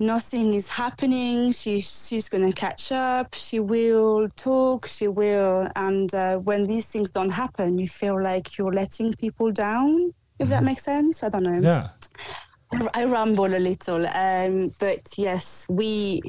nothing 0.00 0.54
is 0.54 0.68
happening. 0.68 1.52
She, 1.52 1.80
she's 1.80 2.28
going 2.28 2.46
to 2.46 2.52
catch 2.52 2.90
up. 2.90 3.34
She 3.34 3.60
will 3.60 4.28
talk. 4.36 4.86
She 4.86 5.06
will. 5.06 5.68
And 5.76 6.12
uh, 6.12 6.38
when 6.38 6.64
these 6.64 6.86
things 6.86 7.10
don't 7.10 7.30
happen 7.30 7.78
you 7.78 7.88
feel 7.88 8.22
like 8.22 8.58
you're 8.58 8.72
letting 8.72 9.12
people 9.14 9.50
down 9.50 10.12
if 10.38 10.48
that 10.48 10.62
makes 10.62 10.84
sense. 10.84 11.22
I 11.22 11.28
don't 11.28 11.42
know. 11.42 11.60
Yeah. 11.60 11.88
I 12.94 13.04
ramble 13.04 13.46
a 13.46 13.58
little, 13.58 14.06
um, 14.06 14.70
but 14.80 15.02
yes, 15.16 15.66
we 15.68 16.22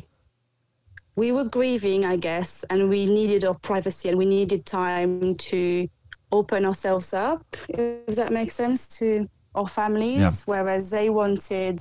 we 1.15 1.31
were 1.31 1.45
grieving, 1.45 2.05
I 2.05 2.17
guess, 2.17 2.65
and 2.69 2.89
we 2.89 3.05
needed 3.05 3.45
our 3.45 3.53
privacy 3.53 4.09
and 4.09 4.17
we 4.17 4.25
needed 4.25 4.65
time 4.65 5.35
to 5.35 5.87
open 6.31 6.65
ourselves 6.65 7.13
up, 7.13 7.45
if 7.69 8.15
that 8.15 8.33
makes 8.33 8.53
sense, 8.55 8.87
to 8.99 9.29
our 9.53 9.67
families. 9.67 10.19
Yeah. 10.19 10.31
Whereas 10.45 10.89
they 10.89 11.09
wanted 11.09 11.79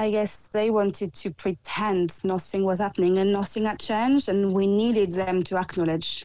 I 0.00 0.12
guess 0.12 0.36
they 0.52 0.70
wanted 0.70 1.12
to 1.14 1.32
pretend 1.32 2.22
nothing 2.22 2.62
was 2.62 2.78
happening 2.78 3.18
and 3.18 3.32
nothing 3.32 3.64
had 3.64 3.80
changed, 3.80 4.28
and 4.28 4.52
we 4.52 4.68
needed 4.68 5.10
them 5.10 5.42
to 5.44 5.58
acknowledge 5.58 6.24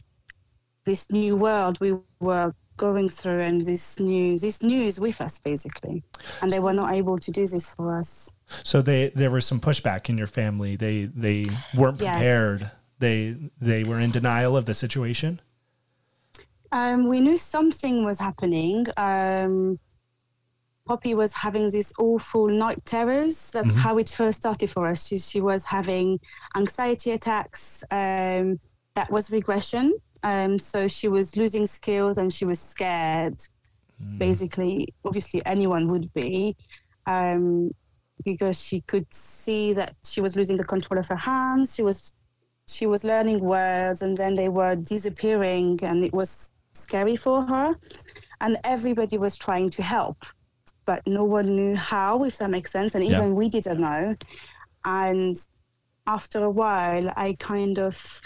this 0.84 1.10
new 1.10 1.34
world 1.34 1.80
we 1.80 1.96
were 2.20 2.54
going 2.76 3.08
through 3.08 3.40
and 3.40 3.62
this 3.62 3.98
new 4.00 4.38
this 4.38 4.62
news 4.62 4.98
with 4.98 5.20
us 5.20 5.38
basically 5.40 6.02
and 6.42 6.50
they 6.50 6.58
were 6.58 6.72
not 6.72 6.92
able 6.92 7.16
to 7.16 7.30
do 7.30 7.46
this 7.46 7.72
for 7.72 7.94
us 7.94 8.32
so 8.62 8.82
they 8.82 9.10
there 9.14 9.30
was 9.30 9.46
some 9.46 9.60
pushback 9.60 10.08
in 10.08 10.18
your 10.18 10.26
family. 10.26 10.76
They 10.76 11.04
they 11.06 11.46
weren't 11.74 12.00
Yes. 12.00 12.16
prepared. 12.16 12.70
They 12.98 13.36
they 13.60 13.84
were 13.84 14.00
in 14.00 14.10
denial 14.10 14.56
of 14.56 14.64
the 14.66 14.74
situation? 14.74 15.40
Um, 16.72 17.08
we 17.08 17.20
knew 17.20 17.38
something 17.38 18.04
was 18.04 18.18
happening. 18.18 18.86
Um, 18.96 19.78
poppy 20.86 21.14
was 21.14 21.32
having 21.32 21.70
these 21.70 21.92
awful 21.98 22.48
night 22.48 22.84
terrors. 22.84 23.50
That's 23.52 23.72
Mhm. 23.76 23.76
how 23.84 23.98
it 23.98 24.08
first 24.08 24.40
started 24.40 24.68
for 24.70 24.86
us. 24.88 25.06
She, 25.06 25.18
she 25.18 25.40
was 25.40 25.64
having 25.64 26.20
anxiety 26.56 27.12
attacks 27.12 27.84
um, 27.90 28.60
that 28.94 29.10
was 29.10 29.30
regression. 29.30 29.94
Um, 30.22 30.58
so 30.58 30.88
she 30.88 31.08
was 31.08 31.36
losing 31.36 31.66
skills 31.66 32.18
and 32.18 32.32
she 32.32 32.44
was 32.44 32.60
scared 32.60 33.40
basically. 34.18 34.92
Obviously 35.04 35.40
anyone 35.46 35.88
would 35.88 36.12
be. 36.12 36.56
Um, 37.06 37.70
because 38.24 38.62
she 38.62 38.80
could 38.82 39.12
see 39.12 39.72
that 39.72 39.94
she 40.04 40.20
was 40.20 40.36
losing 40.36 40.56
the 40.56 40.64
control 40.64 40.98
of 41.00 41.08
her 41.08 41.16
hands 41.16 41.74
she 41.74 41.82
was 41.82 42.12
she 42.68 42.86
was 42.86 43.04
learning 43.04 43.38
words 43.40 44.00
and 44.02 44.16
then 44.16 44.34
they 44.34 44.48
were 44.48 44.74
disappearing 44.76 45.78
and 45.82 46.04
it 46.04 46.12
was 46.12 46.52
scary 46.72 47.16
for 47.16 47.42
her 47.42 47.74
and 48.40 48.56
everybody 48.64 49.18
was 49.18 49.36
trying 49.36 49.68
to 49.70 49.82
help 49.82 50.24
but 50.86 51.02
no 51.06 51.24
one 51.24 51.54
knew 51.56 51.74
how 51.76 52.24
if 52.24 52.38
that 52.38 52.50
makes 52.50 52.70
sense 52.70 52.94
and 52.94 53.04
Yeah. 53.04 53.18
even 53.18 53.34
we 53.34 53.48
didn't 53.48 53.80
know 53.80 54.14
and 54.84 55.36
after 56.06 56.44
a 56.44 56.50
while 56.50 57.12
i 57.16 57.34
kind 57.38 57.78
of 57.78 58.20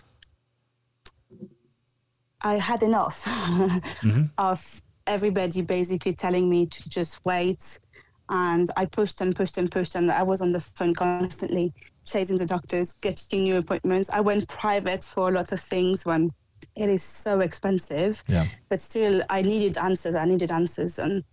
i 2.42 2.54
had 2.56 2.82
enough 2.82 3.24
Mhm. 4.02 4.30
of 4.38 4.82
everybody 5.06 5.62
basically 5.62 6.12
telling 6.14 6.50
me 6.50 6.66
to 6.66 6.88
just 6.88 7.24
wait. 7.24 7.80
And 8.28 8.68
I 8.76 8.84
pushed 8.84 9.20
and 9.20 9.34
pushed 9.34 9.58
and 9.58 9.70
pushed, 9.70 9.94
and 9.94 10.10
I 10.10 10.22
was 10.22 10.40
on 10.40 10.50
the 10.50 10.60
phone 10.60 10.94
constantly 10.94 11.72
chasing 12.04 12.38
the 12.38 12.46
doctors, 12.46 12.94
getting 13.00 13.44
new 13.44 13.56
appointments. 13.56 14.10
I 14.10 14.20
went 14.20 14.48
private 14.48 15.04
for 15.04 15.28
a 15.28 15.32
lot 15.32 15.52
of 15.52 15.60
things 15.60 16.04
when 16.04 16.30
it 16.74 16.88
is 16.88 17.02
so 17.02 17.40
expensive, 17.40 18.22
yeah 18.28 18.46
but 18.68 18.80
still, 18.80 19.22
I 19.30 19.42
needed 19.42 19.78
answers. 19.78 20.14
I 20.14 20.24
needed 20.24 20.52
answers. 20.52 20.98
And 20.98 21.24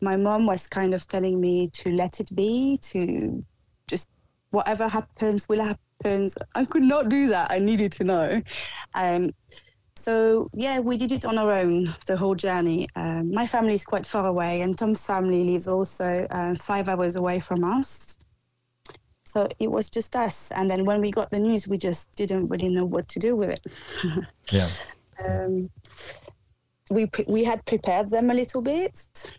my 0.00 0.16
mom 0.16 0.46
was 0.46 0.66
kind 0.66 0.94
of 0.94 1.06
telling 1.06 1.40
me 1.40 1.68
to 1.74 1.90
let 1.92 2.20
it 2.20 2.34
be, 2.34 2.78
to 2.82 3.44
just 3.86 4.10
whatever 4.50 4.88
happens 4.88 5.48
will 5.48 5.62
happen. 5.62 6.28
I 6.54 6.64
could 6.64 6.82
not 6.82 7.08
do 7.08 7.28
that. 7.28 7.50
I 7.50 7.58
needed 7.58 7.92
to 7.92 8.04
know. 8.04 8.42
Um, 8.94 9.30
so 10.00 10.48
yeah, 10.54 10.78
we 10.78 10.96
did 10.96 11.12
it 11.12 11.24
on 11.24 11.38
our 11.38 11.52
own 11.52 11.94
the 12.06 12.16
whole 12.16 12.34
journey. 12.34 12.88
Um, 12.96 13.32
my 13.32 13.46
family 13.46 13.74
is 13.74 13.84
quite 13.84 14.06
far 14.06 14.26
away, 14.26 14.60
and 14.62 14.76
Tom's 14.76 15.04
family 15.04 15.44
lives 15.44 15.68
also 15.68 16.26
uh, 16.30 16.54
five 16.54 16.88
hours 16.88 17.16
away 17.16 17.40
from 17.40 17.64
us. 17.64 18.18
So 19.24 19.46
it 19.58 19.70
was 19.70 19.88
just 19.90 20.16
us. 20.16 20.50
And 20.50 20.68
then 20.70 20.84
when 20.84 21.00
we 21.00 21.10
got 21.10 21.30
the 21.30 21.38
news, 21.38 21.68
we 21.68 21.78
just 21.78 22.12
didn't 22.16 22.48
really 22.48 22.68
know 22.68 22.84
what 22.84 23.08
to 23.08 23.18
do 23.18 23.36
with 23.36 23.50
it. 23.50 23.66
yeah 24.50 24.68
um, 25.26 25.70
we 26.90 27.06
pre- 27.06 27.26
we 27.28 27.44
had 27.44 27.64
prepared 27.66 28.10
them 28.10 28.30
a 28.30 28.34
little 28.34 28.62
bit. 28.62 29.30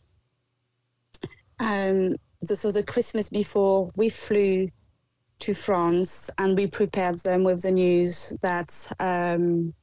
Um, 1.60 2.16
this 2.42 2.64
was 2.64 2.76
a 2.76 2.84
Christmas 2.84 3.30
before 3.30 3.92
we 3.96 4.10
flew 4.10 4.70
to 5.40 5.54
France, 5.54 6.30
and 6.38 6.58
we 6.58 6.68
prepared 6.68 7.20
them 7.20 7.44
with 7.44 7.62
the 7.62 7.72
news 7.72 8.36
that 8.42 8.88
um, 9.00 9.74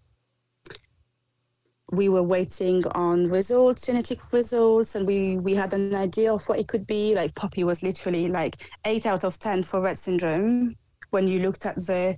we 1.91 2.09
were 2.09 2.22
waiting 2.22 2.86
on 2.89 3.26
results, 3.28 3.86
genetic 3.86 4.32
results, 4.32 4.95
and 4.95 5.07
we 5.07 5.36
we 5.39 5.55
had 5.55 5.72
an 5.72 5.95
idea 5.95 6.32
of 6.32 6.47
what 6.49 6.59
it 6.59 6.68
could 6.68 6.86
be. 6.86 7.14
Like 7.14 7.34
Poppy 7.34 7.64
was 7.64 7.82
literally 7.82 8.28
like 8.28 8.57
eight 8.84 9.07
out 9.07 9.24
of 9.24 9.39
ten 9.39 9.62
for 9.62 9.80
Rett 9.80 9.97
syndrome 9.99 10.76
when 11.11 11.26
you 11.26 11.39
looked 11.41 11.64
at 11.66 11.76
the 11.76 12.16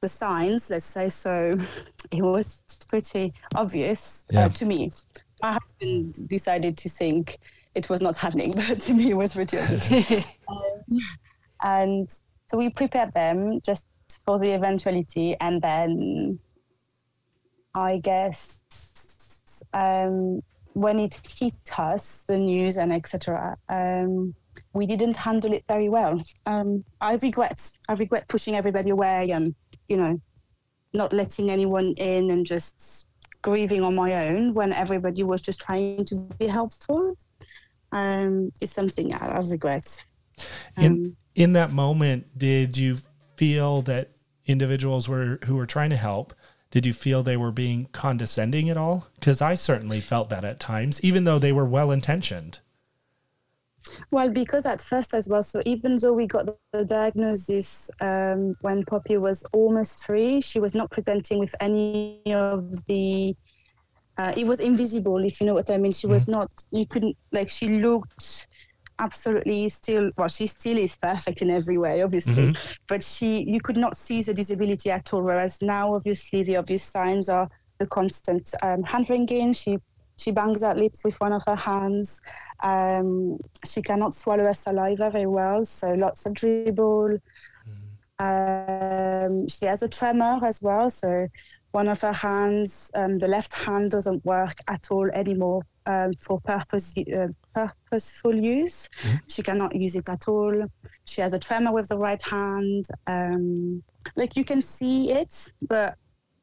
the 0.00 0.08
signs, 0.08 0.70
let's 0.70 0.84
say. 0.84 1.08
So 1.08 1.56
it 2.12 2.22
was 2.22 2.62
pretty 2.88 3.32
obvious 3.54 4.24
Yeah. 4.30 4.46
uh, 4.46 4.48
to 4.50 4.64
me. 4.66 4.92
My 5.42 5.52
husband 5.60 6.28
decided 6.28 6.76
to 6.78 6.88
think 6.88 7.38
it 7.74 7.88
was 7.90 8.00
not 8.02 8.16
happening, 8.16 8.52
but 8.56 8.78
to 8.80 8.94
me 8.94 9.10
it 9.10 9.16
was 9.16 9.34
pretty 9.34 9.58
obvious. 9.58 10.26
Um, 10.48 10.98
and 11.62 12.08
so 12.48 12.58
we 12.58 12.68
prepared 12.70 13.14
them 13.14 13.60
just 13.64 13.86
for 14.26 14.38
the 14.38 14.52
eventuality, 14.52 15.36
and 15.40 15.62
then 15.62 16.38
I 17.74 17.98
guess 17.98 18.58
um, 19.72 20.40
when 20.74 20.98
it 20.98 21.20
hit 21.38 21.78
us, 21.78 22.24
the 22.26 22.38
news 22.38 22.76
and 22.76 22.92
etc., 22.92 23.56
um, 23.68 24.34
we 24.74 24.86
didn't 24.86 25.16
handle 25.16 25.52
it 25.52 25.64
very 25.68 25.88
well. 25.88 26.22
Um, 26.46 26.84
I 27.00 27.14
regret, 27.16 27.70
I 27.88 27.94
regret 27.94 28.28
pushing 28.28 28.54
everybody 28.54 28.90
away 28.90 29.30
and 29.30 29.54
you 29.88 29.96
know, 29.96 30.20
not 30.94 31.12
letting 31.12 31.50
anyone 31.50 31.94
in 31.98 32.30
and 32.30 32.46
just 32.46 33.06
grieving 33.42 33.82
on 33.82 33.94
my 33.94 34.28
own 34.28 34.54
when 34.54 34.72
everybody 34.72 35.22
was 35.22 35.42
just 35.42 35.60
trying 35.60 36.04
to 36.06 36.16
be 36.38 36.46
helpful. 36.46 37.16
Um, 37.90 38.52
it's 38.60 38.72
something 38.72 39.12
I, 39.14 39.26
I 39.26 39.40
regret. 39.50 40.02
In 40.78 40.92
Um, 40.92 41.16
in 41.34 41.52
that 41.54 41.72
moment, 41.72 42.38
did 42.38 42.76
you 42.76 42.96
feel 43.36 43.82
that 43.82 44.12
individuals 44.46 45.08
were 45.08 45.38
who 45.44 45.56
were 45.56 45.66
trying 45.66 45.90
to 45.90 45.96
help? 45.96 46.34
Did 46.72 46.86
you 46.86 46.94
feel 46.94 47.22
they 47.22 47.36
were 47.36 47.52
being 47.52 47.86
condescending 47.92 48.70
at 48.70 48.78
all? 48.78 49.06
Because 49.20 49.42
I 49.42 49.54
certainly 49.54 50.00
felt 50.00 50.30
that 50.30 50.42
at 50.42 50.58
times, 50.58 51.04
even 51.04 51.24
though 51.24 51.38
they 51.38 51.52
were 51.52 51.66
well 51.66 51.90
intentioned. 51.90 52.60
Well, 54.10 54.30
because 54.30 54.64
at 54.64 54.80
first 54.80 55.12
as 55.12 55.28
well, 55.28 55.42
so 55.42 55.60
even 55.66 55.98
though 55.98 56.14
we 56.14 56.26
got 56.26 56.46
the, 56.72 56.84
diagnosis 56.86 57.90
um, 58.00 58.56
when 58.62 58.84
Poppy 58.84 59.18
was 59.18 59.44
almost 59.52 60.06
three, 60.06 60.40
she 60.40 60.60
was 60.60 60.74
not 60.74 60.90
presenting 60.90 61.38
with 61.38 61.54
any 61.60 62.22
of 62.32 62.86
the. 62.86 63.36
Uh, 64.16 64.32
it 64.36 64.46
was 64.46 64.60
invisible, 64.60 65.22
if 65.24 65.40
you 65.40 65.46
know 65.46 65.54
what 65.54 65.70
I 65.70 65.76
mean. 65.76 65.92
She 65.92 66.06
was 66.06 66.26
not. 66.26 66.50
You 66.70 66.86
couldn't 66.86 67.16
like. 67.32 67.50
She 67.50 67.68
looked 67.68 68.46
absolutely 68.98 69.68
still. 69.68 70.10
Well, 70.16 70.28
she 70.28 70.46
still 70.46 70.78
is 70.78 70.96
perfect 70.96 71.42
in 71.42 71.50
every 71.50 71.78
way, 71.78 72.02
obviously. 72.02 72.54
But 72.88 73.02
she, 73.02 73.44
you 73.44 73.60
could 73.60 73.76
not 73.76 73.96
see 73.96 74.22
the 74.22 74.34
disability 74.34 74.90
at 74.90 75.12
all. 75.12 75.22
Whereas 75.22 75.60
now, 75.62 75.94
obviously, 75.94 76.42
the 76.42 76.56
obvious 76.56 76.82
signs 76.82 77.28
are 77.28 77.48
the 77.78 77.86
constant 77.86 78.52
um, 78.62 78.82
hand 78.82 79.08
wringing. 79.10 79.52
She 79.52 79.78
she 80.18 80.30
bangs 80.30 80.62
her 80.62 80.74
lips 80.74 81.04
with 81.04 81.18
one 81.20 81.32
of 81.32 81.42
her 81.46 81.56
hands. 81.56 82.20
Um, 82.62 83.38
she 83.66 83.82
cannot 83.82 84.14
swallow 84.14 84.44
her 84.44 84.52
saliva 84.52 85.10
very 85.10 85.26
well, 85.26 85.64
so 85.64 85.94
lots 85.94 86.26
of 86.26 86.34
dribble. 86.34 87.18
Um, 88.18 89.48
she 89.48 89.66
has 89.66 89.82
a 89.82 89.88
tremor 89.88 90.38
as 90.44 90.62
well, 90.62 90.90
so 90.90 91.26
one 91.72 91.88
of 91.88 92.00
her 92.02 92.12
hands, 92.12 92.90
um, 92.94 93.18
the 93.18 93.26
left 93.26 93.52
hand, 93.54 93.90
doesn't 93.90 94.24
work 94.24 94.54
at 94.68 94.86
all 94.90 95.08
anymore 95.12 95.62
um, 95.86 96.12
for 96.20 96.40
purpose, 96.40 96.94
uh, 96.98 97.28
purposeful 97.54 98.34
use. 98.34 98.88
She 99.28 99.42
cannot 99.42 99.74
use 99.74 99.94
it 99.96 100.08
at 100.08 100.28
all. 100.28 100.66
She 101.04 101.20
has 101.20 101.32
a 101.32 101.38
tremor 101.38 101.72
with 101.72 101.88
the 101.88 101.98
right 101.98 102.22
hand. 102.22 102.86
Um, 103.06 103.82
like 104.16 104.36
you 104.36 104.44
can 104.44 104.62
see 104.62 105.12
it, 105.12 105.52
but 105.62 105.96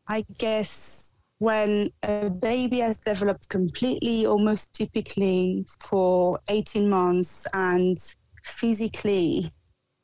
I 0.07 0.25
guess 0.37 1.13
when 1.39 1.91
a 2.03 2.29
baby 2.29 2.79
has 2.79 2.97
developed 2.97 3.49
completely, 3.49 4.25
almost 4.25 4.73
typically 4.73 5.65
for 5.79 6.39
18 6.49 6.89
months, 6.89 7.47
and 7.53 7.97
physically 8.43 9.53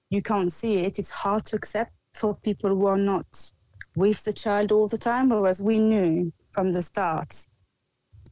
you 0.10 0.22
can't 0.22 0.52
see 0.52 0.78
it, 0.86 0.98
it's 0.98 1.12
hard 1.12 1.46
to 1.46 1.56
accept 1.56 1.94
for 2.14 2.36
people 2.36 2.70
who 2.70 2.86
are 2.86 2.98
not 2.98 3.52
with 3.96 4.24
the 4.24 4.34
child 4.34 4.72
all 4.72 4.88
the 4.88 4.98
time. 4.98 5.30
Whereas 5.30 5.62
we 5.62 5.80
knew 5.80 6.32
from 6.54 6.72
the 6.72 6.82
start, 6.82 7.48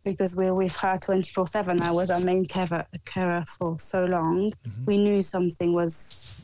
because 0.03 0.35
we're 0.35 0.53
with 0.53 0.75
her 0.77 0.97
24 1.01 1.47
7, 1.47 1.81
I 1.81 1.91
was 1.91 2.09
our 2.09 2.19
main 2.19 2.45
carer, 2.45 2.85
carer 3.05 3.43
for 3.57 3.79
so 3.79 4.05
long, 4.05 4.51
mm-hmm. 4.51 4.85
we 4.85 4.97
knew 4.97 5.21
something 5.21 5.73
was 5.73 6.43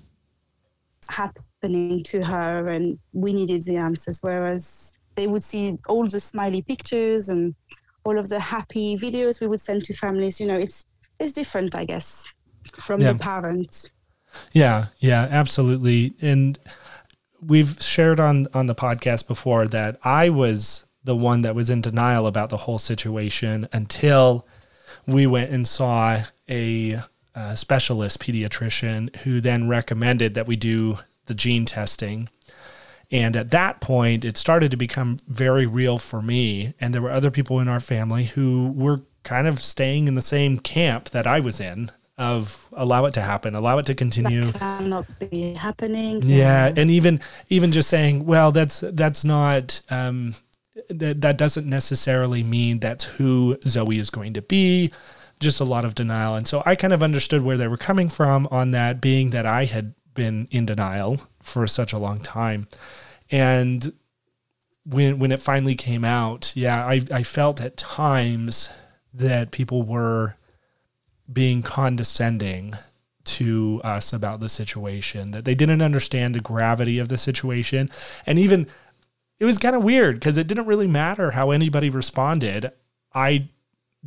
happening 1.09 2.03
to 2.03 2.23
her 2.23 2.69
and 2.69 2.99
we 3.13 3.33
needed 3.33 3.63
the 3.63 3.75
answers. 3.77 4.19
Whereas 4.21 4.97
they 5.15 5.27
would 5.27 5.43
see 5.43 5.77
all 5.87 6.07
the 6.07 6.19
smiley 6.19 6.61
pictures 6.61 7.29
and 7.29 7.55
all 8.03 8.17
of 8.17 8.29
the 8.29 8.39
happy 8.39 8.95
videos 8.95 9.41
we 9.41 9.47
would 9.47 9.61
send 9.61 9.83
to 9.85 9.93
families. 9.93 10.39
You 10.39 10.47
know, 10.47 10.57
it's 10.57 10.85
it's 11.19 11.33
different, 11.33 11.75
I 11.75 11.85
guess, 11.85 12.33
from 12.77 13.01
Yeah. 13.01 13.13
the 13.13 13.19
parent. 13.19 13.91
Yeah, 14.53 14.87
yeah, 14.99 15.27
absolutely. 15.29 16.13
And 16.21 16.57
we've 17.41 17.81
shared 17.81 18.19
on 18.19 18.47
on 18.53 18.67
the 18.67 18.75
podcast 18.75 19.27
before 19.27 19.67
that 19.67 19.97
I 20.03 20.29
was 20.29 20.85
the 21.03 21.15
one 21.15 21.41
that 21.41 21.55
was 21.55 21.69
in 21.69 21.81
denial 21.81 22.27
about 22.27 22.49
the 22.49 22.57
whole 22.57 22.79
situation 22.79 23.67
until 23.71 24.45
we 25.05 25.25
went 25.25 25.51
and 25.51 25.67
saw 25.67 26.21
a 26.49 26.99
uh, 27.35 27.55
specialist 27.55 28.19
pediatrician 28.19 29.15
who 29.17 29.39
then 29.39 29.67
recommended 29.67 30.33
that 30.33 30.47
we 30.47 30.55
do 30.55 30.99
the 31.25 31.33
gene 31.33 31.65
testing. 31.65 32.29
And 33.11 33.35
at 33.35 33.51
that 33.51 33.81
point, 33.81 34.25
it 34.25 34.37
started 34.37 34.71
to 34.71 34.77
become 34.77 35.17
very 35.27 35.65
real 35.65 35.97
for 35.97 36.21
me. 36.21 36.73
And 36.79 36.93
there 36.93 37.01
were 37.01 37.11
other 37.11 37.31
people 37.31 37.59
in 37.59 37.67
our 37.67 37.79
family 37.79 38.25
who 38.25 38.71
were 38.75 39.01
kind 39.23 39.47
of 39.47 39.61
staying 39.61 40.07
in 40.07 40.15
the 40.15 40.21
same 40.21 40.59
camp 40.59 41.09
that 41.09 41.25
I 41.25 41.39
was 41.39 41.59
in 41.59 41.91
of 42.17 42.67
allow 42.73 43.05
it 43.05 43.13
to 43.13 43.21
happen, 43.21 43.55
allow 43.55 43.77
it 43.77 43.85
to 43.85 43.95
continue. 43.95 44.51
That 44.51 44.59
cannot 44.59 45.05
be 45.19 45.55
happening. 45.55 46.21
Yeah, 46.23 46.71
and 46.75 46.91
even 46.91 47.21
even 47.47 47.71
just 47.71 47.89
saying, 47.89 48.25
well, 48.25 48.51
that's 48.51 48.81
that's 48.81 49.23
not 49.23 49.81
um, 49.89 50.35
that 50.89 51.21
that 51.21 51.37
doesn't 51.37 51.67
necessarily 51.67 52.43
mean 52.43 52.79
that's 52.79 53.05
who 53.05 53.57
Zoe 53.65 53.99
is 53.99 54.09
going 54.09 54.33
to 54.33 54.41
be. 54.41 54.91
Just 55.39 55.61
a 55.61 55.65
lot 55.65 55.85
of 55.85 55.95
denial, 55.95 56.35
and 56.35 56.45
so 56.45 56.61
I 56.65 56.75
kind 56.75 56.91
of 56.91 57.01
understood 57.01 57.43
where 57.43 57.55
they 57.55 57.67
were 57.67 57.77
coming 57.77 58.09
from 58.09 58.45
on 58.51 58.71
that, 58.71 58.99
being 58.99 59.29
that 59.29 59.45
I 59.45 59.65
had 59.65 59.93
been 60.13 60.49
in 60.51 60.65
denial 60.65 61.21
for 61.41 61.65
such 61.65 61.93
a 61.93 61.97
long 61.97 62.19
time, 62.19 62.67
and 63.31 63.93
when 64.85 65.17
when 65.17 65.31
it 65.31 65.41
finally 65.41 65.75
came 65.75 66.03
out, 66.03 66.51
yeah, 66.55 66.85
I 66.85 67.01
I 67.09 67.23
felt 67.23 67.61
at 67.61 67.77
times 67.77 68.69
that 69.13 69.51
people 69.51 69.83
were 69.83 70.35
being 71.31 71.61
condescending 71.61 72.73
to 73.23 73.79
us 73.83 74.11
about 74.11 74.39
the 74.39 74.49
situation, 74.49 75.31
that 75.31 75.45
they 75.45 75.55
didn't 75.55 75.81
understand 75.81 76.33
the 76.33 76.39
gravity 76.39 76.99
of 76.99 77.09
the 77.09 77.17
situation. 77.17 77.89
And 78.25 78.39
even 78.39 78.67
it 79.39 79.45
was 79.45 79.57
kind 79.57 79.75
of 79.75 79.83
weird 79.83 80.15
because 80.15 80.37
it 80.37 80.47
didn't 80.47 80.65
really 80.65 80.87
matter 80.87 81.31
how 81.31 81.51
anybody 81.51 81.89
responded. 81.89 82.71
I 83.13 83.49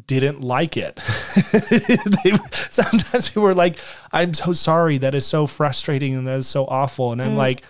didn't 0.06 0.40
like 0.40 0.76
it. 0.76 0.96
they, 1.54 2.38
sometimes 2.70 3.28
people 3.28 3.42
were 3.42 3.54
like, 3.54 3.78
I'm 4.12 4.34
so 4.34 4.52
sorry. 4.52 4.98
That 4.98 5.14
is 5.14 5.26
so 5.26 5.46
frustrating 5.46 6.14
and 6.14 6.26
that 6.26 6.38
is 6.38 6.46
so 6.46 6.66
awful. 6.66 7.12
And 7.12 7.20
I'm 7.20 7.32
mm. 7.32 7.38
like, 7.38 7.62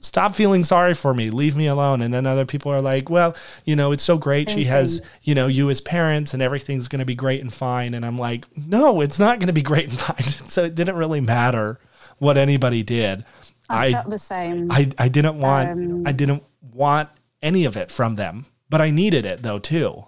stop 0.00 0.34
feeling 0.34 0.64
sorry 0.64 0.94
for 0.94 1.14
me 1.14 1.30
leave 1.30 1.54
me 1.54 1.68
alone 1.68 2.02
and 2.02 2.12
then 2.12 2.26
other 2.26 2.44
people 2.44 2.72
are 2.72 2.80
like 2.80 3.08
well 3.08 3.36
you 3.64 3.76
know 3.76 3.92
it's 3.92 4.02
so 4.02 4.18
great 4.18 4.50
she 4.50 4.64
has 4.64 5.00
you 5.22 5.32
know 5.32 5.46
you 5.46 5.70
as 5.70 5.80
parents 5.80 6.34
and 6.34 6.42
everything's 6.42 6.88
going 6.88 6.98
to 6.98 7.06
be 7.06 7.14
great 7.14 7.40
and 7.40 7.52
fine 7.52 7.94
and 7.94 8.04
i'm 8.04 8.18
like 8.18 8.44
no 8.56 9.00
it's 9.00 9.20
not 9.20 9.38
going 9.38 9.46
to 9.46 9.52
be 9.52 9.62
great 9.62 9.88
and 9.88 9.98
fine 10.00 10.22
so 10.48 10.64
it 10.64 10.74
didn't 10.74 10.96
really 10.96 11.20
matter 11.20 11.78
what 12.18 12.36
anybody 12.36 12.82
did 12.82 13.24
i, 13.70 13.86
I 13.86 13.92
felt 13.92 14.10
the 14.10 14.18
same 14.18 14.72
i, 14.72 14.90
I 14.98 15.06
didn't 15.06 15.38
want 15.38 15.70
um, 15.70 16.02
i 16.04 16.10
didn't 16.10 16.42
want 16.62 17.08
any 17.42 17.64
of 17.64 17.76
it 17.76 17.90
from 17.90 18.14
them 18.16 18.46
but 18.68 18.80
i 18.80 18.90
needed 18.90 19.26
it 19.26 19.42
though 19.42 19.58
too 19.58 20.04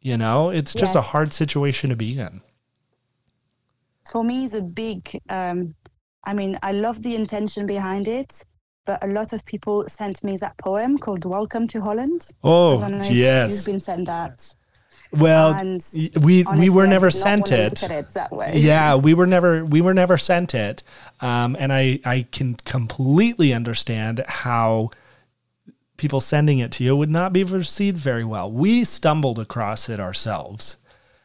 you 0.00 0.16
know 0.16 0.50
it's 0.50 0.72
just 0.72 0.94
yes. 0.94 1.04
a 1.04 1.08
hard 1.08 1.32
situation 1.32 1.90
to 1.90 1.96
be 1.96 2.18
in 2.18 2.40
for 4.10 4.22
me 4.24 4.44
it's 4.44 4.54
a 4.54 4.62
big 4.62 5.20
um 5.28 5.74
i 6.24 6.32
mean 6.32 6.56
i 6.62 6.72
love 6.72 7.02
the 7.02 7.14
intention 7.14 7.66
behind 7.66 8.06
it 8.06 8.44
but 8.88 9.04
a 9.04 9.06
lot 9.06 9.34
of 9.34 9.44
people 9.44 9.84
sent 9.86 10.24
me 10.24 10.38
that 10.38 10.56
poem 10.56 10.96
called 10.96 11.26
"Welcome 11.26 11.68
to 11.68 11.80
Holland." 11.82 12.26
Oh, 12.42 12.78
yes, 13.02 13.52
you've 13.52 13.66
been 13.66 13.80
sent 13.80 14.06
that. 14.06 14.56
Well, 15.12 15.52
and 15.52 15.84
we 16.24 16.44
honestly, 16.44 16.70
we 16.70 16.70
were 16.70 16.86
never 16.86 17.10
sent 17.10 17.52
it. 17.52 17.82
it. 17.82 18.10
that 18.10 18.32
way. 18.32 18.54
Yeah, 18.56 18.94
we 18.94 19.12
were 19.12 19.26
never 19.26 19.62
we 19.64 19.82
were 19.82 19.92
never 19.92 20.16
sent 20.16 20.54
it, 20.54 20.82
um, 21.20 21.54
and 21.58 21.70
I 21.70 22.00
I 22.06 22.26
can 22.32 22.54
completely 22.54 23.52
understand 23.52 24.24
how 24.26 24.90
people 25.98 26.20
sending 26.20 26.60
it 26.60 26.72
to 26.72 26.84
you 26.84 26.96
would 26.96 27.10
not 27.10 27.34
be 27.34 27.44
received 27.44 27.98
very 27.98 28.24
well. 28.24 28.50
We 28.50 28.84
stumbled 28.84 29.38
across 29.38 29.90
it 29.90 30.00
ourselves. 30.00 30.78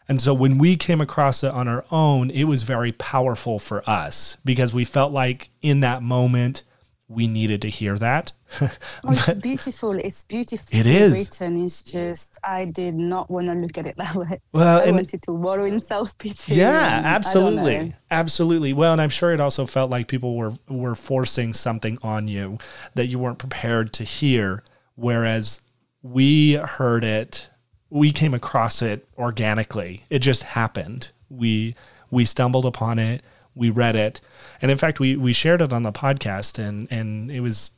And 0.09 0.21
so 0.21 0.33
when 0.33 0.57
we 0.57 0.75
came 0.75 0.99
across 0.99 1.43
it 1.43 1.51
on 1.53 1.69
our 1.69 1.85
own, 1.89 2.29
it 2.29 2.43
was 2.43 2.63
very 2.63 2.91
powerful 2.91 3.57
for 3.57 3.87
us 3.89 4.35
because 4.43 4.73
we 4.73 4.83
felt 4.83 5.13
like 5.13 5.49
in 5.61 5.79
that 5.79 6.03
moment 6.03 6.63
we 7.07 7.27
needed 7.27 7.61
to 7.61 7.69
hear 7.69 7.97
that. 7.97 8.31
oh, 8.61 8.69
it's 9.05 9.33
beautiful. 9.33 9.91
It's 9.91 10.23
beautiful. 10.23 10.67
It 10.71 10.87
is 10.87 11.11
written. 11.11 11.65
It's 11.65 11.83
just 11.83 12.39
I 12.43 12.65
did 12.65 12.95
not 12.95 13.29
want 13.29 13.47
to 13.47 13.53
look 13.53 13.77
at 13.77 13.85
it 13.85 13.97
that 13.97 14.15
way. 14.15 14.39
Well, 14.51 14.87
I 14.87 14.91
wanted 14.91 15.21
to 15.23 15.33
wallow 15.33 15.65
in 15.65 15.79
self 15.79 16.17
pity. 16.17 16.55
Yeah, 16.55 17.01
absolutely, 17.03 17.93
absolutely. 18.11 18.73
Well, 18.73 18.93
and 18.93 19.01
I'm 19.01 19.09
sure 19.09 19.33
it 19.33 19.41
also 19.41 19.65
felt 19.65 19.91
like 19.91 20.07
people 20.07 20.35
were 20.35 20.53
were 20.69 20.95
forcing 20.95 21.53
something 21.53 21.97
on 22.01 22.27
you 22.27 22.57
that 22.95 23.07
you 23.07 23.19
weren't 23.19 23.39
prepared 23.39 23.93
to 23.93 24.03
hear, 24.03 24.63
whereas 24.95 25.61
we 26.01 26.53
heard 26.53 27.03
it. 27.03 27.49
We 27.89 28.11
came 28.11 28.33
across 28.33 28.81
it 28.81 29.07
organically. 29.19 30.03
It 30.09 30.19
just 30.19 30.43
happened. 30.43 31.11
We 31.29 31.75
we 32.09 32.25
stumbled 32.25 32.65
upon 32.65 32.97
it 32.97 33.23
we 33.55 33.69
read 33.69 33.95
it, 33.95 34.21
and 34.61 34.71
in 34.71 34.77
fact, 34.77 34.99
we 34.99 35.15
we 35.15 35.33
shared 35.33 35.61
it 35.61 35.73
on 35.73 35.83
the 35.83 35.91
podcast, 35.91 36.59
and 36.59 36.87
and 36.91 37.31
it 37.31 37.41
was 37.41 37.71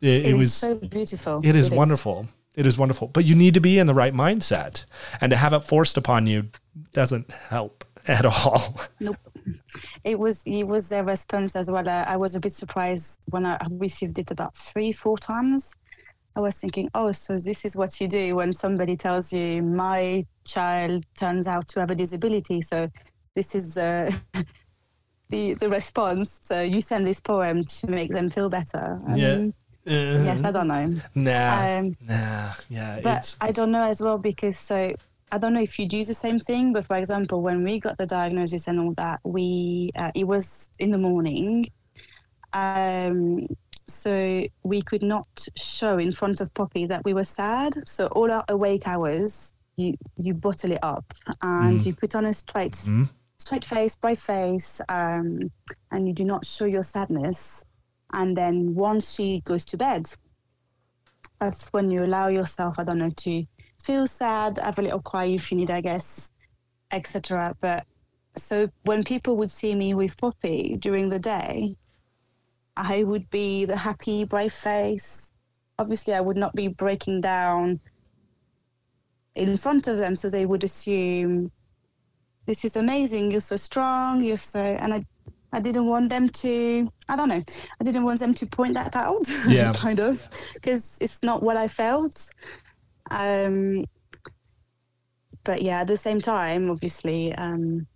it, 0.00 0.08
it, 0.08 0.26
it 0.26 0.34
was 0.34 0.52
so 0.52 0.74
beautiful. 0.74 1.40
It 1.44 1.56
is 1.56 1.68
it 1.68 1.72
wonderful. 1.72 2.22
Is. 2.22 2.28
It 2.56 2.66
is 2.66 2.78
wonderful, 2.78 3.08
but 3.08 3.26
you 3.26 3.34
need 3.34 3.54
to 3.54 3.60
be 3.60 3.78
in 3.78 3.86
the 3.86 3.94
right 3.94 4.14
mindset, 4.14 4.86
and 5.20 5.30
to 5.30 5.36
have 5.36 5.52
it 5.52 5.60
forced 5.60 5.96
upon 5.96 6.26
you 6.26 6.48
doesn't 6.92 7.30
help 7.30 7.84
at 8.06 8.24
all. 8.24 8.80
Nope. 9.00 9.16
It 10.02 10.18
was 10.18 10.42
it 10.44 10.66
was 10.66 10.88
their 10.88 11.04
response 11.04 11.54
as 11.54 11.70
well. 11.70 11.88
Uh, 11.88 12.04
I 12.08 12.16
was 12.16 12.34
a 12.34 12.40
bit 12.40 12.50
surprised 12.50 13.18
when 13.26 13.46
I 13.46 13.60
received 13.70 14.18
it 14.18 14.32
about 14.32 14.56
three, 14.56 14.90
four 14.90 15.16
times. 15.16 15.76
I 16.36 16.40
was 16.40 16.54
thinking, 16.54 16.90
oh, 16.94 17.12
so 17.12 17.38
this 17.38 17.64
is 17.64 17.76
what 17.76 18.00
you 18.00 18.08
do 18.08 18.36
when 18.36 18.52
somebody 18.52 18.96
tells 18.96 19.32
you 19.32 19.62
my 19.62 20.26
child 20.44 21.04
turns 21.16 21.46
out 21.46 21.68
to 21.68 21.80
have 21.80 21.90
a 21.90 21.94
disability. 21.94 22.60
So 22.60 22.90
this 23.36 23.54
is 23.54 23.76
uh, 23.76 24.10
the 25.28 25.54
the 25.54 25.68
response. 25.68 26.38
So 26.42 26.62
you 26.62 26.80
send 26.80 27.06
this 27.06 27.20
poem 27.20 27.64
to 27.64 27.90
make 27.90 28.10
them 28.10 28.30
feel 28.30 28.48
better. 28.48 29.00
Um, 29.06 29.16
yeah. 29.16 29.46
Uh, 29.88 30.24
yes, 30.24 30.42
I 30.42 30.50
don't 30.50 30.66
know. 30.66 31.00
Nah, 31.14 31.78
um, 31.78 31.96
nah, 32.00 32.52
yeah. 32.68 32.98
But 33.02 33.36
I 33.40 33.52
don't 33.52 33.70
know 33.70 33.84
as 33.84 34.00
well 34.00 34.18
because 34.18 34.58
so 34.58 34.92
I 35.30 35.38
don't 35.38 35.52
know 35.52 35.60
if 35.60 35.78
you 35.78 35.86
do 35.86 36.04
the 36.04 36.14
same 36.14 36.40
thing. 36.40 36.72
But 36.72 36.86
for 36.86 36.96
example, 36.96 37.40
when 37.40 37.62
we 37.62 37.78
got 37.78 37.96
the 37.96 38.06
diagnosis 38.06 38.66
and 38.66 38.80
all 38.80 38.94
that, 38.94 39.20
we 39.22 39.92
uh, 39.94 40.10
it 40.14 40.26
was 40.26 40.70
in 40.80 40.90
the 40.90 40.98
morning, 40.98 41.68
um, 42.52 43.46
so 43.86 44.44
we 44.64 44.82
could 44.82 45.02
not 45.02 45.46
show 45.54 45.98
in 45.98 46.10
front 46.10 46.40
of 46.40 46.52
Poppy 46.52 46.86
that 46.86 47.04
we 47.04 47.14
were 47.14 47.24
sad. 47.24 47.74
So 47.86 48.08
all 48.08 48.30
our 48.30 48.44
awake 48.48 48.88
hours, 48.88 49.54
you 49.76 49.94
you 50.18 50.34
bottle 50.34 50.72
it 50.72 50.80
up 50.82 51.04
and 51.42 51.80
mm. 51.80 51.86
you 51.86 51.94
put 51.94 52.16
on 52.16 52.24
a 52.24 52.34
straight 52.34 52.72
mm 52.72 53.08
straight 53.46 53.64
face, 53.64 53.94
bright 53.94 54.18
face, 54.18 54.80
um, 54.88 55.38
and 55.92 56.08
you 56.08 56.12
do 56.12 56.24
not 56.24 56.44
show 56.44 56.64
your 56.64 56.82
sadness. 56.82 57.64
And 58.12 58.36
then 58.36 58.74
once 58.74 59.14
she 59.14 59.40
goes 59.44 59.64
to 59.66 59.76
bed, 59.76 60.10
that's 61.38 61.72
when 61.72 61.92
you 61.92 62.04
allow 62.04 62.26
yourself, 62.26 62.76
I 62.78 62.82
don't 62.84 62.98
know, 62.98 63.10
to 63.10 63.46
feel 63.80 64.08
sad, 64.08 64.58
have 64.58 64.80
a 64.80 64.82
little 64.82 65.00
cry 65.00 65.26
if 65.26 65.52
you 65.52 65.58
need, 65.58 65.70
I 65.70 65.80
guess, 65.80 66.32
etc. 66.90 67.54
But 67.60 67.86
so 68.36 68.68
when 68.82 69.04
people 69.04 69.36
would 69.36 69.52
see 69.52 69.76
me 69.76 69.94
with 69.94 70.20
Poppy 70.20 70.76
during 70.80 71.08
the 71.08 71.20
day, 71.20 71.76
I 72.76 73.04
would 73.04 73.30
be 73.30 73.64
the 73.64 73.76
happy, 73.76 74.24
brave 74.24 74.52
face. 74.52 75.30
Obviously, 75.78 76.14
I 76.14 76.20
would 76.20 76.36
not 76.36 76.56
be 76.56 76.66
breaking 76.66 77.20
down 77.20 77.78
in 79.36 79.56
front 79.56 79.86
of 79.86 79.98
them, 79.98 80.16
so 80.16 80.28
they 80.28 80.46
would 80.46 80.64
assume 80.64 81.52
this 82.46 82.64
is 82.64 82.76
amazing. 82.76 83.30
You're 83.30 83.40
so 83.40 83.56
strong. 83.56 84.24
You're 84.24 84.36
so, 84.36 84.60
and 84.60 84.94
I, 84.94 85.02
I 85.52 85.60
didn't 85.60 85.86
want 85.86 86.10
them 86.10 86.28
to, 86.28 86.90
I 87.08 87.16
don't 87.16 87.28
know, 87.28 87.42
I 87.80 87.84
didn't 87.84 88.04
want 88.04 88.20
them 88.20 88.34
to 88.34 88.46
point 88.46 88.74
that 88.74 88.96
out, 88.96 89.26
yeah. 89.48 89.72
kind 89.72 90.00
of, 90.00 90.26
because 90.54 90.98
it's 91.00 91.22
not 91.22 91.42
what 91.42 91.56
I 91.56 91.68
felt. 91.68 92.32
Um, 93.10 93.84
but 95.44 95.62
yeah, 95.62 95.80
at 95.80 95.86
the 95.86 95.96
same 95.96 96.20
time, 96.20 96.70
obviously, 96.70 97.32
um, 97.34 97.86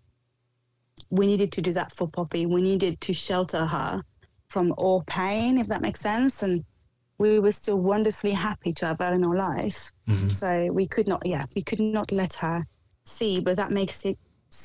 we 1.10 1.26
needed 1.26 1.50
to 1.52 1.62
do 1.62 1.72
that 1.72 1.92
for 1.92 2.08
Poppy. 2.08 2.46
We 2.46 2.62
needed 2.62 3.00
to 3.02 3.12
shelter 3.12 3.66
her 3.66 4.02
from 4.48 4.72
all 4.78 5.02
pain, 5.06 5.58
if 5.58 5.66
that 5.66 5.82
makes 5.82 6.00
sense. 6.00 6.42
And 6.42 6.64
we 7.18 7.40
were 7.40 7.52
still 7.52 7.78
wonderfully 7.78 8.32
happy 8.32 8.72
to 8.74 8.86
have 8.86 8.98
her 9.00 9.12
in 9.12 9.24
our 9.24 9.36
life. 9.36 9.90
Mm-hmm. 10.08 10.28
So 10.28 10.72
we 10.72 10.86
could 10.86 11.08
not, 11.08 11.22
yeah, 11.26 11.46
we 11.54 11.62
could 11.62 11.80
not 11.80 12.12
let 12.12 12.34
her 12.34 12.64
see, 13.04 13.40
but 13.40 13.56
that 13.56 13.70
makes 13.70 14.04
it 14.04 14.18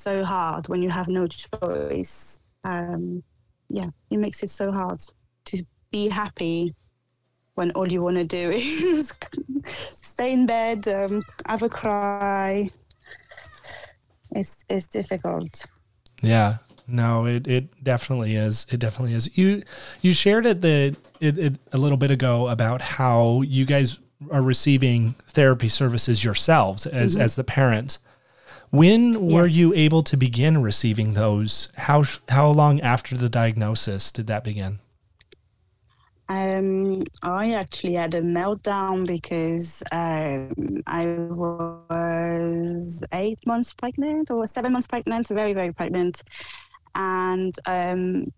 so 0.05 0.23
hard 0.23 0.67
when 0.69 0.83
you 0.83 0.91
have 0.91 1.07
no 1.07 1.27
choice. 1.27 2.39
Um, 2.63 3.23
yeah, 3.69 3.89
it 4.11 4.19
makes 4.19 4.43
it 4.43 4.51
so 4.51 4.71
hard 4.71 5.01
to 5.45 5.65
be 5.91 6.09
happy 6.09 6.75
when 7.55 7.71
all 7.71 7.91
you 7.91 8.03
want 8.03 8.17
to 8.17 8.23
do 8.23 8.51
is 8.53 9.11
stay 9.65 10.31
in 10.33 10.45
bed, 10.45 10.87
um, 10.87 11.23
have 11.47 11.63
a 11.63 11.69
cry. 11.69 12.69
It's 14.31 14.63
it's 14.69 14.87
difficult. 14.87 15.65
Yeah, 16.21 16.57
no, 16.87 17.25
it, 17.25 17.47
it 17.47 17.83
definitely 17.83 18.35
is. 18.35 18.67
It 18.69 18.79
definitely 18.79 19.15
is. 19.15 19.35
You 19.35 19.63
you 20.01 20.13
shared 20.13 20.45
it 20.45 20.61
the 20.61 20.95
it, 21.19 21.37
it, 21.39 21.59
a 21.71 21.77
little 21.77 21.97
bit 21.97 22.11
ago 22.11 22.47
about 22.49 22.81
how 22.81 23.41
you 23.41 23.65
guys 23.65 23.97
are 24.31 24.43
receiving 24.43 25.15
therapy 25.27 25.67
services 25.67 26.23
yourselves 26.23 26.85
as 26.85 27.13
mm-hmm. 27.13 27.23
as 27.23 27.35
the 27.35 27.43
parents 27.43 27.99
When 28.71 29.27
were 29.29 29.47
Yes. 29.47 29.55
you 29.55 29.73
able 29.73 30.03
to 30.03 30.17
begin 30.17 30.61
receiving 30.61 31.13
those? 31.13 31.71
How 31.77 32.03
how 32.29 32.49
long 32.49 32.81
after 32.81 33.15
the 33.15 33.29
diagnosis 33.29 34.11
did 34.11 34.27
that 34.27 34.43
begin? 34.43 34.79
Um, 36.27 37.03
I 37.21 37.53
actually 37.53 37.93
had 37.93 38.15
a 38.15 38.21
meltdown 38.21 39.05
because 39.05 39.83
um, 39.91 40.81
I 40.87 41.05
was 41.05 43.03
eight 43.13 43.45
months 43.45 43.73
pregnant 43.73 44.31
or 44.31 44.47
seven 44.47 44.73
months 44.73 44.87
pregnant, 44.87 45.27
very, 45.27 45.53
very 45.53 45.71
pregnant. 45.71 46.23
And 46.95 47.55
um, 47.67 48.33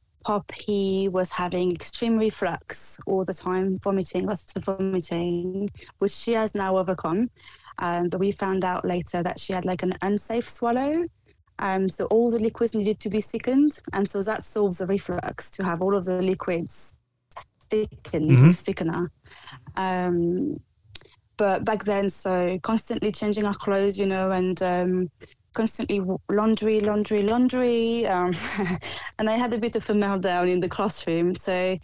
he 0.53 1.07
was 1.07 1.29
having 1.29 1.71
extreme 1.71 2.17
reflux 2.17 2.99
all 3.05 3.23
the 3.23 3.33
time, 3.33 3.77
vomiting, 3.79 4.25
lots 4.25 4.51
of 4.57 4.65
vomiting, 4.65 5.69
which 5.99 6.11
she 6.11 6.33
has 6.33 6.53
now 6.53 6.77
overcome. 6.77 7.29
Um, 7.79 8.09
but 8.09 8.19
we 8.19 8.31
found 8.31 8.63
out 8.63 8.85
later 8.85 9.21
that 9.23 9.39
she 9.39 9.53
had 9.53 9.65
like 9.65 9.83
an 9.83 9.93
unsafe 10.01 10.47
swallow. 10.49 11.05
Um, 11.59 11.89
so 11.89 12.05
all 12.05 12.29
the 12.31 12.39
liquids 12.39 12.75
needed 12.75 12.99
to 12.99 13.09
be 13.09 13.21
thickened. 13.21 13.79
And 13.93 14.09
so 14.09 14.21
that 14.23 14.43
solves 14.43 14.77
the 14.77 14.85
reflux 14.87 15.49
to 15.51 15.63
have 15.63 15.81
all 15.81 15.95
of 15.95 16.05
the 16.05 16.21
liquids 16.21 16.93
thickened 17.69 18.31
Mhm. 18.31 18.47
with 18.47 18.63
thickener. 18.65 19.09
Um, 19.75 20.59
but 21.37 21.65
back 21.65 21.83
then, 21.83 22.09
so 22.09 22.57
constantly 22.63 23.11
changing 23.11 23.45
our 23.45 23.53
clothes, 23.53 23.97
you 23.99 24.05
know, 24.07 24.31
and 24.31 24.61
um, 24.63 25.11
constantly 25.53 26.01
laundry, 26.29 26.79
laundry, 26.79 27.21
laundry. 27.23 28.07
Um, 28.07 28.31
and 29.19 29.29
I 29.29 29.33
had 29.33 29.53
a 29.53 29.57
bit 29.59 29.75
of 29.75 29.87
a 29.89 29.93
meltdown 29.93 30.49
in 30.51 30.59
the 30.61 30.69
classroom. 30.69 31.35
So 31.35 31.77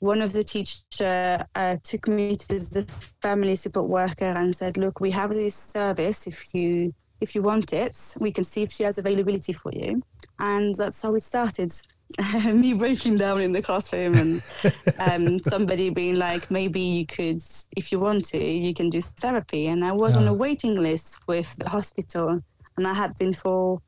one 0.00 0.22
of 0.22 0.32
the 0.32 0.44
teacher 0.44 1.44
uh, 1.54 1.76
took 1.82 2.08
me 2.08 2.36
to 2.36 2.46
the 2.46 2.84
family 3.22 3.56
support 3.56 3.88
worker 3.88 4.32
and 4.36 4.56
said, 4.56 4.76
"Look, 4.76 5.00
we 5.00 5.10
have 5.12 5.30
this 5.30 5.54
service. 5.54 6.26
If 6.26 6.54
you 6.54 6.94
if 7.20 7.34
you 7.34 7.42
want 7.42 7.72
it, 7.72 8.14
we 8.20 8.30
can 8.32 8.44
see 8.44 8.62
if 8.62 8.72
she 8.72 8.84
has 8.84 8.98
availability 8.98 9.52
for 9.52 9.72
you." 9.72 10.02
And 10.38 10.74
that's 10.74 11.02
how 11.02 11.14
it 11.14 11.22
started. 11.22 11.72
me 12.52 12.72
breaking 12.72 13.16
down 13.16 13.40
in 13.40 13.52
the 13.52 13.62
classroom 13.62 14.14
and 14.14 14.42
um, 14.98 15.38
somebody 15.40 15.90
being 15.90 16.14
like, 16.14 16.50
maybe 16.50 16.80
you 16.80 17.04
could, 17.04 17.42
if 17.76 17.90
you 17.90 17.98
want 17.98 18.24
to, 18.24 18.38
you 18.38 18.72
can 18.72 18.90
do 18.90 19.00
therapy. 19.00 19.66
And 19.66 19.84
I 19.84 19.92
was 19.92 20.16
on 20.16 20.28
a 20.28 20.34
waiting 20.34 20.76
list 20.76 21.18
with 21.26 21.56
the 21.56 21.68
hospital, 21.68 22.42
and 22.76 22.86
I 22.86 22.94
had 22.94 23.16
been 23.18 23.34
for 23.34 23.82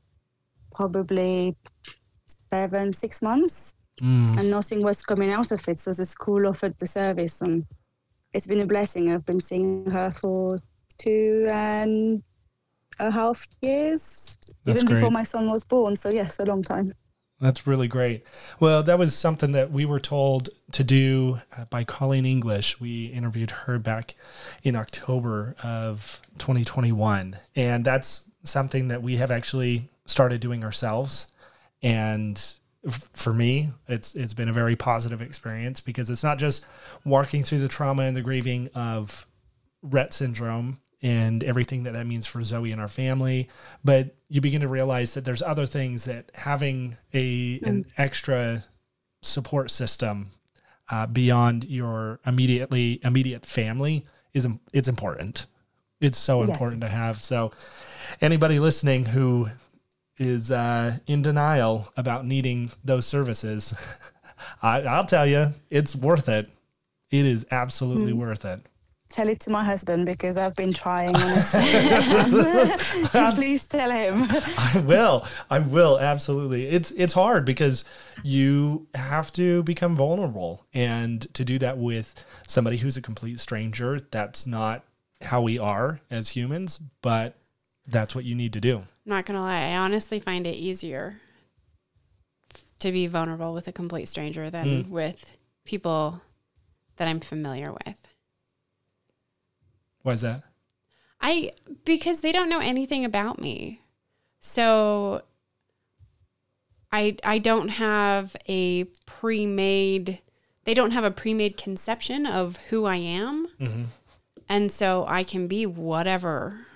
probably 0.75 1.57
seven, 2.51 2.93
six 2.93 3.23
months, 3.23 3.75
Mm. 4.01 4.37
and 4.37 4.51
nothing 4.51 4.83
was 4.83 5.05
coming 5.05 5.31
out 5.31 5.51
of 5.51 5.69
it. 5.69 5.81
So 5.81 5.93
the 5.93 6.05
school 6.05 6.47
offered 6.47 6.79
the 6.79 6.87
service, 6.87 7.41
and 7.41 7.67
it's 8.33 8.47
been 8.47 8.61
a 8.61 8.67
blessing. 8.67 9.13
I've 9.13 9.27
been 9.27 9.41
seeing 9.41 9.87
her 9.91 10.11
for 10.11 10.59
two 10.99 11.47
and 11.49 12.23
a 12.99 13.11
half 13.11 13.47
years, 13.63 14.37
That's 14.65 14.83
even 14.83 14.87
great. 14.87 14.97
before 14.97 15.11
my 15.11 15.23
son 15.25 15.51
was 15.51 15.65
born. 15.65 15.97
So 15.97 16.11
yes, 16.11 16.39
a 16.39 16.45
long 16.45 16.63
time. 16.63 16.95
That's 17.41 17.69
really 17.69 17.87
great. 17.87 18.25
Well, 18.59 18.83
that 18.83 18.99
was 18.99 19.17
something 19.17 19.53
that 19.53 19.71
we 19.71 19.85
were 19.85 20.01
told 20.01 20.49
to 20.73 20.83
do 20.83 21.41
uh, 21.57 21.67
by 21.67 21.85
Colleen 21.85 22.25
English. 22.27 22.81
We 22.81 23.07
interviewed 23.07 23.53
her 23.53 23.79
back 23.79 24.17
in 24.65 24.75
October 24.75 25.55
of 25.63 26.21
2021. 26.39 27.37
And 27.55 27.85
that's 27.85 28.25
something 28.43 28.89
that 28.89 29.03
we 29.03 29.19
have 29.19 29.31
actually 29.31 29.89
started 30.05 30.41
doing 30.41 30.65
ourselves. 30.65 31.29
And 31.81 32.43
for 32.91 33.33
me, 33.33 33.71
it's 33.89 34.15
it's 34.15 34.35
been 34.35 34.49
a 34.49 34.53
very 34.53 34.77
positive 34.77 35.21
experience 35.21 35.81
because 35.81 36.11
it's 36.11 36.23
not 36.25 36.39
just 36.39 36.65
walking 37.05 37.43
through 37.43 37.59
the 37.59 37.69
trauma 37.69 38.05
and 38.05 38.17
the 38.17 38.23
grieving 38.23 38.69
of 38.75 39.27
Rett 39.85 40.13
syndrome 40.13 40.81
and 41.03 41.45
everything 41.45 41.85
that 41.85 41.93
that 41.93 42.07
means 42.07 42.27
for 42.27 42.43
Zoe 42.43 42.73
and 42.73 42.81
our 42.81 42.89
family, 42.89 43.49
but 43.85 44.17
you 44.29 44.41
begin 44.41 44.61
to 44.63 44.69
realize 44.69 45.15
that 45.15 45.25
there's 45.25 45.43
other 45.43 45.67
things 45.67 46.05
that 46.05 46.31
having 46.35 46.97
a 47.15 47.61
an 47.65 47.87
extra 47.97 48.65
support 49.23 49.71
system 49.71 50.31
uh, 50.91 51.07
beyond 51.07 51.65
your 51.65 52.21
immediately 52.27 53.01
immediate 53.05 53.45
family 53.45 54.07
is 54.35 54.47
it's 54.73 54.89
important. 54.89 55.47
It's 56.01 56.19
so 56.19 56.41
Yes. 56.41 56.51
important 56.51 56.83
to 56.83 56.89
have. 56.89 57.23
So 57.23 57.53
anybody 58.21 58.59
listening 58.61 59.07
who 59.07 59.49
is 60.19 60.51
uh, 60.51 60.99
in 61.07 61.23
denial 61.23 61.91
about 61.97 62.27
needing 62.27 62.71
those 62.85 63.07
services, 63.07 63.75
I, 64.63 64.83
I'll 64.83 65.07
tell 65.07 65.27
you, 65.27 65.49
it's 65.71 65.97
worth 65.97 66.29
it. 66.29 66.51
It 67.11 67.25
is 67.25 67.47
absolutely 67.51 68.13
worth 68.13 68.45
it. 68.45 68.61
Tell 69.09 69.29
it 69.29 69.41
to 69.41 69.51
my 69.51 69.65
husband 69.65 70.05
because 70.05 70.37
I've 70.37 70.55
been 70.55 70.75
trying. 70.75 71.15
Please 73.35 73.65
tell 73.65 73.91
him. 73.91 74.27
I 74.29 74.85
will. 74.85 75.27
I 75.51 75.61
will 75.61 75.99
absolutely. 75.99 76.69
It's 76.69 76.91
it's 76.91 77.15
hard 77.15 77.47
because 77.47 77.87
you 78.23 78.87
have 78.95 79.33
to 79.33 79.63
become 79.63 79.97
vulnerable 79.97 80.67
and 80.75 81.23
to 81.35 81.43
do 81.43 81.59
that 81.61 81.79
with 81.79 82.23
somebody 82.47 82.77
who's 82.77 82.99
a 82.99 83.03
complete 83.03 83.41
stranger, 83.41 83.99
that's 84.11 84.47
not 84.47 84.85
how 85.23 85.41
we 85.41 85.59
are 85.59 86.01
as 86.11 86.31
humans, 86.31 86.79
but 87.01 87.37
that's 87.87 88.15
what 88.15 88.25
you 88.25 88.35
need 88.35 88.53
to 88.53 88.61
do. 88.61 88.83
I'm 89.09 89.15
not 89.15 89.25
gonna 89.25 89.41
lie, 89.41 89.63
I 89.71 89.77
honestly 89.79 90.21
find 90.21 90.47
it 90.47 90.55
easier 90.55 91.19
to 92.79 92.93
be 92.93 93.07
vulnerable 93.07 93.55
with 93.55 93.67
a 93.67 93.73
complete 93.73 94.07
stranger 94.07 94.51
than 94.51 94.85
Mm. 94.85 94.89
with 94.91 95.35
people 95.65 96.21
that 96.97 97.09
I'm 97.09 97.21
familiar 97.21 97.73
with. 97.73 98.07
Why 100.03 100.13
is 100.13 100.21
that? 100.21 100.43
I 101.23 101.53
because 101.87 102.21
they 102.21 102.33
don't 102.33 102.51
know 102.51 102.61
anything 102.61 103.07
about 103.07 103.41
me. 103.41 103.81
So 104.41 105.23
I 106.93 107.17
I 107.25 107.39
don't 107.39 107.69
have 107.69 108.37
a 108.47 108.85
pre-made 109.07 110.21
they 110.65 110.75
don't 110.75 110.91
have 110.91 111.05
a 111.05 111.11
pre-made 111.11 111.57
conception 111.57 112.27
of 112.27 112.59
who 112.69 112.85
I 112.85 112.97
am. 112.97 113.49
Mm-hmm. 113.59 113.85
And 114.51 114.71
so 114.71 115.07
I 115.09 115.25
can 115.25 115.47
be 115.49 115.65
whatever. 115.65 116.67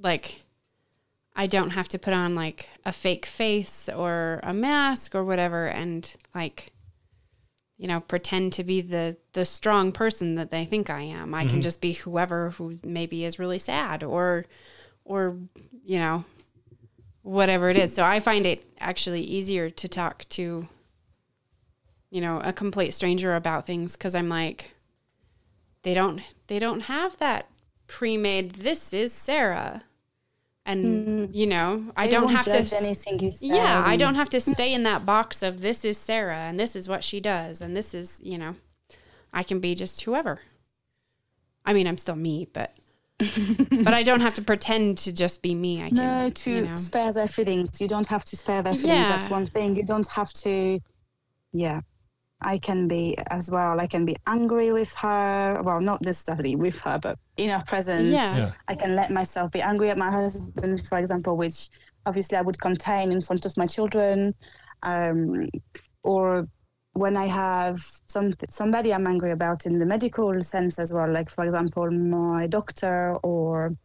Like 0.00 0.40
I 1.38 1.46
don't 1.46 1.70
have 1.70 1.86
to 1.90 2.00
put 2.00 2.12
on 2.12 2.34
like 2.34 2.68
a 2.84 2.90
fake 2.92 3.24
face 3.24 3.88
or 3.88 4.40
a 4.42 4.52
mask 4.52 5.14
or 5.14 5.24
whatever 5.24 5.68
and 5.68 6.12
like 6.34 6.72
you 7.76 7.86
know 7.86 8.00
pretend 8.00 8.52
to 8.54 8.64
be 8.64 8.80
the 8.80 9.16
the 9.34 9.44
strong 9.44 9.92
person 9.92 10.34
that 10.34 10.50
they 10.50 10.64
think 10.64 10.90
I 10.90 11.02
am. 11.02 11.34
I 11.34 11.42
can 11.42 11.52
mm-hmm. 11.52 11.60
just 11.60 11.80
be 11.80 11.92
whoever 11.92 12.50
who 12.50 12.80
maybe 12.82 13.24
is 13.24 13.38
really 13.38 13.60
sad 13.60 14.02
or 14.02 14.46
or 15.04 15.36
you 15.84 16.00
know 16.00 16.24
whatever 17.22 17.70
it 17.70 17.76
is. 17.76 17.94
So 17.94 18.02
I 18.02 18.18
find 18.18 18.44
it 18.44 18.64
actually 18.80 19.22
easier 19.22 19.70
to 19.70 19.86
talk 19.86 20.28
to 20.30 20.66
you 22.10 22.20
know 22.20 22.40
a 22.42 22.52
complete 22.52 22.92
stranger 22.94 23.36
about 23.36 23.64
things 23.64 23.94
cuz 23.94 24.16
I'm 24.16 24.28
like 24.28 24.72
they 25.82 25.94
don't 25.94 26.20
they 26.48 26.58
don't 26.58 26.80
have 26.80 27.16
that 27.18 27.48
pre-made 27.86 28.54
this 28.54 28.92
is 28.92 29.12
Sarah. 29.12 29.84
And 30.68 30.84
mm. 30.84 31.34
you 31.34 31.46
know, 31.46 31.82
I 31.96 32.06
They 32.06 32.12
don't 32.12 32.28
have 32.28 32.44
to 32.44 32.76
anything 32.76 33.18
you 33.20 33.30
say. 33.30 33.46
yeah, 33.46 33.82
I 33.86 33.96
don't 33.96 34.16
have 34.16 34.28
to 34.28 34.40
stay 34.40 34.74
in 34.74 34.82
that 34.82 35.06
box 35.06 35.42
of 35.42 35.62
this 35.62 35.82
is 35.82 35.96
Sarah 35.96 36.36
and 36.36 36.60
this 36.60 36.76
is 36.76 36.86
what 36.86 37.02
she 37.02 37.20
does 37.20 37.62
and 37.62 37.74
this 37.74 37.94
is, 37.94 38.20
you 38.22 38.36
know, 38.36 38.52
I 39.32 39.44
can 39.44 39.60
be 39.60 39.74
just 39.74 40.02
whoever. 40.02 40.40
I 41.64 41.72
mean, 41.72 41.86
I'm 41.86 41.96
still 41.96 42.16
me, 42.16 42.48
but 42.52 42.74
but 43.18 43.94
I 43.94 44.02
don't 44.02 44.20
have 44.20 44.34
to 44.34 44.42
pretend 44.42 44.98
to 44.98 45.12
just 45.12 45.40
be 45.40 45.54
me. 45.54 45.82
I 45.82 45.88
can, 45.88 45.96
No, 45.96 46.30
to 46.30 46.50
you 46.50 46.64
know. 46.66 46.76
spare 46.76 47.14
their 47.14 47.28
feelings. 47.28 47.80
You 47.80 47.88
don't 47.88 48.06
have 48.08 48.24
to 48.26 48.36
spare 48.36 48.60
their 48.62 48.74
feelings. 48.74 49.08
That's 49.08 49.30
one 49.30 49.46
thing. 49.46 49.74
You 49.74 49.84
don't 49.84 50.06
have 50.08 50.32
to. 50.44 50.80
Yeah, 51.54 51.80
I 52.40 52.58
can 52.58 52.86
be 52.86 53.16
as 53.30 53.50
well. 53.50 53.80
I 53.80 53.86
can 53.86 54.04
be 54.04 54.16
angry 54.26 54.72
with 54.72 54.94
her. 54.94 55.60
Well, 55.62 55.80
not 55.80 56.02
necessarily 56.02 56.54
with 56.56 56.80
her, 56.82 56.98
but 57.00 57.18
in 57.36 57.50
her 57.50 57.64
presence. 57.66 58.08
Yeah. 58.08 58.36
Yeah. 58.36 58.52
I 58.68 58.74
can 58.74 58.94
let 58.94 59.10
myself 59.10 59.50
be 59.50 59.60
angry 59.60 59.90
at 59.90 59.98
my 59.98 60.10
husband, 60.10 60.86
for 60.86 60.98
example, 60.98 61.36
which 61.36 61.68
obviously 62.06 62.38
I 62.38 62.42
would 62.42 62.60
contain 62.60 63.10
in 63.12 63.20
front 63.20 63.44
of 63.44 63.56
my 63.56 63.66
children, 63.66 64.34
um, 64.82 65.48
or 66.02 66.48
when 66.92 67.16
I 67.16 67.26
have 67.26 67.80
some 68.08 68.32
somebody 68.50 68.92
I'm 68.92 69.06
angry 69.06 69.32
about 69.32 69.66
in 69.66 69.78
the 69.78 69.86
medical 69.86 70.42
sense 70.42 70.78
as 70.78 70.92
well, 70.92 71.10
like 71.12 71.30
for 71.30 71.44
example 71.44 71.90
my 71.90 72.46
doctor 72.46 73.14
or 73.22 73.76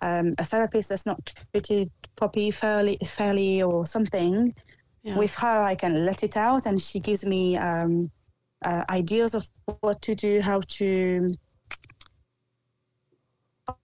um, 0.00 0.32
a 0.38 0.44
therapist 0.44 0.88
that's 0.88 1.06
not 1.06 1.34
treated 1.52 1.90
Poppy 2.16 2.50
fairly, 2.50 2.98
fairly 3.04 3.62
or 3.62 3.86
something. 3.86 4.54
Yeah. 5.02 5.18
With 5.18 5.34
her, 5.36 5.62
I 5.62 5.74
can 5.74 6.06
let 6.06 6.22
it 6.22 6.36
out, 6.36 6.66
and 6.66 6.80
she 6.80 7.00
gives 7.00 7.24
me 7.24 7.56
um, 7.56 8.10
uh, 8.64 8.84
ideas 8.88 9.34
of 9.34 9.48
what 9.80 10.00
to 10.02 10.14
do, 10.14 10.40
how 10.40 10.60
to 10.60 11.36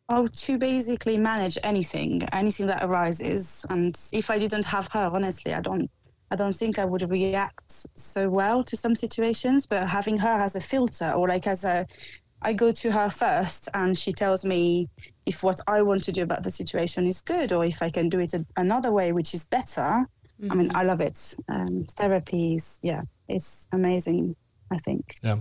how 0.09 0.25
to 0.25 0.59
basically 0.59 1.19
manage 1.19 1.59
anything, 1.63 2.23
anything 2.33 2.67
that 2.67 2.83
arises. 2.83 3.67
And 3.69 3.99
if 4.13 4.31
I 4.31 4.39
didn't 4.39 4.65
have 4.65 4.89
her, 4.93 5.11
honestly, 5.13 5.53
I 5.53 5.61
don't, 5.61 5.91
I 6.31 6.37
don't 6.37 6.55
think 6.55 6.79
I 6.79 6.85
would 6.85 7.11
react 7.11 7.87
so 7.95 8.31
well 8.31 8.65
to 8.65 8.77
some 8.77 8.95
situations. 8.95 9.67
But 9.67 9.87
having 9.87 10.17
her 10.17 10.41
as 10.41 10.55
a 10.55 10.61
filter, 10.61 11.13
or 11.13 11.29
like 11.29 11.47
as 11.47 11.65
a, 11.65 11.87
I 12.41 12.53
go 12.55 12.73
to 12.73 12.93
her 12.93 13.11
first, 13.11 13.69
and 13.75 13.99
she 13.99 14.13
tells 14.13 14.45
me 14.45 14.89
if 15.27 15.43
what 15.43 15.61
I 15.67 15.83
want 15.83 16.05
to 16.05 16.13
do 16.13 16.23
about 16.23 16.43
the 16.43 16.51
situation 16.51 17.07
is 17.07 17.21
good, 17.21 17.53
or 17.53 17.65
if 17.65 17.83
I 17.83 17.91
can 17.91 18.09
do 18.09 18.21
it 18.21 18.33
a, 18.33 18.47
another 18.57 18.93
way, 18.93 19.13
which 19.13 19.35
is 19.35 19.45
better. 19.45 20.07
I 20.51 20.55
mean, 20.55 20.71
I 20.75 20.85
love 20.85 21.01
it. 21.01 21.35
Um, 21.49 21.85
therapies, 21.97 22.79
yeah, 22.83 23.03
it's 23.29 23.69
amazing. 23.73 24.37
I 24.71 24.79
think. 24.79 25.17
Yeah. 25.23 25.39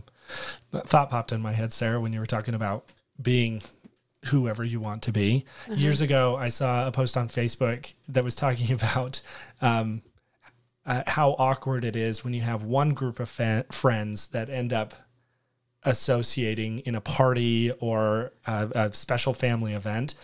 That 0.71 0.87
thought 0.87 1.09
popped 1.09 1.31
in 1.31 1.41
my 1.41 1.51
head, 1.51 1.73
Sarah, 1.73 1.99
when 1.99 2.13
you 2.13 2.19
were 2.19 2.25
talking 2.25 2.53
about 2.53 2.89
being 3.21 3.61
whoever 4.25 4.63
you 4.63 4.79
want 4.79 5.03
to 5.03 5.11
be. 5.11 5.45
Years 5.69 6.01
ago, 6.01 6.35
I 6.35 6.49
saw 6.49 6.87
a 6.87 6.91
post 6.91 7.17
on 7.17 7.27
Facebook 7.27 7.93
that 8.07 8.23
was 8.23 8.35
talking 8.35 8.71
about 8.73 9.21
um, 9.61 10.01
uh, 10.85 11.03
how 11.07 11.31
awkward 11.37 11.83
it 11.83 11.95
is 11.95 12.23
when 12.23 12.33
you 12.33 12.41
have 12.41 12.63
one 12.63 12.93
group 12.93 13.19
of 13.19 13.29
fa- 13.29 13.65
friends 13.71 14.27
that 14.29 14.49
end 14.49 14.73
up 14.73 14.93
associating 15.83 16.79
in 16.79 16.95
a 16.95 17.01
party 17.01 17.71
or 17.79 18.33
a, 18.45 18.69
a 18.73 18.93
special 18.93 19.33
family 19.33 19.73
event. 19.73 20.15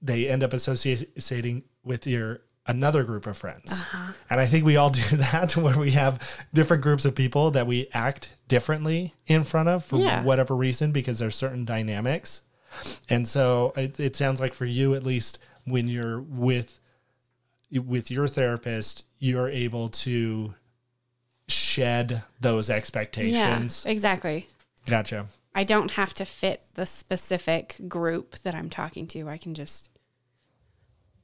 They 0.00 0.28
end 0.28 0.42
up 0.42 0.52
associating 0.52 1.62
with 1.84 2.06
your 2.06 2.40
another 2.66 3.02
group 3.04 3.26
of 3.26 3.36
friends. 3.36 3.72
Uh-huh. 3.72 4.12
And 4.30 4.40
I 4.40 4.46
think 4.46 4.64
we 4.64 4.76
all 4.76 4.90
do 5.02 5.16
that 5.16 5.56
where 5.56 5.78
we 5.78 5.92
have 5.92 6.46
different 6.54 6.82
groups 6.82 7.04
of 7.04 7.14
people 7.14 7.50
that 7.52 7.66
we 7.66 7.88
act 7.92 8.34
differently 8.48 9.14
in 9.26 9.42
front 9.44 9.68
of 9.68 9.84
for 9.84 9.98
Yeah. 9.98 10.22
whatever 10.24 10.54
reason 10.54 10.92
because 10.92 11.18
there's 11.18 11.34
certain 11.34 11.64
dynamics. 11.64 12.42
And 13.08 13.26
so 13.28 13.72
it, 13.76 13.98
it 14.00 14.16
sounds 14.16 14.40
like 14.40 14.54
for 14.54 14.64
you 14.64 14.94
at 14.94 15.02
least 15.02 15.38
when 15.64 15.88
you're 15.88 16.20
with 16.20 16.78
with 17.70 18.10
your 18.10 18.28
therapist, 18.28 19.04
you're 19.18 19.48
able 19.48 19.88
to 19.88 20.54
shed 21.48 22.22
those 22.40 22.68
Yeah, 22.68 22.76
expectations. 22.76 23.84
exactly. 23.86 24.48
Gotcha. 24.86 25.26
I 25.54 25.64
don't 25.64 25.92
have 25.92 26.14
to 26.14 26.24
fit 26.24 26.62
the 26.74 26.86
specific 26.86 27.76
group 27.88 28.38
that 28.40 28.54
I'm 28.54 28.70
talking 28.70 29.06
to. 29.08 29.28
I 29.28 29.38
can 29.38 29.54
just 29.54 29.88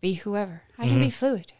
be 0.00 0.14
whoever. 0.14 0.62
I 0.78 0.82
can 0.86 0.92
Mm-hmm. 0.96 1.00
be 1.02 1.10
fluid. 1.10 1.52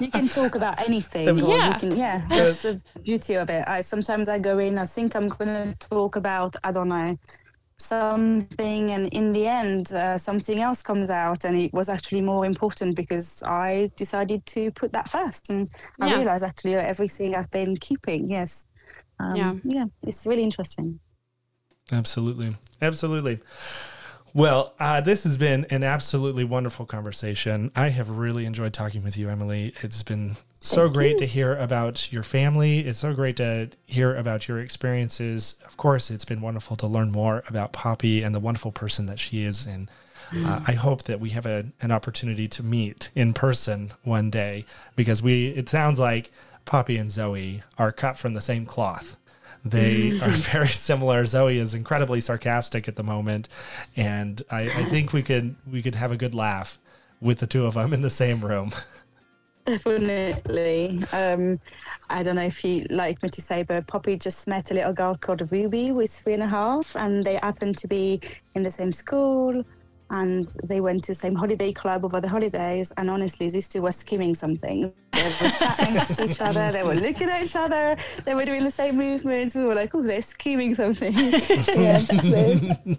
you 0.00 0.10
can 0.10 0.28
talk 0.28 0.54
about 0.54 0.80
anything. 0.80 1.26
Yeah. 1.38 1.66
You 1.72 1.74
can, 1.78 1.96
yeah, 1.96 2.26
that's 2.28 2.62
the 2.62 2.80
beauty 3.04 3.34
of 3.34 3.50
it. 3.50 3.64
I 3.66 3.82
sometimes 3.82 4.28
I 4.28 4.38
go 4.38 4.58
in, 4.58 4.78
I 4.78 4.86
think 4.86 5.14
I'm 5.14 5.28
going 5.28 5.48
to 5.74 5.88
talk 5.88 6.16
about, 6.16 6.54
I 6.64 6.72
don't 6.72 6.88
know, 6.88 7.18
something, 7.76 8.90
and 8.92 9.08
in 9.12 9.32
the 9.32 9.46
end, 9.46 9.92
uh, 9.92 10.16
something 10.16 10.60
else 10.60 10.82
comes 10.82 11.10
out, 11.10 11.44
and 11.44 11.56
it 11.56 11.72
was 11.72 11.88
actually 11.88 12.20
more 12.20 12.44
important 12.46 12.94
because 12.96 13.42
I 13.42 13.90
decided 13.96 14.46
to 14.46 14.70
put 14.70 14.92
that 14.92 15.08
first, 15.08 15.50
and 15.50 15.68
I 16.00 16.08
Yeah. 16.08 16.16
realized 16.18 16.44
actually 16.44 16.74
everything 16.76 17.34
I've 17.34 17.50
been 17.50 17.76
keeping. 17.76 18.28
Yes. 18.30 18.64
Um, 19.18 19.36
Yeah. 19.36 19.54
Yeah. 19.64 19.86
It's 20.06 20.24
really 20.26 20.44
interesting. 20.44 21.00
Absolutely. 21.90 22.56
Absolutely. 22.80 23.40
Well, 24.34 24.72
uh, 24.80 25.00
this 25.02 25.24
has 25.24 25.36
been 25.36 25.66
an 25.68 25.84
absolutely 25.84 26.44
wonderful 26.44 26.86
conversation. 26.86 27.70
I 27.76 27.88
have 27.88 28.08
really 28.08 28.46
enjoyed 28.46 28.72
talking 28.72 29.04
with 29.04 29.18
you, 29.18 29.28
Amelie. 29.28 29.74
It's 29.82 30.02
been 30.02 30.36
so 30.60 30.84
Thank 30.84 30.94
great 30.94 31.10
you. 31.12 31.18
to 31.18 31.26
hear 31.26 31.56
about 31.56 32.10
your 32.12 32.22
family. 32.22 32.80
It's 32.80 33.00
so 33.00 33.12
great 33.12 33.36
to 33.36 33.68
hear 33.84 34.16
about 34.16 34.48
your 34.48 34.58
experiences. 34.60 35.56
Of 35.66 35.76
course, 35.76 36.10
it's 36.10 36.24
been 36.24 36.40
wonderful 36.40 36.76
to 36.76 36.86
learn 36.86 37.12
more 37.12 37.42
about 37.48 37.72
Poppy 37.72 38.22
and 38.22 38.34
the 38.34 38.40
wonderful 38.40 38.72
person 38.72 39.04
that 39.06 39.18
she 39.18 39.44
is. 39.44 39.66
And 39.66 39.90
uh, 40.34 40.60
I 40.66 40.72
hope 40.72 41.02
that 41.02 41.20
we 41.20 41.30
have 41.30 41.44
a, 41.44 41.66
an 41.82 41.92
opportunity 41.92 42.48
to 42.48 42.62
meet 42.62 43.10
in 43.14 43.34
person 43.34 43.92
one 44.02 44.30
day 44.30 44.64
because 44.96 45.22
we, 45.22 45.48
it 45.48 45.68
sounds 45.68 45.98
like 45.98 46.30
Poppy 46.64 46.96
and 46.96 47.10
Zoe 47.10 47.62
are 47.76 47.92
cut 47.92 48.16
from 48.16 48.32
the 48.32 48.40
same 48.40 48.64
cloth. 48.64 49.18
They 49.64 50.10
are 50.22 50.30
very 50.30 50.68
similar. 50.68 51.24
Zoe 51.26 51.58
is 51.58 51.74
incredibly 51.74 52.20
sarcastic 52.20 52.88
at 52.88 52.96
the 52.96 53.02
moment, 53.02 53.48
and 53.96 54.42
I, 54.50 54.62
I 54.64 54.84
think 54.84 55.12
we 55.12 55.22
could 55.22 55.54
we 55.70 55.82
could 55.82 55.94
have 55.94 56.10
a 56.10 56.16
good 56.16 56.34
laugh 56.34 56.78
with 57.20 57.38
the 57.38 57.46
two 57.46 57.66
of 57.66 57.74
them 57.74 57.92
in 57.92 58.02
the 58.02 58.10
same 58.10 58.44
room. 58.44 58.72
Definitely. 59.64 61.04
Um, 61.12 61.60
I 62.10 62.24
don't 62.24 62.34
know 62.34 62.42
if 62.42 62.64
you 62.64 62.84
like 62.90 63.22
me 63.22 63.28
to 63.28 63.40
say, 63.40 63.62
but 63.62 63.86
Poppy 63.86 64.16
just 64.16 64.48
met 64.48 64.72
a 64.72 64.74
little 64.74 64.92
girl 64.92 65.14
called 65.14 65.52
Ruby 65.52 65.86
who 65.88 66.00
is 66.00 66.18
three 66.18 66.34
and 66.34 66.42
a 66.42 66.48
half, 66.48 66.96
and 66.96 67.24
they 67.24 67.38
happened 67.40 67.78
to 67.78 67.86
be 67.86 68.20
in 68.56 68.64
the 68.64 68.72
same 68.72 68.90
school 68.90 69.64
and 70.12 70.44
they 70.62 70.80
went 70.80 71.02
to 71.04 71.12
the 71.12 71.16
same 71.16 71.34
holiday 71.34 71.72
club 71.72 72.04
over 72.04 72.20
the 72.20 72.28
holidays. 72.28 72.92
And 72.98 73.08
honestly, 73.10 73.48
these 73.48 73.66
two 73.66 73.82
were 73.82 73.92
skimming 73.92 74.34
something. 74.34 74.92
They 75.12 75.22
were 75.22 75.30
sat 75.30 75.78
next 75.78 76.16
to 76.16 76.30
each 76.30 76.40
other, 76.40 76.70
they 76.70 76.82
were 76.82 76.94
looking 76.94 77.28
at 77.28 77.42
each 77.42 77.56
other, 77.56 77.96
they 78.24 78.34
were 78.34 78.44
doing 78.44 78.62
the 78.62 78.70
same 78.70 78.96
movements. 78.96 79.54
We 79.54 79.64
were 79.64 79.74
like, 79.74 79.94
oh, 79.94 80.02
they're 80.02 80.22
scheming 80.22 80.74
something. 80.74 81.12
yeah, 81.14 81.98
exactly. 81.98 82.98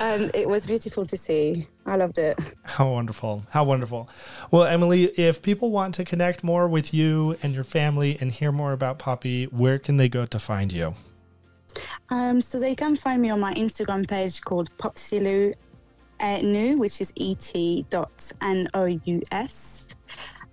and 0.00 0.30
it 0.34 0.48
was 0.48 0.66
beautiful 0.66 1.06
to 1.06 1.16
see. 1.16 1.68
I 1.86 1.96
loved 1.96 2.18
it. 2.18 2.38
How 2.64 2.90
wonderful. 2.90 3.44
How 3.50 3.64
wonderful. 3.64 4.08
Well, 4.50 4.64
Amelie, 4.64 5.12
if 5.18 5.42
people 5.42 5.70
want 5.70 5.94
to 5.96 6.04
connect 6.04 6.42
more 6.42 6.68
with 6.68 6.92
you 6.92 7.36
and 7.42 7.54
your 7.54 7.64
family 7.64 8.18
and 8.20 8.32
hear 8.32 8.50
more 8.52 8.72
about 8.72 8.98
Poppy, 8.98 9.44
where 9.44 9.78
can 9.78 9.96
they 9.96 10.08
go 10.08 10.26
to 10.26 10.38
find 10.38 10.72
you? 10.72 10.94
Um, 12.10 12.40
so 12.40 12.58
they 12.58 12.74
can 12.74 12.96
find 12.96 13.22
me 13.22 13.30
on 13.30 13.38
my 13.38 13.54
Instagram 13.54 14.08
page 14.08 14.40
called 14.40 14.76
Popsylou 14.78 15.54
uh, 16.20 16.40
Nu, 16.42 16.76
which 16.76 17.00
is 17.00 17.12
et 17.18 17.52
dot 17.90 18.32
n 18.40 18.68
o 18.74 18.84
u 18.84 19.22
s. 19.32 19.88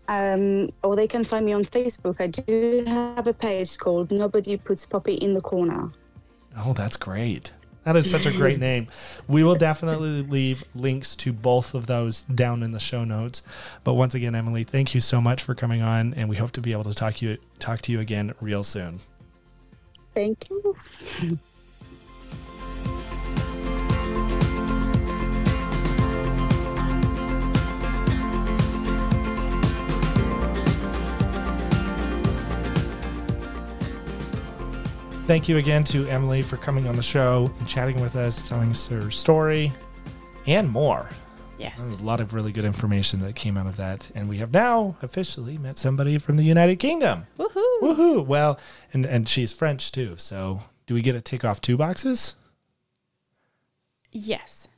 Um, 0.09 0.69
or 0.83 0.95
they 0.95 1.07
can 1.07 1.25
find 1.25 1.45
me 1.45 1.53
on 1.53 1.65
Facebook. 1.65 2.21
I 2.21 2.27
do 2.27 2.85
have 2.87 3.27
a 3.27 3.33
page 3.33 3.77
called 3.77 4.09
Nobody 4.09 4.55
Puts 4.55 4.85
Poppy 4.85 5.15
in 5.15 5.33
the 5.33 5.41
Corner. 5.41 5.91
Oh, 6.57 6.73
that's 6.73 6.95
great. 6.95 7.51
That 7.83 7.95
is 7.95 8.11
such 8.11 8.25
a 8.25 8.31
great 8.31 8.59
name. 8.59 8.87
We 9.29 9.45
will 9.45 9.55
definitely 9.55 10.21
leave 10.21 10.61
links 10.75 11.15
to 11.17 11.31
both 11.31 11.73
of 11.73 11.87
those 11.87 12.23
down 12.23 12.61
in 12.61 12.71
the 12.71 12.79
show 12.79 13.05
notes. 13.05 13.41
But 13.85 13.93
once 13.93 14.13
again, 14.13 14.35
Amelie, 14.35 14.65
thank 14.65 14.93
you 14.93 14.99
so 14.99 15.21
much 15.21 15.41
for 15.41 15.55
coming 15.55 15.81
on, 15.81 16.13
and 16.15 16.27
we 16.27 16.35
hope 16.35 16.51
to 16.53 16.61
be 16.61 16.73
able 16.73 16.83
to 16.83 16.93
talk 16.93 17.21
you 17.21 17.37
talk 17.59 17.81
to 17.83 17.93
you 17.93 18.01
again 18.01 18.33
real 18.41 18.63
soon. 18.63 18.99
Thank 20.13 20.49
you. 20.49 21.39
Thank 35.27 35.49
you 35.49 35.57
again 35.57 35.83
to 35.83 36.09
Amelie 36.09 36.41
for 36.41 36.55
coming 36.55 36.87
on 36.87 36.95
the 36.95 37.03
show 37.03 37.51
and 37.59 37.67
chatting 37.67 37.99
with 37.99 38.15
us, 38.15 38.47
telling 38.47 38.69
us 38.69 38.87
her 38.87 39.11
story 39.11 39.73
and 40.45 40.69
more. 40.69 41.05
Yes. 41.59 41.81
A 41.99 42.01
lot 42.01 42.21
of 42.21 42.33
really 42.33 42.53
good 42.53 42.63
information 42.63 43.19
that 43.19 43.35
came 43.35 43.57
out 43.57 43.67
of 43.67 43.75
that. 43.75 44.09
And 44.15 44.29
we 44.29 44.37
have 44.37 44.53
now 44.53 44.95
officially 45.01 45.57
met 45.57 45.77
somebody 45.77 46.17
from 46.17 46.37
the 46.37 46.45
United 46.45 46.77
Kingdom. 46.77 47.27
Woohoo. 47.37 47.81
Woohoo! 47.81 48.25
Well, 48.25 48.57
and, 48.93 49.05
and 49.05 49.27
she's 49.27 49.51
French 49.51 49.91
too. 49.91 50.15
So 50.15 50.61
do 50.85 50.93
we 50.93 51.01
get 51.01 51.11
to 51.11 51.21
tick 51.21 51.43
off 51.43 51.59
two 51.59 51.75
boxes? 51.75 52.33
Yes. 54.13 54.69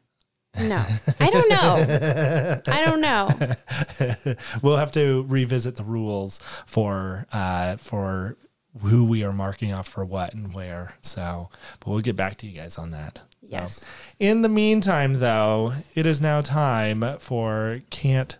No. 0.59 0.83
I 1.19 1.29
don't 1.29 1.49
know. 1.49 2.63
I 2.73 2.85
don't 2.85 3.01
know. 3.01 4.35
we'll 4.63 4.77
have 4.77 4.91
to 4.93 5.25
revisit 5.27 5.75
the 5.75 5.83
rules 5.83 6.39
for 6.65 7.27
uh, 7.31 7.77
for 7.77 8.35
who 8.81 9.03
we 9.03 9.23
are 9.23 9.33
marking 9.33 9.73
off 9.73 9.87
for 9.87 10.05
what 10.05 10.33
and 10.33 10.53
where. 10.53 10.93
So, 11.01 11.49
but 11.79 11.89
we'll 11.89 11.99
get 12.01 12.15
back 12.15 12.37
to 12.37 12.47
you 12.47 12.53
guys 12.59 12.77
on 12.77 12.91
that. 12.91 13.17
So, 13.41 13.47
Yes. 13.49 13.85
in 14.19 14.41
the 14.41 14.49
meantime, 14.49 15.15
though, 15.15 15.73
it 15.95 16.05
is 16.05 16.21
now 16.21 16.41
time 16.41 17.17
for 17.19 17.81
can't 17.89 18.37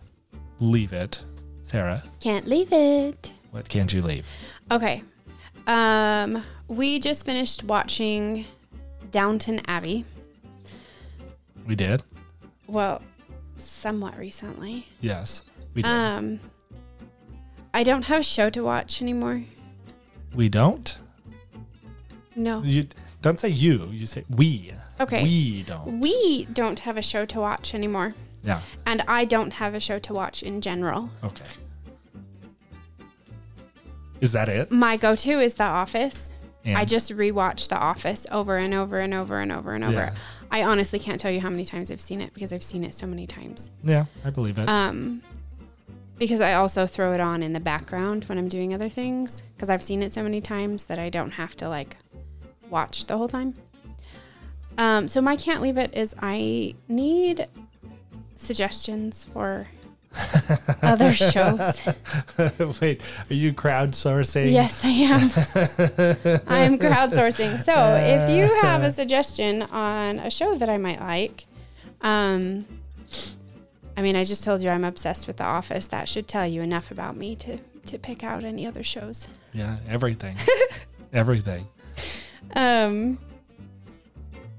leave 0.60 0.92
it. 0.92 1.22
Sarah, 1.62 2.02
Can't 2.20 2.46
leave 2.46 2.72
it. 2.72 3.32
what 3.50 3.68
can't 3.68 3.92
you 3.92 4.02
leave? 4.02 4.26
Okay. 4.70 5.02
Um, 5.66 6.42
we 6.68 6.98
just 7.00 7.24
finished 7.24 7.64
watching 7.64 8.44
Downton 9.10 9.60
Abbey. 9.66 10.04
We 11.66 11.74
did. 11.76 12.02
Well, 12.66 13.02
somewhat 13.56 14.16
recently. 14.18 14.86
Yes, 15.00 15.42
we 15.74 15.82
did. 15.82 15.88
Um, 15.90 16.40
I 17.74 17.82
don't 17.84 18.02
have 18.02 18.20
a 18.20 18.22
show 18.24 18.50
to 18.50 18.62
watch 18.62 19.00
anymore. 19.02 19.44
We 20.34 20.48
don't. 20.48 20.98
No. 22.36 22.62
You 22.62 22.84
don't 23.22 23.40
say 23.40 23.48
you. 23.48 23.88
You 23.90 24.06
say 24.06 24.24
we. 24.28 24.72
Okay. 25.00 25.22
We 25.22 25.62
don't. 25.62 26.00
We 26.00 26.46
don't 26.52 26.78
have 26.80 26.96
a 26.96 27.02
show 27.02 27.24
to 27.26 27.40
watch 27.40 27.74
anymore. 27.74 28.14
Yeah. 28.42 28.60
And 28.86 29.02
I 29.08 29.24
don't 29.24 29.52
have 29.54 29.74
a 29.74 29.80
show 29.80 29.98
to 29.98 30.12
watch 30.14 30.42
in 30.42 30.60
general. 30.60 31.10
Okay. 31.24 31.44
Is 34.20 34.32
that 34.32 34.48
it? 34.48 34.70
My 34.70 34.96
go 34.96 35.16
to 35.16 35.30
is 35.40 35.54
The 35.54 35.64
Office. 35.64 36.30
I 36.66 36.84
just 36.84 37.10
rewatch 37.10 37.68
The 37.68 37.76
Office 37.78 38.26
over 38.30 38.58
and 38.58 38.74
over 38.74 39.00
and 39.00 39.14
over 39.14 39.40
and 39.40 39.50
over 39.50 39.74
and 39.74 39.82
over. 39.82 39.94
Yeah. 39.94 40.14
I 40.50 40.62
honestly 40.62 40.98
can't 40.98 41.18
tell 41.18 41.30
you 41.30 41.40
how 41.40 41.48
many 41.48 41.64
times 41.64 41.90
I've 41.90 42.02
seen 42.02 42.20
it 42.20 42.34
because 42.34 42.52
I've 42.52 42.62
seen 42.62 42.84
it 42.84 42.94
so 42.94 43.06
many 43.06 43.26
times. 43.26 43.70
Yeah, 43.82 44.04
I 44.24 44.30
believe 44.30 44.58
it. 44.58 44.68
Um, 44.68 45.22
because 46.20 46.42
I 46.42 46.52
also 46.52 46.86
throw 46.86 47.14
it 47.14 47.20
on 47.20 47.42
in 47.42 47.54
the 47.54 47.60
background 47.60 48.24
when 48.26 48.36
I'm 48.36 48.48
doing 48.48 48.74
other 48.74 48.90
things 48.90 49.42
because 49.56 49.70
I've 49.70 49.82
seen 49.82 50.02
it 50.02 50.12
so 50.12 50.22
many 50.22 50.42
times 50.42 50.84
that 50.84 50.98
I 50.98 51.08
don't 51.08 51.32
have 51.32 51.56
to 51.56 51.68
like 51.68 51.96
watch 52.68 53.06
the 53.06 53.16
whole 53.16 53.26
time. 53.26 53.54
Um, 54.76 55.08
so 55.08 55.22
my 55.22 55.34
can't 55.34 55.62
leave 55.62 55.78
it 55.78 55.96
is 55.96 56.14
I 56.20 56.74
need 56.88 57.48
suggestions 58.36 59.24
for 59.24 59.66
other 60.82 61.14
shows. 61.14 61.80
Wait, 62.80 63.02
are 63.30 63.34
you 63.34 63.54
crowdsourcing? 63.54 64.52
Yes, 64.52 64.84
I 64.84 64.88
am. 64.88 65.20
I 66.48 66.58
am 66.58 66.78
crowdsourcing. 66.78 67.60
So 67.60 67.72
if 67.96 68.30
you 68.30 68.54
have 68.60 68.82
a 68.82 68.90
suggestion 68.90 69.62
on 69.62 70.18
a 70.18 70.30
show 70.30 70.54
that 70.54 70.68
I 70.68 70.76
might 70.76 71.00
like, 71.00 71.46
um, 72.02 72.66
I 74.00 74.02
mean, 74.02 74.16
I 74.16 74.24
just 74.24 74.44
told 74.44 74.62
you 74.62 74.70
I'm 74.70 74.84
obsessed 74.84 75.26
with 75.26 75.36
The 75.36 75.44
Office. 75.44 75.88
That 75.88 76.08
should 76.08 76.26
tell 76.26 76.46
you 76.46 76.62
enough 76.62 76.90
about 76.90 77.18
me 77.18 77.36
to 77.36 77.58
to 77.84 77.98
pick 77.98 78.24
out 78.24 78.44
any 78.44 78.66
other 78.66 78.82
shows. 78.82 79.28
Yeah, 79.52 79.76
everything. 79.86 80.38
everything. 81.12 81.68
Um, 82.56 83.18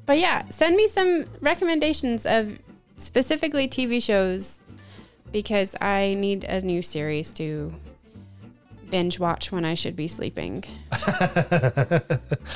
but 0.06 0.20
yeah, 0.20 0.46
send 0.46 0.76
me 0.76 0.88
some 0.88 1.26
recommendations 1.40 2.28
of 2.28 2.60
specifically 2.98 3.68
TV 3.68 4.00
shows 4.00 4.62
because 5.32 5.76
I 5.82 6.14
need 6.14 6.44
a 6.44 6.62
new 6.62 6.84
series 6.84 7.32
to 7.34 7.74
binge 8.92 9.18
watch 9.18 9.52
when 9.52 9.66
I 9.66 9.74
should 9.74 9.96
be 9.96 10.08
sleeping. 10.08 10.66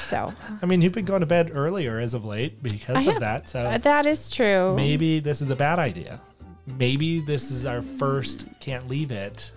so 0.08 0.32
I 0.62 0.66
mean, 0.68 0.84
you've 0.84 0.94
been 0.94 1.06
going 1.06 1.22
to 1.22 1.26
bed 1.26 1.50
earlier 1.52 1.98
as 1.98 2.14
of 2.14 2.26
late 2.26 2.62
because 2.62 2.98
I 2.98 3.00
of 3.00 3.06
have. 3.14 3.20
that. 3.22 3.50
So 3.50 3.76
that 3.76 4.06
is 4.06 4.30
true. 4.30 4.76
maybe 4.76 5.20
this 5.20 5.42
is 5.42 5.50
a 5.50 5.56
bad 5.56 5.80
idea. 5.80 6.22
Maybe 6.68 7.20
this 7.20 7.52
is 7.52 7.66
our 7.66 7.82
first 7.82 8.46
can't 8.60 8.88
leave 8.88 9.12
it. 9.12 9.52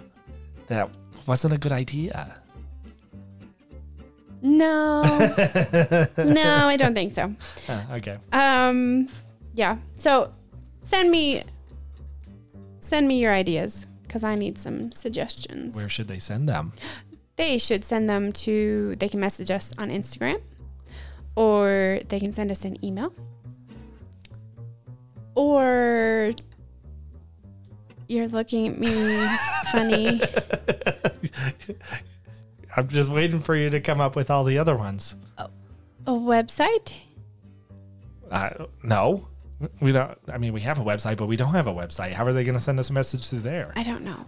That 0.69 0.91
wasn't 1.27 1.55
a 1.55 1.59
good 1.59 1.73
idea. 1.73 2.37
No, 4.41 5.03
no, 6.19 6.67
I 6.67 6.77
don't 6.79 6.95
think 6.95 7.15
so. 7.15 7.35
Okay. 7.91 8.19
Um, 8.33 9.09
yeah. 9.55 9.79
So 9.97 10.33
send 10.83 11.11
me 11.11 11.43
send 12.79 13.09
me 13.09 13.19
your 13.19 13.33
ideas 13.33 13.87
because 14.03 14.23
I 14.23 14.37
need 14.37 14.59
some 14.59 14.93
suggestions. 14.93 15.75
Where 15.75 15.89
should 15.89 16.09
they 16.09 16.19
send 16.19 16.49
them? 16.49 16.73
they 17.39 17.57
should 17.57 17.85
send 17.85 18.11
them 18.11 18.33
to 18.33 18.95
they 18.99 19.09
can 19.09 19.21
message 19.21 19.51
us 19.51 19.73
on 19.79 19.89
instagram 19.89 20.43
or 21.37 22.01
they 22.09 22.21
can 22.21 22.33
send 22.33 22.51
us 22.51 22.65
an 22.67 22.85
email 22.85 23.15
or 25.35 26.33
you're 28.09 28.29
looking 28.29 28.69
at 28.69 28.79
me 28.79 29.27
funny 29.73 30.21
I'm 32.77 32.89
just 32.89 33.11
waiting 33.11 33.41
for 33.41 33.57
you 33.57 33.71
to 33.71 33.81
come 33.81 34.01
up 34.01 34.15
with 34.17 34.31
all 34.31 34.45
the 34.45 34.59
other 34.59 34.77
ones. 34.77 35.17
a 35.39 35.49
website 36.11 36.93
Uh, 38.31 38.51
no, 38.83 39.27
we 39.81 39.91
don't. 39.93 40.17
I 40.33 40.39
mean, 40.39 40.53
we 40.53 40.61
have 40.61 40.79
a 40.79 40.85
website, 40.85 41.17
but 41.17 41.27
we 41.27 41.37
don't 41.37 41.53
have 41.55 41.67
a 41.67 41.73
website. 41.73 42.13
How 42.13 42.25
are 42.25 42.33
they 42.33 42.45
going 42.45 42.55
to 42.57 42.61
send 42.63 42.79
us 42.79 42.91
a 42.91 42.93
message 42.93 43.27
through 43.29 43.41
there? 43.41 43.73
i 43.77 43.83
don't 43.83 44.03
know 44.05 44.25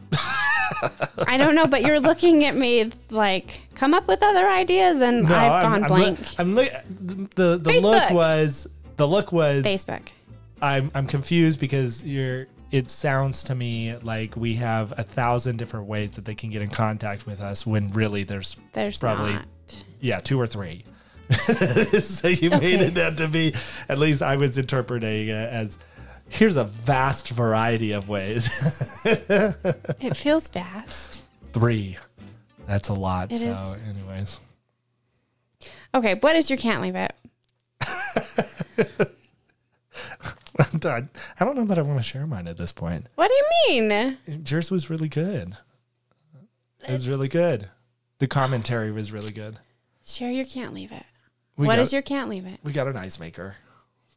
i 1.27 1.37
don't 1.37 1.55
know 1.57 1.67
but 1.67 1.83
you're 1.83 1.99
looking 2.01 2.45
at 2.45 2.55
me 2.55 2.91
like 3.11 3.61
come 3.75 3.93
up 3.93 4.07
with 4.07 4.23
other 4.23 4.49
ideas 4.49 5.01
and 5.01 5.27
i've 5.27 5.33
I'm- 5.53 5.63
gone 5.73 5.83
I'm 5.85 5.89
blank 5.89 6.19
look- 6.21 6.29
I'm 6.41 6.55
look. 6.55 6.71
The 7.35 7.57
the 7.59 7.81
look 7.81 8.11
was 8.11 8.69
the 8.97 9.07
look 9.09 9.33
was. 9.33 9.65
facebook 9.65 10.03
I'm 10.63 10.91
I'm 10.95 11.07
confused 11.07 11.59
because 11.61 12.05
you're. 12.05 12.47
It 12.71 12.89
sounds 12.91 13.43
to 13.45 13.55
me 13.55 13.97
like 14.03 14.37
we 14.37 14.55
have 14.57 14.93
a 14.97 15.03
thousand 15.03 15.57
different 15.57 15.87
ways 15.87 16.13
that 16.13 16.25
they 16.25 16.35
can 16.35 16.51
get 16.51 16.63
in 16.63 16.71
contact 16.71 17.27
with 17.27 17.41
us 17.41 17.67
when 17.67 17.91
really 17.93 18.23
there's 18.25 18.57
there's 18.73 19.01
Probably- 19.01 19.33
not 19.33 19.47
yeah 20.01 20.21
two 20.21 20.41
or 20.41 20.47
three. 20.47 20.85
so 21.31 22.29
you 22.29 22.51
made 22.51 22.81
Okay. 22.81 22.87
it 22.87 22.99
out 22.99 23.17
to 23.19 23.29
be 23.29 23.55
at 23.89 23.99
least 23.99 24.21
I 24.23 24.37
was 24.37 24.59
interpreting 24.59 25.29
it 25.29 25.33
as 25.33 25.79
here's 26.29 26.57
a 26.57 26.65
vast 26.65 27.29
variety 27.29 27.93
of 27.93 28.09
ways. 28.09 28.49
it 29.05 30.17
feels 30.17 30.49
vast 30.49 31.23
three. 31.53 31.97
That's 32.67 32.89
a 32.89 32.95
lot. 32.95 33.31
It 33.33 33.39
so, 33.39 33.47
is. 33.49 33.77
anyways. 33.97 34.41
okay 35.95 36.15
what 36.21 36.37
is 36.37 36.51
your 36.51 36.57
can't 36.57 36.83
leave 36.83 36.95
it 36.97 37.13
I 40.85 41.05
I 41.39 41.45
don't 41.45 41.57
know 41.57 41.65
that 41.65 41.79
I 41.79 41.83
want 41.83 41.99
to 41.99 42.03
share 42.03 42.27
mine 42.27 42.47
at 42.49 42.57
this 42.57 42.73
point. 42.73 43.07
what 43.15 43.29
do 43.29 43.35
you 43.35 43.89
mean 43.89 44.19
Yours 44.47 44.71
was 44.71 44.91
really 44.91 45.09
good. 45.09 45.57
It 46.87 46.91
was 46.93 47.09
really 47.09 47.29
good. 47.29 47.69
The 48.19 48.27
commentary 48.27 48.91
was 48.93 49.13
really 49.13 49.33
good. 49.33 49.59
share 50.05 50.31
your 50.31 50.45
can't 50.45 50.75
leave 50.75 50.93
it 50.93 51.05
We 51.57 51.67
What 51.67 51.77
got, 51.77 51.83
is 51.83 51.93
your 51.93 52.03
can't 52.03 52.29
leave 52.29 52.47
it 52.47 52.61
We 52.63 52.73
got 52.73 52.89
an 52.89 52.97
ice 52.97 53.19
maker. 53.19 53.57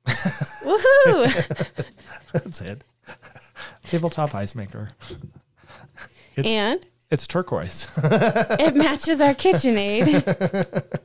Woohoo! 0.06 1.88
That's 2.34 2.62
it. 2.62 2.84
Tabletop 3.86 4.36
ice 4.36 4.56
maker. 4.56 4.90
It's 6.36 6.50
and 6.50 6.86
it's 7.12 7.28
turquoise. 7.28 7.88
it 7.98 8.76
matches 8.76 9.22
our 9.22 9.34
KitchenAid. 9.34 11.00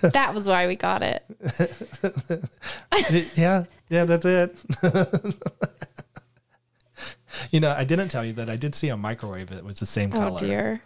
that 0.02 0.34
was 0.34 0.46
why 0.46 0.66
we 0.66 0.76
got 0.76 1.02
it. 1.02 1.24
yeah, 3.36 3.64
yeah, 3.88 4.04
that's 4.04 4.24
it. 4.24 4.56
you 7.50 7.60
know, 7.60 7.74
I 7.76 7.84
didn't 7.84 8.08
tell 8.08 8.24
you 8.24 8.32
that 8.34 8.50
I 8.50 8.56
did 8.56 8.74
see 8.74 8.88
a 8.88 8.96
microwave 8.96 9.50
that 9.50 9.64
was 9.64 9.80
the 9.80 9.86
same 9.86 10.10
color. 10.10 10.36
Oh 10.36 10.38
dear. 10.38 10.82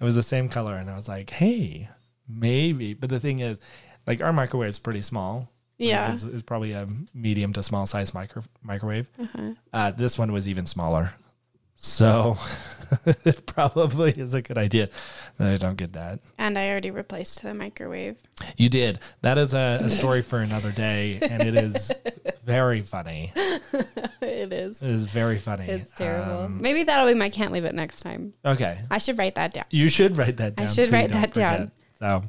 It 0.00 0.04
was 0.04 0.14
the 0.14 0.22
same 0.22 0.48
color, 0.48 0.76
and 0.76 0.88
I 0.88 0.96
was 0.96 1.08
like, 1.08 1.30
hey, 1.30 1.88
maybe. 2.26 2.94
But 2.94 3.10
the 3.10 3.20
thing 3.20 3.40
is, 3.40 3.60
like, 4.06 4.22
our 4.22 4.32
microwave's 4.32 4.78
pretty 4.78 5.02
small. 5.02 5.50
Yeah. 5.76 6.12
It's, 6.12 6.22
it's 6.22 6.42
probably 6.42 6.72
a 6.72 6.88
medium 7.12 7.52
to 7.52 7.62
small 7.62 7.86
size 7.86 8.14
micro- 8.14 8.44
microwave. 8.62 9.10
Uh-huh. 9.18 9.50
Uh, 9.72 9.90
this 9.90 10.18
one 10.18 10.32
was 10.32 10.48
even 10.48 10.64
smaller. 10.64 11.12
So 11.82 12.36
it 13.06 13.46
probably 13.46 14.10
is 14.12 14.34
a 14.34 14.42
good 14.42 14.58
idea 14.58 14.90
that 15.38 15.50
I 15.50 15.56
don't 15.56 15.76
get 15.76 15.94
that. 15.94 16.20
And 16.36 16.58
I 16.58 16.68
already 16.68 16.90
replaced 16.90 17.42
the 17.42 17.54
microwave. 17.54 18.18
You 18.58 18.68
did. 18.68 18.98
That 19.22 19.38
is 19.38 19.54
a, 19.54 19.80
a 19.82 19.88
story 19.88 20.20
for 20.20 20.40
another 20.40 20.72
day, 20.72 21.18
and 21.22 21.42
it 21.42 21.54
is 21.54 21.90
very 22.44 22.82
funny. 22.82 23.32
it 23.34 24.52
is. 24.52 24.82
It 24.82 24.90
is 24.90 25.06
very 25.06 25.38
funny. 25.38 25.68
It's 25.68 25.90
terrible. 25.92 26.40
Um, 26.40 26.58
Maybe 26.60 26.82
that'll 26.82 27.10
be 27.10 27.18
my 27.18 27.30
can't 27.30 27.50
leave 27.50 27.64
it 27.64 27.74
next 27.74 28.02
time. 28.02 28.34
okay. 28.44 28.78
I 28.90 28.98
should 28.98 29.16
write 29.16 29.36
that 29.36 29.54
down. 29.54 29.64
You 29.70 29.88
should 29.88 30.18
write 30.18 30.36
that 30.36 30.56
down. 30.56 30.66
I 30.66 30.68
should 30.68 30.88
so 30.88 30.92
write 30.92 31.12
that 31.12 31.32
down. 31.32 31.72
So. 31.98 32.24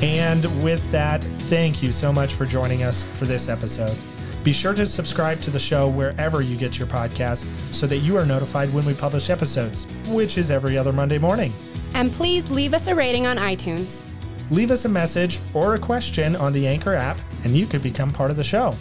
And 0.00 0.62
with 0.62 0.88
that, 0.92 1.24
thank 1.48 1.82
you 1.82 1.90
so 1.90 2.12
much 2.12 2.34
for 2.34 2.46
joining 2.46 2.84
us 2.84 3.02
for 3.02 3.24
this 3.24 3.48
episode. 3.48 3.96
Be 4.44 4.52
sure 4.52 4.74
to 4.74 4.86
subscribe 4.86 5.40
to 5.42 5.50
the 5.50 5.58
show 5.58 5.88
wherever 5.88 6.42
you 6.42 6.56
get 6.56 6.78
your 6.78 6.86
podcast 6.86 7.44
so 7.72 7.86
that 7.86 7.98
you 7.98 8.16
are 8.16 8.24
notified 8.24 8.72
when 8.72 8.84
we 8.84 8.94
publish 8.94 9.30
episodes, 9.30 9.86
which 10.08 10.38
is 10.38 10.50
every 10.50 10.78
other 10.78 10.92
Monday 10.92 11.18
morning. 11.18 11.52
And 11.94 12.12
please 12.12 12.50
leave 12.50 12.74
us 12.74 12.86
a 12.86 12.94
rating 12.94 13.26
on 13.26 13.36
iTunes. 13.36 14.02
Leave 14.50 14.70
us 14.70 14.84
a 14.84 14.88
message 14.88 15.40
or 15.52 15.74
a 15.74 15.78
question 15.78 16.36
on 16.36 16.52
the 16.52 16.66
Anchor 16.66 16.94
app, 16.94 17.18
and 17.44 17.56
you 17.56 17.66
could 17.66 17.82
become 17.82 18.10
part 18.10 18.30
of 18.30 18.36
the 18.36 18.44
show. 18.44 18.74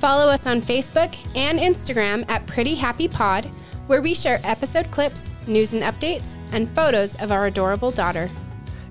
Follow 0.00 0.28
us 0.30 0.46
on 0.46 0.60
Facebook 0.60 1.16
and 1.34 1.58
Instagram 1.58 2.28
at 2.28 2.46
Pretty 2.46 2.74
Happy 2.74 3.08
Pod, 3.08 3.46
where 3.86 4.02
we 4.02 4.12
share 4.12 4.40
episode 4.44 4.90
clips, 4.90 5.30
news 5.46 5.72
and 5.72 5.82
updates, 5.82 6.36
and 6.52 6.68
photos 6.74 7.14
of 7.16 7.32
our 7.32 7.46
adorable 7.46 7.90
daughter. 7.90 8.28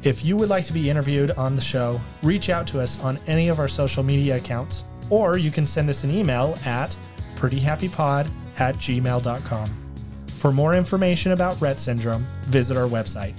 If 0.03 0.23
you 0.23 0.37
would 0.37 0.49
like 0.49 0.63
to 0.65 0.73
be 0.73 0.89
interviewed 0.89 1.31
on 1.31 1.55
the 1.55 1.61
show, 1.61 1.99
reach 2.23 2.49
out 2.49 2.65
to 2.67 2.79
us 2.79 2.99
on 3.01 3.19
any 3.27 3.49
of 3.49 3.59
our 3.59 3.67
social 3.67 4.03
media 4.03 4.37
accounts, 4.37 4.83
or 5.09 5.37
you 5.37 5.51
can 5.51 5.65
send 5.65 5.89
us 5.89 6.03
an 6.03 6.11
email 6.11 6.57
at 6.65 6.95
prettyhappypod 7.35 8.31
at 8.57 8.75
gmail.com. 8.75 9.69
For 10.27 10.51
more 10.51 10.75
information 10.75 11.31
about 11.31 11.55
Rett 11.55 11.79
syndrome, 11.79 12.25
visit 12.43 12.77
our 12.77 12.87
website, 12.87 13.33